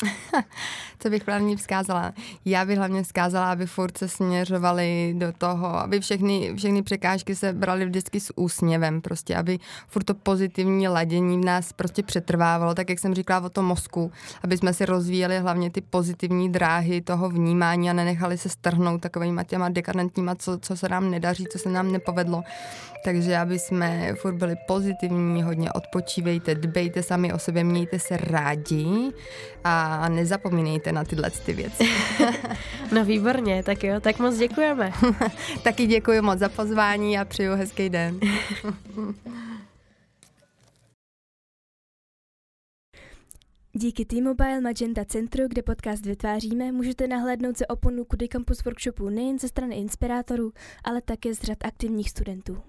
Co 0.98 1.10
bych 1.10 1.26
hlavně 1.26 1.56
vzkázala? 1.56 2.12
Já 2.44 2.64
bych 2.64 2.78
hlavně 2.78 3.02
vzkázala, 3.02 3.52
aby 3.52 3.66
furt 3.66 3.98
se 3.98 4.08
směřovali 4.08 5.14
do 5.18 5.32
toho, 5.32 5.66
aby 5.66 6.00
všechny, 6.00 6.54
všechny 6.56 6.82
překážky 6.82 7.36
se 7.36 7.52
brali 7.52 7.86
vždycky 7.86 8.20
s 8.20 8.32
úsměvem, 8.36 9.00
prostě, 9.00 9.36
aby 9.36 9.58
furt 9.88 10.04
to 10.04 10.14
pozitivní 10.14 10.88
ladění 10.88 11.38
v 11.38 11.44
nás 11.44 11.72
prostě 11.72 12.02
přetrvávalo, 12.02 12.74
tak 12.74 12.90
jak 12.90 12.98
jsem 12.98 13.14
říkala 13.14 13.46
o 13.46 13.48
tom 13.48 13.64
mozku, 13.64 14.12
aby 14.42 14.58
jsme 14.58 14.74
si 14.74 14.86
rozvíjeli 14.86 15.38
hlavně 15.38 15.70
ty 15.70 15.80
pozitivní 15.80 16.52
dráhy 16.52 17.00
toho 17.00 17.28
vnímání 17.28 17.90
a 17.90 17.92
nenechali 17.92 18.38
se 18.38 18.48
strhnout 18.48 19.00
takovýma 19.00 19.44
těma 19.44 19.68
dekadentníma, 19.68 20.34
co, 20.34 20.58
co 20.58 20.76
se 20.76 20.88
nám 20.88 21.10
nedaří, 21.10 21.46
co 21.52 21.58
se 21.58 21.68
nám 21.68 21.92
nepovedlo. 21.92 22.42
Takže 23.04 23.38
aby 23.38 23.58
jsme 23.58 24.14
furt 24.14 24.34
byli 24.34 24.56
pozitivní, 24.66 25.42
hodně 25.42 25.72
odpočívejte, 25.72 26.54
dbejte 26.54 27.02
sami 27.02 27.32
o 27.32 27.38
sobě, 27.38 27.64
mějte 27.64 27.98
se 27.98 28.16
rádi 28.16 29.12
a 29.64 29.87
nezapomínejte 30.08 30.92
na 30.92 31.04
tyhle 31.04 31.30
ty 31.30 31.52
věci. 31.52 31.84
No 32.92 33.04
výborně, 33.04 33.62
tak 33.62 33.84
jo, 33.84 34.00
tak 34.00 34.18
moc 34.18 34.36
děkujeme. 34.36 34.92
Taky 35.62 35.86
děkuji 35.86 36.20
moc 36.20 36.38
za 36.38 36.48
pozvání 36.48 37.18
a 37.18 37.24
přeju 37.24 37.54
hezký 37.54 37.88
den. 37.88 38.20
Díky 43.72 44.04
T-Mobile 44.04 44.60
Magenta 44.60 45.04
Centru, 45.04 45.48
kde 45.48 45.62
podcast 45.62 46.06
vytváříme, 46.06 46.72
můžete 46.72 47.08
nahlédnout 47.08 47.56
se 47.56 47.66
oponu 47.66 48.04
Kudy 48.04 48.28
Campus 48.28 48.64
Workshopu 48.64 49.08
nejen 49.08 49.38
ze 49.38 49.48
strany 49.48 49.76
inspirátorů, 49.76 50.52
ale 50.84 51.02
také 51.02 51.34
z 51.34 51.42
řad 51.42 51.58
aktivních 51.64 52.10
studentů. 52.10 52.62